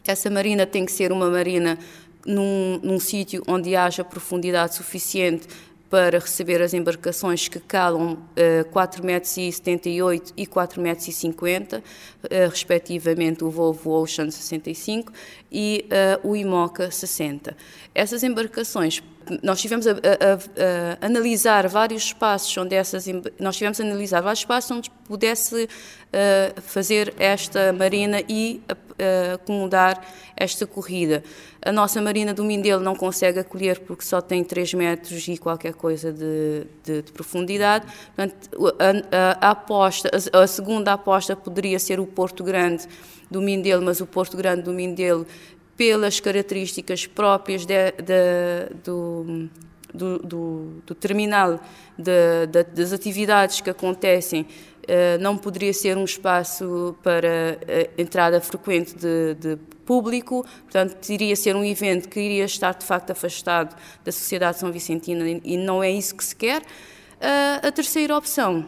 Essa 0.06 0.28
marina 0.28 0.66
tem 0.66 0.84
que 0.84 0.92
ser 0.92 1.12
uma 1.12 1.30
marina 1.30 1.78
num, 2.26 2.80
num 2.82 2.98
sítio 2.98 3.42
onde 3.46 3.76
haja 3.76 4.04
profundidade 4.04 4.74
suficiente 4.74 5.46
para 5.94 6.18
receber 6.18 6.60
as 6.60 6.74
embarcações 6.74 7.46
que 7.46 7.60
calam 7.60 8.14
uh, 8.14 8.68
4,78 8.72 9.00
metros 9.04 10.34
e 10.36 10.44
4,50 10.44 10.80
metros, 10.80 11.82
uh, 11.82 12.50
respectivamente 12.50 13.44
o 13.44 13.48
Volvo 13.48 13.92
Ocean 13.92 14.28
65 14.28 15.12
e 15.52 15.86
uh, 16.24 16.28
o 16.28 16.34
Imoca 16.34 16.90
60. 16.90 17.56
Essas 17.94 18.24
embarcações 18.24 19.04
nós 19.40 19.60
tivemos 19.60 19.86
a, 19.86 19.92
a, 19.92 19.94
a, 19.94 21.00
a, 21.00 21.06
analisar 21.06 21.68
vários 21.68 22.06
espaços 22.06 22.54
onde 22.58 22.74
essas 22.74 23.06
nós 23.38 23.56
tivemos 23.56 23.80
a 23.80 23.84
analisar 23.84 24.20
vários 24.20 24.40
espaços 24.40 24.70
onde 24.72 24.90
pudesse 25.06 25.64
uh, 25.64 26.60
fazer 26.60 27.14
esta 27.18 27.72
marina 27.72 28.20
e 28.28 28.60
acomodar 29.34 30.00
esta 30.36 30.66
corrida. 30.66 31.22
A 31.64 31.72
nossa 31.72 32.00
marina 32.00 32.34
do 32.34 32.44
Mindelo 32.44 32.82
não 32.82 32.94
consegue 32.94 33.38
acolher 33.38 33.80
porque 33.80 34.04
só 34.04 34.20
tem 34.20 34.44
3 34.44 34.74
metros 34.74 35.26
e 35.28 35.38
qualquer 35.38 35.74
coisa 35.74 36.12
de, 36.12 36.66
de, 36.82 37.02
de 37.02 37.12
profundidade. 37.12 37.86
Portanto, 38.14 38.50
a, 39.40 39.50
aposta, 39.50 40.10
a, 40.32 40.46
segunda 40.46 40.92
aposta 40.92 41.34
poderia 41.34 41.78
ser 41.78 41.98
o 41.98 42.06
Porto 42.06 42.44
Grande 42.44 42.86
do 43.30 43.40
Mindelo, 43.40 43.82
mas 43.82 44.00
o 44.00 44.06
Porto 44.06 44.36
Grande 44.36 44.62
do 44.62 44.72
Mindelo 44.72 45.26
pelas 45.76 46.20
características 46.20 47.06
próprias 47.06 47.66
de, 47.66 47.92
de, 47.92 48.74
do, 48.84 49.48
do, 49.92 50.18
do, 50.18 50.82
do, 50.86 50.94
terminal, 50.94 51.60
de, 51.98 52.46
das 52.46 52.92
atividades 52.92 53.60
que 53.60 53.70
acontecem, 53.70 54.42
eh, 54.42 54.46
não 55.18 55.36
poderia 55.36 55.72
ser 55.72 55.96
um 55.96 56.04
espaço 56.04 56.96
para 57.02 57.58
eh, 57.66 57.90
entrada 57.96 58.40
frequente 58.40 58.94
de, 58.94 59.34
de, 59.34 59.56
público, 59.84 60.46
portanto, 60.62 61.10
iria 61.10 61.36
ser 61.36 61.54
um 61.54 61.64
evento 61.64 62.08
que 62.08 62.18
iria 62.18 62.44
estar 62.46 62.72
de 62.74 62.86
facto 62.86 63.10
afastado 63.10 63.76
da 64.02 64.10
sociedade 64.10 64.58
são 64.58 64.72
vicentina 64.72 65.22
e 65.44 65.58
não 65.58 65.82
é 65.82 65.90
isso 65.90 66.14
que 66.14 66.24
se 66.24 66.34
quer. 66.34 66.62
a 67.62 67.70
terceira 67.70 68.16
opção 68.16 68.66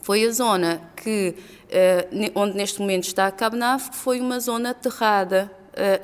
foi 0.00 0.24
a 0.24 0.30
zona 0.32 0.80
que, 0.96 1.34
eh, 1.68 2.08
onde 2.34 2.56
neste 2.56 2.80
momento 2.80 3.04
está 3.04 3.26
a 3.26 3.30
Cabo 3.30 3.56
que 3.90 3.96
foi 3.96 4.18
uma 4.18 4.40
zona 4.40 4.70
aterrada 4.70 5.50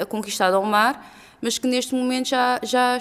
conquistada 0.09 0.57
ao 0.57 0.63
mar, 0.63 1.15
mas 1.41 1.59
que 1.59 1.67
neste 1.67 1.95
momento 1.95 2.29
já, 2.29 2.61
já 2.63 2.99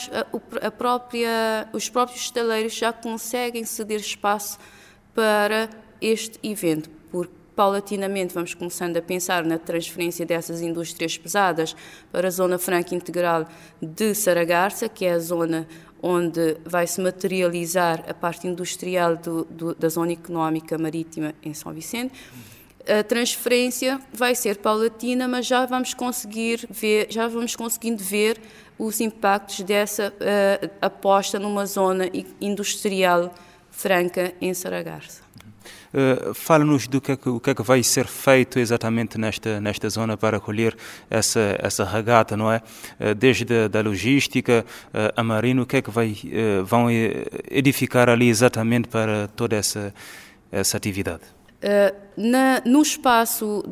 a 0.62 0.72
própria, 0.72 1.68
os 1.74 1.90
próprios 1.90 2.22
estaleiros 2.22 2.74
já 2.74 2.92
conseguem 2.92 3.66
ceder 3.66 4.00
espaço 4.00 4.58
para 5.14 5.70
este 6.06 6.40
evento, 6.44 6.90
porque 7.12 7.34
paulatinamente 7.56 8.34
vamos 8.34 8.54
começando 8.54 8.98
a 8.98 9.02
pensar 9.02 9.46
na 9.46 9.58
transferência 9.58 10.26
dessas 10.26 10.62
indústrias 10.62 11.18
pesadas 11.18 11.76
para 12.12 12.28
a 12.28 12.32
Zona 12.32 12.60
Franca 12.60 12.94
Integral 12.94 13.48
de 13.82 14.14
Saragarça, 14.14 14.90
que 14.90 15.06
é 15.06 15.14
a 15.14 15.20
zona 15.20 15.68
onde 16.02 16.58
vai 16.66 16.86
se 16.86 17.02
materializar 17.02 18.04
a 18.08 18.14
parte 18.14 18.48
industrial 18.48 19.16
do, 19.16 19.46
do, 19.46 19.74
da 19.74 19.90
Zona 19.90 20.12
Económica 20.12 20.78
Marítima 20.78 21.34
em 21.42 21.54
São 21.54 21.74
Vicente 21.74 22.14
a 22.88 23.04
transferência 23.04 24.00
vai 24.14 24.36
ser 24.36 24.58
paulatina, 24.58 25.28
mas 25.28 25.46
já 25.48 25.66
vamos 25.66 25.94
conseguir 25.94 26.68
ver, 26.70 27.08
já 27.10 27.28
vamos 27.28 27.56
conseguindo 27.56 28.04
ver 28.04 28.40
os 28.78 29.02
impactos 29.02 29.62
dessa 29.62 30.10
uh, 30.10 30.70
aposta 30.82 31.40
numa 31.40 31.66
zona 31.66 32.10
industrial 32.40 33.34
franca 33.72 34.34
em 34.40 34.54
Saragarça. 34.54 35.25
Uh, 35.94 36.34
Fala-nos 36.34 36.88
do 36.88 37.00
que, 37.00 37.12
é 37.12 37.16
que, 37.16 37.30
o 37.30 37.40
que 37.40 37.50
é 37.50 37.56
que 37.56 37.64
vai 37.64 37.82
ser 37.84 38.08
feito 38.08 38.60
exatamente 38.60 39.18
nesta, 39.18 39.60
nesta 39.62 39.90
zona 39.90 40.18
para 40.18 40.38
acolher 40.38 40.76
essa, 41.10 41.58
essa 41.60 41.84
regata, 41.84 42.36
não 42.36 42.52
é? 42.52 42.62
Uh, 43.00 43.16
desde 43.16 43.46
a 43.54 43.68
da 43.68 43.82
logística, 43.82 44.66
uh, 44.88 45.14
a 45.16 45.24
marina, 45.24 45.62
o 45.62 45.66
que 45.66 45.78
é 45.78 45.82
que 45.82 45.92
vai, 45.92 46.16
vão 46.64 46.88
edificar 47.50 48.10
ali 48.10 48.30
exatamente 48.30 48.88
para 48.88 49.28
toda 49.36 49.56
essa, 49.56 49.94
essa 50.52 50.78
atividade? 50.78 51.24
Eh, 51.68 51.94
na, 52.16 52.62
no 52.64 52.82
espaço 52.84 53.64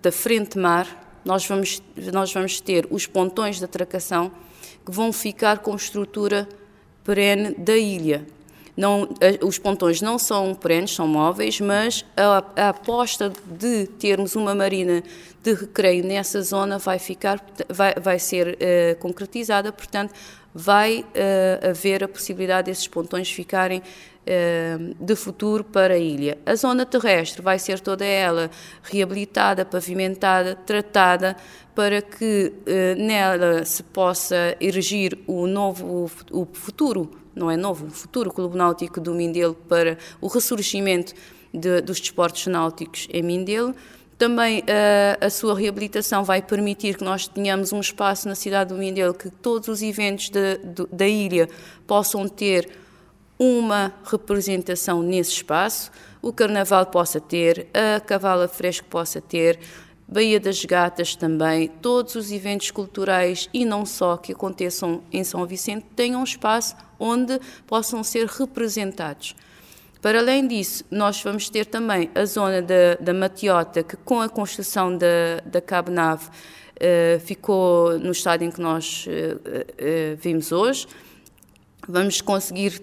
da 0.00 0.12
frente-mar, 0.12 0.86
nós 1.24 1.44
vamos, 1.44 1.82
nós 2.12 2.32
vamos 2.32 2.60
ter 2.60 2.86
os 2.88 3.04
pontões 3.04 3.58
de 3.58 3.64
atracação 3.64 4.30
que 4.86 4.92
vão 4.92 5.12
ficar 5.12 5.58
com 5.58 5.74
estrutura 5.74 6.48
perene 7.02 7.52
da 7.54 7.76
ilha. 7.76 8.24
Não, 8.78 9.08
eh, 9.20 9.40
os 9.42 9.58
pontões 9.58 10.00
não 10.00 10.20
são 10.20 10.54
perenes, 10.54 10.94
são 10.94 11.08
móveis, 11.08 11.60
mas 11.60 12.04
a, 12.16 12.44
a, 12.54 12.68
aposta 12.68 13.32
de 13.44 13.88
termos 13.98 14.36
uma 14.36 14.54
marina 14.54 15.02
de 15.42 15.52
recreio 15.52 16.04
nessa 16.04 16.40
zona 16.42 16.78
vai 16.78 17.00
ficar, 17.00 17.44
vai, 17.68 17.94
vai 18.00 18.20
ser 18.20 18.56
uh, 18.56 18.96
concretizada, 19.00 19.72
portanto, 19.72 20.14
vai 20.54 21.00
uh, 21.00 21.70
haver 21.70 22.04
a 22.04 22.08
possibilidade 22.08 22.66
desses 22.66 22.86
pontões 22.86 23.28
ficarem 23.28 23.82
de 25.00 25.16
futuro 25.16 25.64
para 25.64 25.94
a 25.94 25.98
ilha. 25.98 26.36
A 26.44 26.54
zona 26.54 26.84
terrestre 26.84 27.40
vai 27.40 27.58
ser 27.58 27.80
toda 27.80 28.04
ela 28.04 28.50
reabilitada, 28.82 29.64
pavimentada, 29.64 30.54
tratada, 30.54 31.34
para 31.74 32.02
que 32.02 32.52
nela 32.98 33.64
se 33.64 33.82
possa 33.82 34.54
erigir 34.60 35.18
o 35.26 35.46
novo, 35.46 36.10
o 36.30 36.46
futuro, 36.52 37.10
não 37.38 37.50
é 37.50 37.56
novo, 37.56 37.86
o 37.86 37.90
futuro 37.90 38.32
Clube 38.32 38.56
Náutico 38.56 39.00
do 39.00 39.14
Mindelo 39.14 39.54
para 39.54 39.96
o 40.20 40.26
ressurgimento 40.26 41.14
de, 41.52 41.80
dos 41.80 42.00
desportos 42.00 42.46
náuticos 42.46 43.06
em 43.10 43.22
Mindelo. 43.22 43.74
Também 44.18 44.60
uh, 44.60 45.24
a 45.24 45.30
sua 45.30 45.56
reabilitação 45.56 46.24
vai 46.24 46.42
permitir 46.42 46.96
que 46.96 47.04
nós 47.04 47.28
tenhamos 47.28 47.72
um 47.72 47.78
espaço 47.78 48.26
na 48.26 48.34
cidade 48.34 48.74
do 48.74 48.78
Mindelo 48.78 49.14
que 49.14 49.30
todos 49.30 49.68
os 49.68 49.80
eventos 49.80 50.28
de, 50.28 50.58
de, 50.58 50.86
da 50.90 51.06
ilha 51.06 51.48
possam 51.86 52.28
ter 52.28 52.68
uma 53.38 53.94
representação 54.04 55.00
nesse 55.00 55.30
espaço, 55.30 55.92
o 56.20 56.32
Carnaval 56.32 56.86
possa 56.86 57.20
ter, 57.20 57.68
a 57.72 58.00
Cavala 58.00 58.48
Fresco 58.48 58.88
possa 58.88 59.20
ter, 59.20 59.60
Baía 60.10 60.40
das 60.40 60.64
Gatas 60.64 61.14
também, 61.14 61.68
todos 61.68 62.14
os 62.14 62.32
eventos 62.32 62.70
culturais 62.70 63.48
e 63.52 63.64
não 63.64 63.84
só 63.84 64.16
que 64.16 64.32
aconteçam 64.32 65.02
em 65.12 65.22
São 65.22 65.44
Vicente 65.46 65.84
tenham 65.94 66.22
um 66.22 66.24
espaço 66.24 66.74
onde 66.98 67.40
possam 67.66 68.02
ser 68.02 68.26
representados. 68.26 69.34
Para 70.00 70.20
além 70.20 70.46
disso, 70.46 70.84
nós 70.90 71.20
vamos 71.22 71.48
ter 71.50 71.66
também 71.66 72.08
a 72.14 72.24
zona 72.24 72.62
da, 72.62 72.94
da 73.00 73.12
Matiota, 73.12 73.82
que 73.82 73.96
com 73.96 74.20
a 74.20 74.28
construção 74.28 74.96
da, 74.96 75.40
da 75.44 75.60
Cabo 75.60 75.90
Nave 75.90 76.26
uh, 76.26 77.20
ficou 77.20 77.98
no 77.98 78.12
estado 78.12 78.44
em 78.44 78.50
que 78.50 78.60
nós 78.60 79.06
uh, 79.06 79.36
uh, 79.36 80.16
vimos 80.16 80.52
hoje. 80.52 80.86
Vamos 81.88 82.20
conseguir 82.20 82.78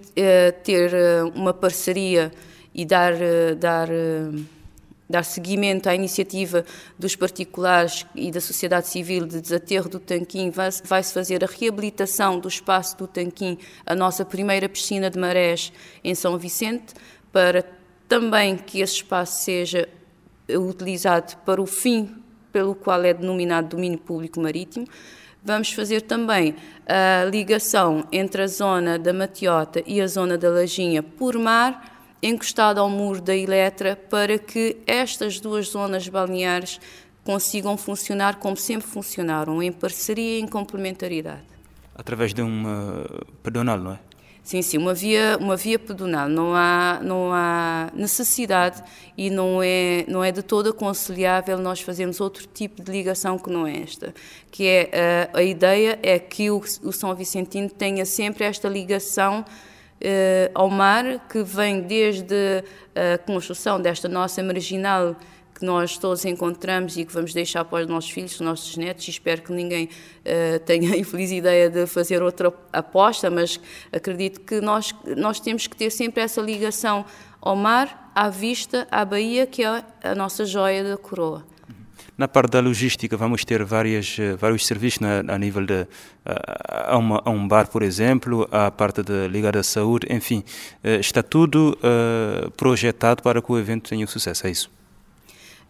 ter 0.64 0.92
uma 1.36 1.54
parceria 1.54 2.32
e 2.74 2.84
dar, 2.86 3.14
dar, 3.56 3.88
dar 5.10 5.24
seguimento 5.24 5.88
à 5.88 5.96
iniciativa 5.96 6.66
dos 6.98 7.16
particulares 7.16 8.06
e 8.16 8.32
da 8.32 8.42
sociedade 8.42 8.88
civil 8.88 9.26
de 9.26 9.40
desaterro 9.40 9.90
do 9.90 10.00
Tanquim. 10.00 10.50
Vai-se 10.50 10.84
vai 10.86 11.04
fazer 11.04 11.44
a 11.44 11.48
reabilitação 11.48 12.40
do 12.40 12.48
espaço 12.48 12.98
do 12.98 13.08
Tanquim, 13.08 13.58
a 13.86 13.96
nossa 13.96 14.26
primeira 14.26 14.68
piscina 14.68 15.10
de 15.10 15.20
marés 15.20 15.72
em 16.04 16.16
São 16.16 16.38
Vicente 16.38 16.94
para 17.32 17.64
também 18.08 18.56
que 18.58 18.80
esse 18.82 18.96
espaço 18.96 19.44
seja 19.44 19.88
utilizado 20.50 21.36
para 21.46 21.62
o 21.62 21.66
fim 21.66 22.16
pelo 22.52 22.74
qual 22.74 23.04
é 23.04 23.14
denominado 23.14 23.70
domínio 23.70 23.98
público 23.98 24.40
marítimo. 24.40 24.88
Vamos 25.44 25.72
fazer 25.74 26.02
também 26.02 26.56
a 26.88 27.26
ligação 27.26 28.08
entre 28.12 28.44
a 28.44 28.48
zona 28.48 28.98
da 28.98 29.14
Matiota 29.14 29.84
e 29.86 30.02
a 30.02 30.08
zona 30.08 30.38
da 30.38 30.50
Lajinha 30.50 31.04
por 31.04 31.38
mar, 31.38 31.95
encostado 32.26 32.80
ao 32.80 32.90
muro 32.90 33.22
da 33.22 33.36
Eletra, 33.36 33.96
para 33.96 34.38
que 34.38 34.78
estas 34.88 35.40
duas 35.40 35.68
zonas 35.70 36.08
balneares 36.08 36.80
consigam 37.24 37.76
funcionar 37.78 38.36
como 38.38 38.56
sempre 38.56 38.88
funcionaram, 38.88 39.62
em 39.62 39.72
parceria 39.72 40.40
e 40.40 40.42
em 40.42 40.48
complementaridade. 40.48 41.44
Através 41.96 42.34
de 42.34 42.42
uma 42.42 43.06
pedonal, 43.42 43.80
não 43.80 43.94
é? 43.94 44.00
Sim, 44.46 44.62
sim, 44.62 44.78
uma 44.78 44.94
via, 44.94 45.40
uma 45.42 45.58
via 45.58 45.80
pedonal. 45.80 46.30
Não 46.30 46.54
há, 46.54 47.00
não 47.02 47.34
há 47.34 47.90
necessidade 47.96 48.84
e 49.18 49.32
não 49.32 49.60
é, 49.64 50.06
não 50.08 50.24
é 50.24 50.32
de 50.32 50.44
todo 50.44 50.70
aconselhável 50.70 51.58
nós 51.58 51.82
fazermos 51.82 52.22
outro 52.22 52.46
tipo 52.46 52.84
de 52.84 52.92
ligação 52.92 53.40
que 53.40 53.50
não 53.50 53.66
é 53.66 53.80
esta. 53.80 54.14
Que 54.52 54.68
é, 54.68 55.30
a, 55.34 55.40
a 55.40 55.44
ideia 55.44 55.98
é 56.04 56.20
que 56.20 56.52
o, 56.52 56.62
o 56.84 56.92
São 56.92 57.16
Vicentino 57.16 57.70
tenha 57.72 58.06
sempre 58.06 58.44
esta 58.44 58.70
ligação 58.70 59.44
uh, 60.02 60.52
ao 60.54 60.70
mar, 60.70 61.28
que 61.28 61.44
vem 61.44 61.82
desde 61.82 62.64
a 62.96 63.18
construção 63.18 63.82
desta 63.82 64.08
nossa 64.08 64.42
marginal 64.42 65.16
que 65.58 65.66
nós 65.66 65.98
todos 65.98 66.26
encontramos 66.26 66.98
e 66.98 67.06
que 67.06 67.14
vamos 67.14 67.34
deixar 67.34 67.64
para 67.64 67.86
os 67.86 67.90
nossos 67.90 68.10
filhos, 68.10 68.34
os 68.34 68.42
nossos 68.42 68.76
netos, 68.76 69.08
e 69.08 69.12
espero 69.12 69.42
que 69.42 69.54
ninguém 69.54 69.86
uh, 69.86 70.60
tenha 70.66 70.94
a 70.94 70.98
infeliz 71.00 71.32
ideia 71.32 71.70
de 71.70 71.88
fazer 71.88 72.22
outra 72.22 72.54
aposta, 72.74 73.30
mas 73.30 73.60
acredito 73.92 74.42
que 74.42 74.60
nós, 74.60 74.94
nós 75.16 75.40
temos 75.40 75.66
que 75.66 75.76
ter 75.76 75.90
sempre 75.90 76.22
essa 76.22 76.42
ligação 76.42 77.06
ao 77.40 77.56
mar, 77.56 78.12
à 78.14 78.30
vista, 78.30 78.86
à 78.92 79.06
Bahia, 79.06 79.48
que 79.48 79.64
é 79.64 79.84
a 80.04 80.14
nossa 80.14 80.46
joia 80.46 80.84
da 80.84 80.98
coroa. 80.98 81.46
Na 82.18 82.28
parte 82.28 82.52
da 82.52 82.62
logística, 82.62 83.18
vamos 83.18 83.44
ter 83.44 83.64
várias, 83.64 84.18
vários 84.40 84.66
serviços 84.66 85.02
na, 85.02 85.20
a 85.28 85.38
nível 85.38 85.66
de 85.66 85.86
a, 86.26 86.98
uma, 86.98 87.22
a, 87.26 87.30
um 87.30 87.46
bar, 87.46 87.68
por 87.68 87.84
exemplo, 87.84 88.48
a 88.52 88.72
parte 88.72 89.04
de, 89.04 89.28
ligada 89.28 89.60
à 89.60 89.64
saúde, 89.64 90.08
enfim, 90.10 90.42
está 90.82 91.22
tudo 91.22 91.78
projetado 92.56 93.22
para 93.22 93.42
que 93.42 93.52
o 93.52 93.60
evento 93.60 93.90
tenha 93.90 94.08
sucesso, 94.08 94.48
é 94.48 94.52
isso? 94.52 94.72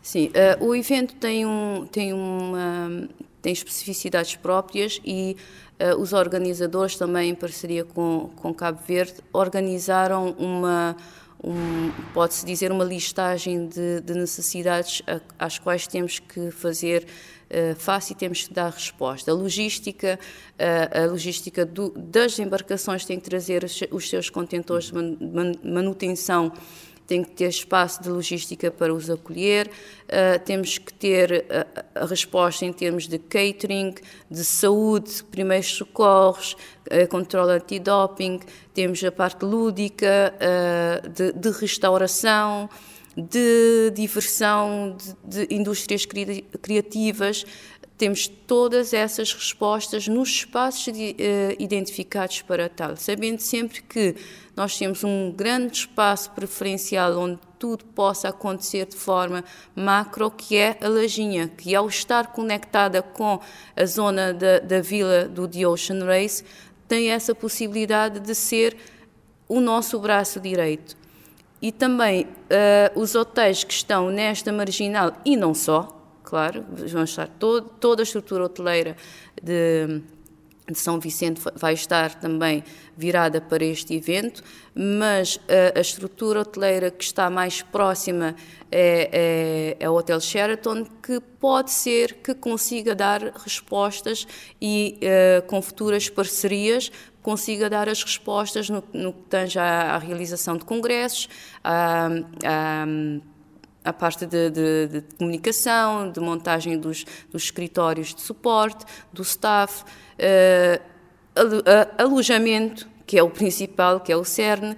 Sim, 0.06 0.28
uh, 0.28 0.64
o 0.64 0.76
evento 0.76 1.16
tem, 1.16 1.48
um, 1.48 1.88
tem, 1.92 2.14
uma, 2.14 3.10
tem 3.42 3.52
especificidades 3.52 4.36
próprias 4.36 5.02
e 5.04 5.36
uh, 5.82 6.00
os 6.00 6.14
organizadores, 6.14 6.96
também 6.96 7.32
em 7.32 7.34
parceria 7.34 7.84
com, 7.84 8.30
com 8.36 8.54
Cabo 8.54 8.80
Verde, 8.88 9.16
organizaram 9.34 10.30
uma, 10.38 10.96
um, 11.44 11.92
pode-se 12.14 12.46
dizer, 12.46 12.72
uma 12.72 12.84
listagem 12.84 13.68
de, 13.68 14.02
de 14.02 14.14
necessidades 14.14 15.02
às 15.38 15.60
quais 15.60 15.86
temos 15.86 16.20
que 16.20 16.50
fazer 16.52 17.06
uh, 17.50 17.76
face 17.76 18.14
e 18.14 18.16
temos 18.16 18.48
que 18.48 18.54
dar 18.54 18.72
resposta. 18.72 19.32
A 19.32 19.34
logística, 19.34 20.20
uh, 20.54 21.04
a 21.04 21.06
logística 21.06 21.66
do, 21.66 21.90
das 21.92 22.40
embarcações 22.40 23.06
tem 23.06 23.20
que 23.20 23.30
trazer 23.30 23.64
os, 23.92 24.10
seus 24.10 24.30
contentores 24.30 24.86
de 24.86 24.94
man, 24.94 25.52
manutenção 25.64 26.52
tem 27.08 27.24
que 27.24 27.32
ter 27.32 27.50
espaço 27.50 28.02
de 28.02 28.10
logística 28.10 28.72
para 28.72 28.94
os 28.94 29.10
acolher, 29.10 29.68
uh, 29.68 30.40
temos 30.44 30.78
que 30.78 30.94
ter 30.94 31.46
a, 31.50 32.02
a, 32.02 32.06
resposta 32.06 32.66
em 32.66 32.74
termos 32.74 33.08
de 33.08 33.20
catering, 33.20 33.94
de 34.30 34.44
saúde, 34.44 35.24
primeiros 35.26 35.68
socorros, 35.68 36.56
uh, 36.92 37.08
controle 37.10 37.54
antidoping, 37.54 38.40
temos 38.74 39.04
a 39.04 39.12
parte 39.12 39.46
lúdica, 39.46 40.34
uh, 40.36 41.10
de, 41.10 41.32
de, 41.34 41.50
restauração, 41.52 42.70
de 43.16 43.92
diversão, 43.94 44.98
de, 45.24 45.46
de 45.46 45.56
indústrias 45.56 46.06
cri 46.06 46.44
criativas, 46.62 47.46
temos 47.98 48.28
todas 48.28 48.94
essas 48.94 49.32
respostas 49.32 50.08
nos 50.08 50.30
espaços 50.30 50.94
de, 50.94 51.12
uh, 51.12 51.56
identificados 51.58 52.42
para 52.42 52.68
tal, 52.68 52.98
sabendo 52.98 53.40
sempre 53.40 53.82
que 53.82 54.16
nós 54.56 54.78
temos 54.78 55.04
um 55.04 55.32
grande 55.32 55.78
espaço 55.78 56.32
preferencial 56.32 57.18
onde 57.18 57.40
tudo 57.58 57.86
possa 57.86 58.30
acontecer 58.30 58.86
de 58.86 58.96
forma 58.96 59.44
macro, 59.76 60.30
que 60.30 60.58
é 60.58 60.78
a 60.82 60.88
Lajinha, 60.88 61.48
que 61.48 61.74
ao 61.74 61.88
estar 61.88 62.28
conectada 62.28 63.02
com 63.02 63.40
a 63.76 63.86
zona 63.86 64.34
da, 64.34 64.60
da 64.60 64.82
vila 64.82 65.26
do 65.26 65.48
The 65.48 65.66
Ocean 65.66 66.06
Race, 66.06 66.44
tem 66.88 67.12
essa 67.12 67.34
possibilidade 67.34 68.20
de 68.20 68.36
ser 68.36 68.78
o 69.48 69.60
nosso 69.62 70.00
braço 70.00 70.40
direito. 70.40 70.98
E 71.62 71.72
também 71.72 72.24
uh, 72.26 73.00
os 73.00 73.16
hotéis 73.16 73.64
que 73.64 73.74
estão 73.74 74.10
nesta 74.10 74.52
marginal, 74.52 75.14
e 75.24 75.36
não 75.38 75.54
só, 75.54 75.95
claro, 76.26 76.66
vão 76.92 77.04
estar 77.04 77.28
todo, 77.28 77.70
toda 77.70 78.02
a 78.02 78.04
estrutura 78.04 78.44
hoteleira 78.44 78.98
de, 79.42 80.02
de 80.68 80.78
São 80.78 81.00
Vicente 81.00 81.40
vai 81.56 81.74
estar 81.74 82.16
também 82.16 82.64
virada 82.98 83.40
para 83.40 83.64
este 83.64 83.94
evento, 83.94 84.44
mas 84.74 85.40
a, 85.48 85.78
a 85.78 85.82
estrutura 85.82 86.42
hoteleira 86.42 86.90
que 86.90 87.04
está 87.04 87.30
mais 87.30 87.62
próxima 87.62 88.36
é, 88.72 89.76
é, 89.80 89.86
é, 89.86 89.90
o 89.90 89.94
Hotel 89.94 90.20
Sheraton, 90.20 90.86
que 91.04 91.20
pode 91.20 91.72
ser 91.72 92.16
que 92.16 92.34
consiga 92.34 92.96
dar 92.96 93.22
respostas 93.22 94.28
e 94.60 95.00
uh, 95.00 95.46
com 95.48 95.62
futuras 95.62 96.10
parcerias 96.10 96.92
consiga 97.22 97.68
dar 97.68 97.90
as 97.90 98.04
respostas 98.04 98.70
no, 98.70 98.84
no 98.94 99.12
que 99.12 99.24
tange 99.24 99.58
à, 99.58 99.96
à 99.96 99.98
realização 99.98 100.58
de 100.58 100.64
congressos, 100.64 101.28
à, 101.64 102.08
a 103.86 103.94
parte 103.94 104.26
de, 104.26 104.50
de, 104.50 104.88
de, 104.88 105.02
comunicação, 105.18 106.12
de 106.12 106.20
montagem 106.20 106.78
dos, 106.78 107.06
dos, 107.32 107.44
escritórios 107.44 108.14
de 108.14 108.22
suporte, 108.22 108.84
do 109.14 109.22
staff, 109.22 109.84
uh, 109.84 110.82
alojamento, 111.98 112.88
que 113.06 113.18
é 113.18 113.24
o 113.24 113.30
principal, 113.30 114.00
que 114.00 114.12
é 114.12 114.18
o 114.18 114.26
CERN, 114.26 114.72
uh, 114.72 114.76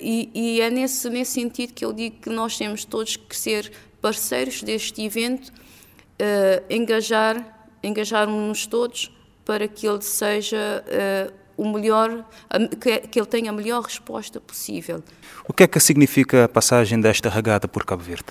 e, 0.00 0.30
e, 0.34 0.60
é 0.60 0.70
nesse, 0.70 1.08
nesse 1.10 1.32
sentido 1.32 1.74
que 1.74 1.84
eu 1.84 1.92
digo 1.92 2.16
que 2.20 2.30
nós 2.30 2.56
temos 2.56 2.84
todos 2.84 3.16
que 3.16 3.36
ser 3.36 3.70
parceiros 4.00 4.62
deste 4.62 5.02
evento, 5.02 5.48
uh, 5.50 6.64
engajar, 6.70 7.68
engajarmos-nos 7.82 8.66
todos 8.66 9.12
para 9.44 9.68
que 9.68 9.86
ele 9.86 10.02
seja 10.02 10.84
o 11.56 11.68
melhor, 11.68 12.24
que 13.10 13.18
ele 13.18 13.26
tenha 13.26 13.50
a 13.50 13.52
melhor 13.52 13.82
resposta 13.82 14.40
possível. 14.40 15.02
O 15.48 15.52
que 15.52 15.62
é 15.62 15.66
que 15.66 15.80
significa 15.80 16.44
a 16.44 16.48
passagem 16.48 17.00
desta 17.00 17.28
regata 17.28 17.66
por 17.66 17.84
Cabo 17.84 18.02
Verde? 18.02 18.26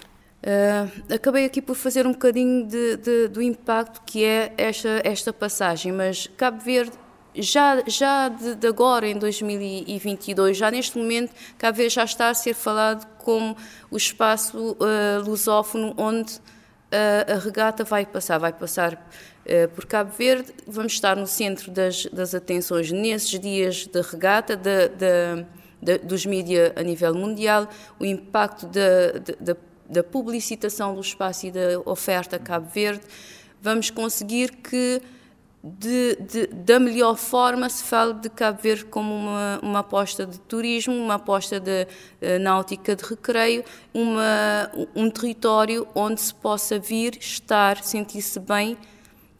Uh, 0.45 1.13
acabei 1.15 1.43
aqui 1.43 1.59
por 1.59 1.76
fazer 1.76 2.05
um 2.05 2.11
bocadinho 2.11 2.67
de, 2.67 2.97
de, 2.97 3.28
do 3.30 3.41
impacto 3.41 4.03
que 4.05 4.23
é 4.23 4.53
esta, 4.57 5.01
esta 5.03 5.34
passagem, 5.34 5.91
mas 5.91 6.28
Cabo 6.38 6.61
Verde, 6.61 6.91
já, 7.34 7.84
já 7.88 8.30
de, 8.30 8.53
de, 8.53 8.67
agora, 8.67 9.07
em 9.07 9.17
2022, 9.17 10.55
já 10.55 10.69
neste 10.69 10.99
momento, 10.99 11.34
Cabo 11.57 11.78
Verde 11.78 11.95
já 11.95 12.03
está 12.03 12.30
a 12.30 12.34
ser 12.36 12.53
falado 12.53 13.07
como 13.17 13.57
o 13.89 13.97
espaço 13.97 14.78
uh, 14.80 15.28
lusófono 15.28 15.95
onde 15.97 16.36
uh, 16.36 17.34
a 17.34 17.39
regata 17.39 17.84
vai 17.84 18.05
passar. 18.05 18.38
Vai 18.38 18.53
passar 18.53 19.03
por 19.76 19.86
Cabo 19.86 20.12
Verde. 20.18 20.54
Vamos 20.68 20.93
estar 20.93 21.16
no 21.16 21.28
centro 21.28 21.72
das, 21.72 22.06
das 22.08 22.34
atenções 22.34 22.91
nesses 22.91 23.39
dias 23.39 23.86
de 23.86 24.02
regata 24.02 24.56
de, 24.56 24.89
de, 24.89 25.46
de, 25.82 25.98
dos 26.00 26.26
mídias 26.26 26.74
a 26.76 26.82
nível 26.82 27.14
mundial, 27.14 27.68
o 28.00 28.06
impacto 28.06 28.68
da 28.68 30.04
publicitação 30.04 30.96
do 30.96 31.02
espaço 31.02 31.48
e 31.48 31.52
da 31.52 31.80
oferta 31.86 32.39
Cabo 32.39 32.68
Verde. 32.68 33.02
Vamos 33.62 33.89
conseguir 33.89 34.52
que 34.52 35.02
de, 35.64 36.16
de, 36.18 36.48
da 36.48 36.80
melhor 36.80 37.18
forma 37.18 37.68
se 37.70 37.84
fala 37.84 38.14
de 38.14 38.30
Cabo 38.30 38.62
Verde 38.62 38.86
como 38.86 39.12
uma, 39.12 39.60
uma 39.64 39.80
aposta 39.80 40.24
de 40.24 40.39
turismo, 40.39 40.93
uma 40.93 41.16
aposta 41.16 41.60
de 41.60 41.88
uh, 42.22 42.39
náutica 42.39 42.96
de 42.96 43.04
recreio, 43.04 43.64
uma, 43.91 44.72
um 44.96 45.10
território 45.10 45.88
onde 45.96 46.22
se 46.22 46.34
possa 46.36 46.78
vir, 46.78 47.18
estar, 47.20 47.84
sentir-se 47.84 48.39
bem 48.39 48.78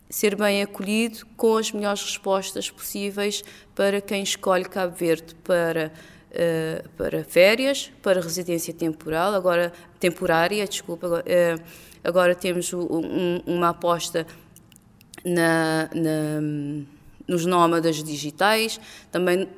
ser 0.10 0.36
bem 0.36 0.62
acolhido 0.62 1.26
com 1.36 1.58
as 1.58 1.72
melhores 1.72 2.02
respostas 2.04 2.70
possíveis 2.70 3.44
para 3.74 4.00
quem 4.02 4.24
escolhe 4.24 4.66
Cabo 4.66 4.96
Verde 4.96 5.36
para 5.44 5.92
uh, 6.36 6.90
para 6.98 7.24
férias, 7.24 7.92
para 8.02 8.22
residência 8.22 8.74
temporal, 8.74 9.34
agora 9.34 9.72
temporária, 10.00 10.66
desculpa, 10.68 11.08
uh, 11.08 11.64
agora 12.04 12.36
temos 12.36 12.72
um, 12.74 13.42
uma 13.46 13.70
aposta 13.70 14.28
na, 15.24 15.90
na, 15.94 16.42
nos 17.28 17.46
nómadas 17.46 18.04
digitais, 18.04 18.80
também 19.12 19.50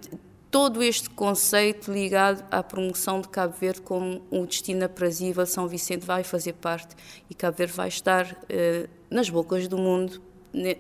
todo 0.50 0.82
este 0.82 1.10
conceito 1.10 1.92
ligado 1.92 2.46
à 2.50 2.64
promoção 2.64 3.20
de 3.20 3.28
Cabo 3.28 3.54
Verde 3.60 3.82
como 3.82 4.22
um 4.32 4.46
destino 4.46 4.86
aprazível, 4.86 5.46
São 5.46 5.68
Vicente 5.68 6.06
vai 6.06 6.24
fazer 6.24 6.54
parte 6.54 6.96
e 7.30 7.36
Cabo 7.36 7.58
Verde 7.58 7.74
vai 7.74 7.90
estar 7.90 8.26
uh, 8.26 8.90
nas 9.10 9.30
bocas 9.30 9.68
do 9.68 9.78
mundo 9.78 10.22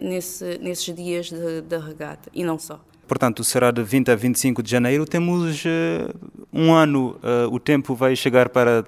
nesse, 0.02 0.58
nesses 0.60 0.94
dias 0.96 1.32
da 1.68 1.80
regata 1.80 2.30
e 2.34 2.44
não 2.44 2.58
só. 2.58 2.80
Portanto, 3.08 3.44
será 3.44 3.72
de 3.72 3.82
20 3.82 4.12
a 4.12 4.16
25 4.16 4.62
de 4.62 4.70
janeiro. 4.70 5.06
Temos 5.06 5.64
uh, 5.64 6.14
um 6.52 6.74
ano, 6.74 7.18
uh, 7.24 7.54
o 7.54 7.60
tempo 7.60 7.96
vai 7.96 8.16
chegar 8.16 8.50
para 8.50 8.84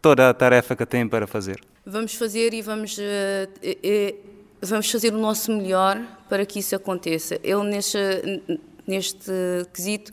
toda 0.00 0.30
a 0.30 0.34
tarefa 0.34 0.76
que 0.76 0.86
tem 0.86 1.08
para 1.08 1.26
fazer. 1.26 1.60
Vamos 1.84 2.14
fazer 2.14 2.54
e 2.54 2.62
vamos, 2.62 2.96
uh, 2.96 4.14
vamos 4.62 4.90
fazer 4.90 5.12
o 5.12 5.18
nosso 5.18 5.50
melhor 5.50 6.00
para 6.28 6.46
que 6.46 6.60
isso 6.60 6.76
aconteça. 6.76 7.40
Eu, 7.42 7.64
neste, 7.64 7.98
neste 8.86 9.32
quesito, 9.72 10.12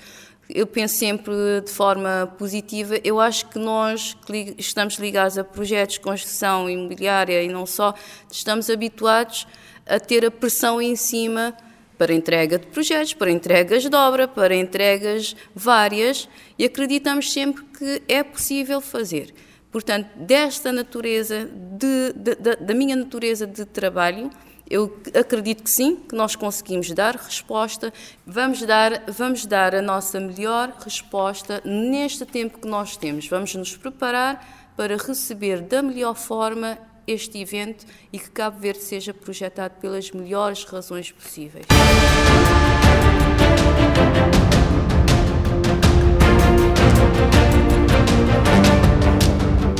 eu 0.50 0.66
penso 0.66 0.98
sempre 0.98 1.34
de 1.64 1.72
forma 1.72 2.34
positiva. 2.40 2.96
Eu 3.04 3.20
acho 3.20 3.48
que 3.48 3.60
nós 3.60 4.18
que 4.26 4.56
estamos 4.58 4.96
ligados 4.96 5.38
a 5.38 5.44
projetos 5.44 5.96
de 5.96 6.02
construção 6.02 6.68
imobiliária 6.68 7.44
e 7.44 7.48
não 7.48 7.68
só, 7.68 7.94
estamos 8.30 8.72
habituados 8.72 9.46
a 9.92 10.00
ter 10.00 10.26
a 10.26 10.32
pressão 10.32 10.82
em 10.82 10.96
cima 10.96 11.56
para 11.98 12.14
entrega 12.14 12.58
de 12.58 12.66
projetos, 12.68 13.14
para 13.14 13.30
entregas 13.30 13.88
de 13.88 13.96
obra, 13.96 14.28
para 14.28 14.56
entregas 14.56 15.36
várias 15.54 16.28
e 16.58 16.66
acreditamos 16.66 17.32
sempre 17.32 17.64
que 17.78 18.02
é 18.08 18.24
possível 18.24 18.82
fazer. 18.82 19.34
Portanto, 19.72 20.10
desta 20.16 20.72
natureza, 20.72 21.46
de, 21.46 22.14
de, 22.14 22.36
de, 22.36 22.56
da 22.56 22.74
minha 22.74 22.96
natureza 22.96 23.46
de 23.46 23.66
trabalho, 23.66 24.30
eu 24.70 25.00
acredito 25.14 25.64
que 25.64 25.70
sim, 25.70 25.98
que 25.98 26.16
nós 26.16 26.36
conseguimos 26.36 26.90
dar 26.92 27.16
resposta, 27.16 27.94
vamos 28.26 28.62
dar, 28.62 29.04
vamos 29.08 29.46
dar 29.46 29.76
a 29.76 29.82
nossa 29.82 30.20
melhor 30.20 30.74
resposta 30.84 31.62
neste 31.66 32.26
tempo 32.26 32.58
que 32.58 32.68
nós 32.68 32.96
temos. 32.96 33.28
Vamos 33.28 33.54
nos 33.54 33.76
preparar 33.76 34.74
para 34.76 34.96
receber 34.96 35.62
da 35.62 35.82
melhor 35.82 36.16
forma 36.16 36.78
este 37.12 37.40
evento 37.40 37.86
e 38.12 38.20
que 38.20 38.30
Cabo 38.30 38.60
Verde 38.60 38.82
seja 38.82 39.14
projetado 39.14 39.76
pelas 39.80 40.12
melhores 40.12 40.64
razões 40.64 41.12
possíveis. 41.12 41.66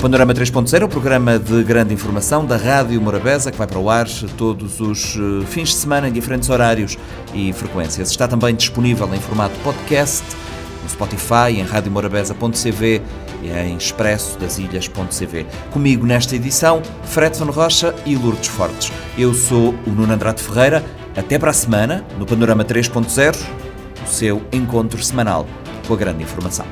Panorama 0.02 0.34
3.0, 0.34 0.84
o 0.84 0.90
programa 0.90 1.38
de 1.38 1.64
grande 1.64 1.94
informação 1.94 2.44
da 2.44 2.58
Rádio 2.58 3.00
Morabeza, 3.00 3.52
que 3.52 3.58
vai 3.58 3.68
para 3.68 3.78
o 3.78 3.88
ar 3.88 4.08
todos 4.36 4.80
os 4.80 5.16
eh, 5.16 5.46
fins 5.46 5.70
de 5.70 5.76
semana 5.76 6.10
em 6.10 6.12
diferentes 6.12 6.50
horários 6.50 6.98
e 7.36 7.54
frequências. 7.54 8.10
Está 8.10 8.28
também 8.28 8.56
disponível 8.56 9.08
em 9.14 9.20
formato 9.20 9.54
podcast 9.60 10.26
no 10.82 10.90
Spotify, 10.90 11.60
em 11.60 11.62
radiomorabeza.cv 11.62 13.00
e 13.42 13.50
em 13.50 13.78
expressodasilhas.cv. 13.78 15.46
Comigo 15.72 16.06
nesta 16.06 16.36
edição, 16.36 16.82
Fredson 17.04 17.46
Rocha 17.46 17.94
e 18.06 18.16
Lourdes 18.16 18.48
Fortes. 18.48 18.92
Eu 19.18 19.34
sou 19.34 19.74
o 19.86 19.90
Nuno 19.90 20.14
Andrade 20.14 20.42
Ferreira. 20.42 20.84
Até 21.16 21.38
para 21.38 21.52
a 21.52 21.54
semana, 21.54 22.06
no 22.18 22.26
Panorama 22.26 22.64
3.0, 22.64 23.38
o 24.04 24.08
seu 24.08 24.42
encontro 24.52 25.04
semanal 25.04 25.46
com 25.86 25.94
a 25.94 25.98
grande 25.98 26.24
informação. 26.24 26.66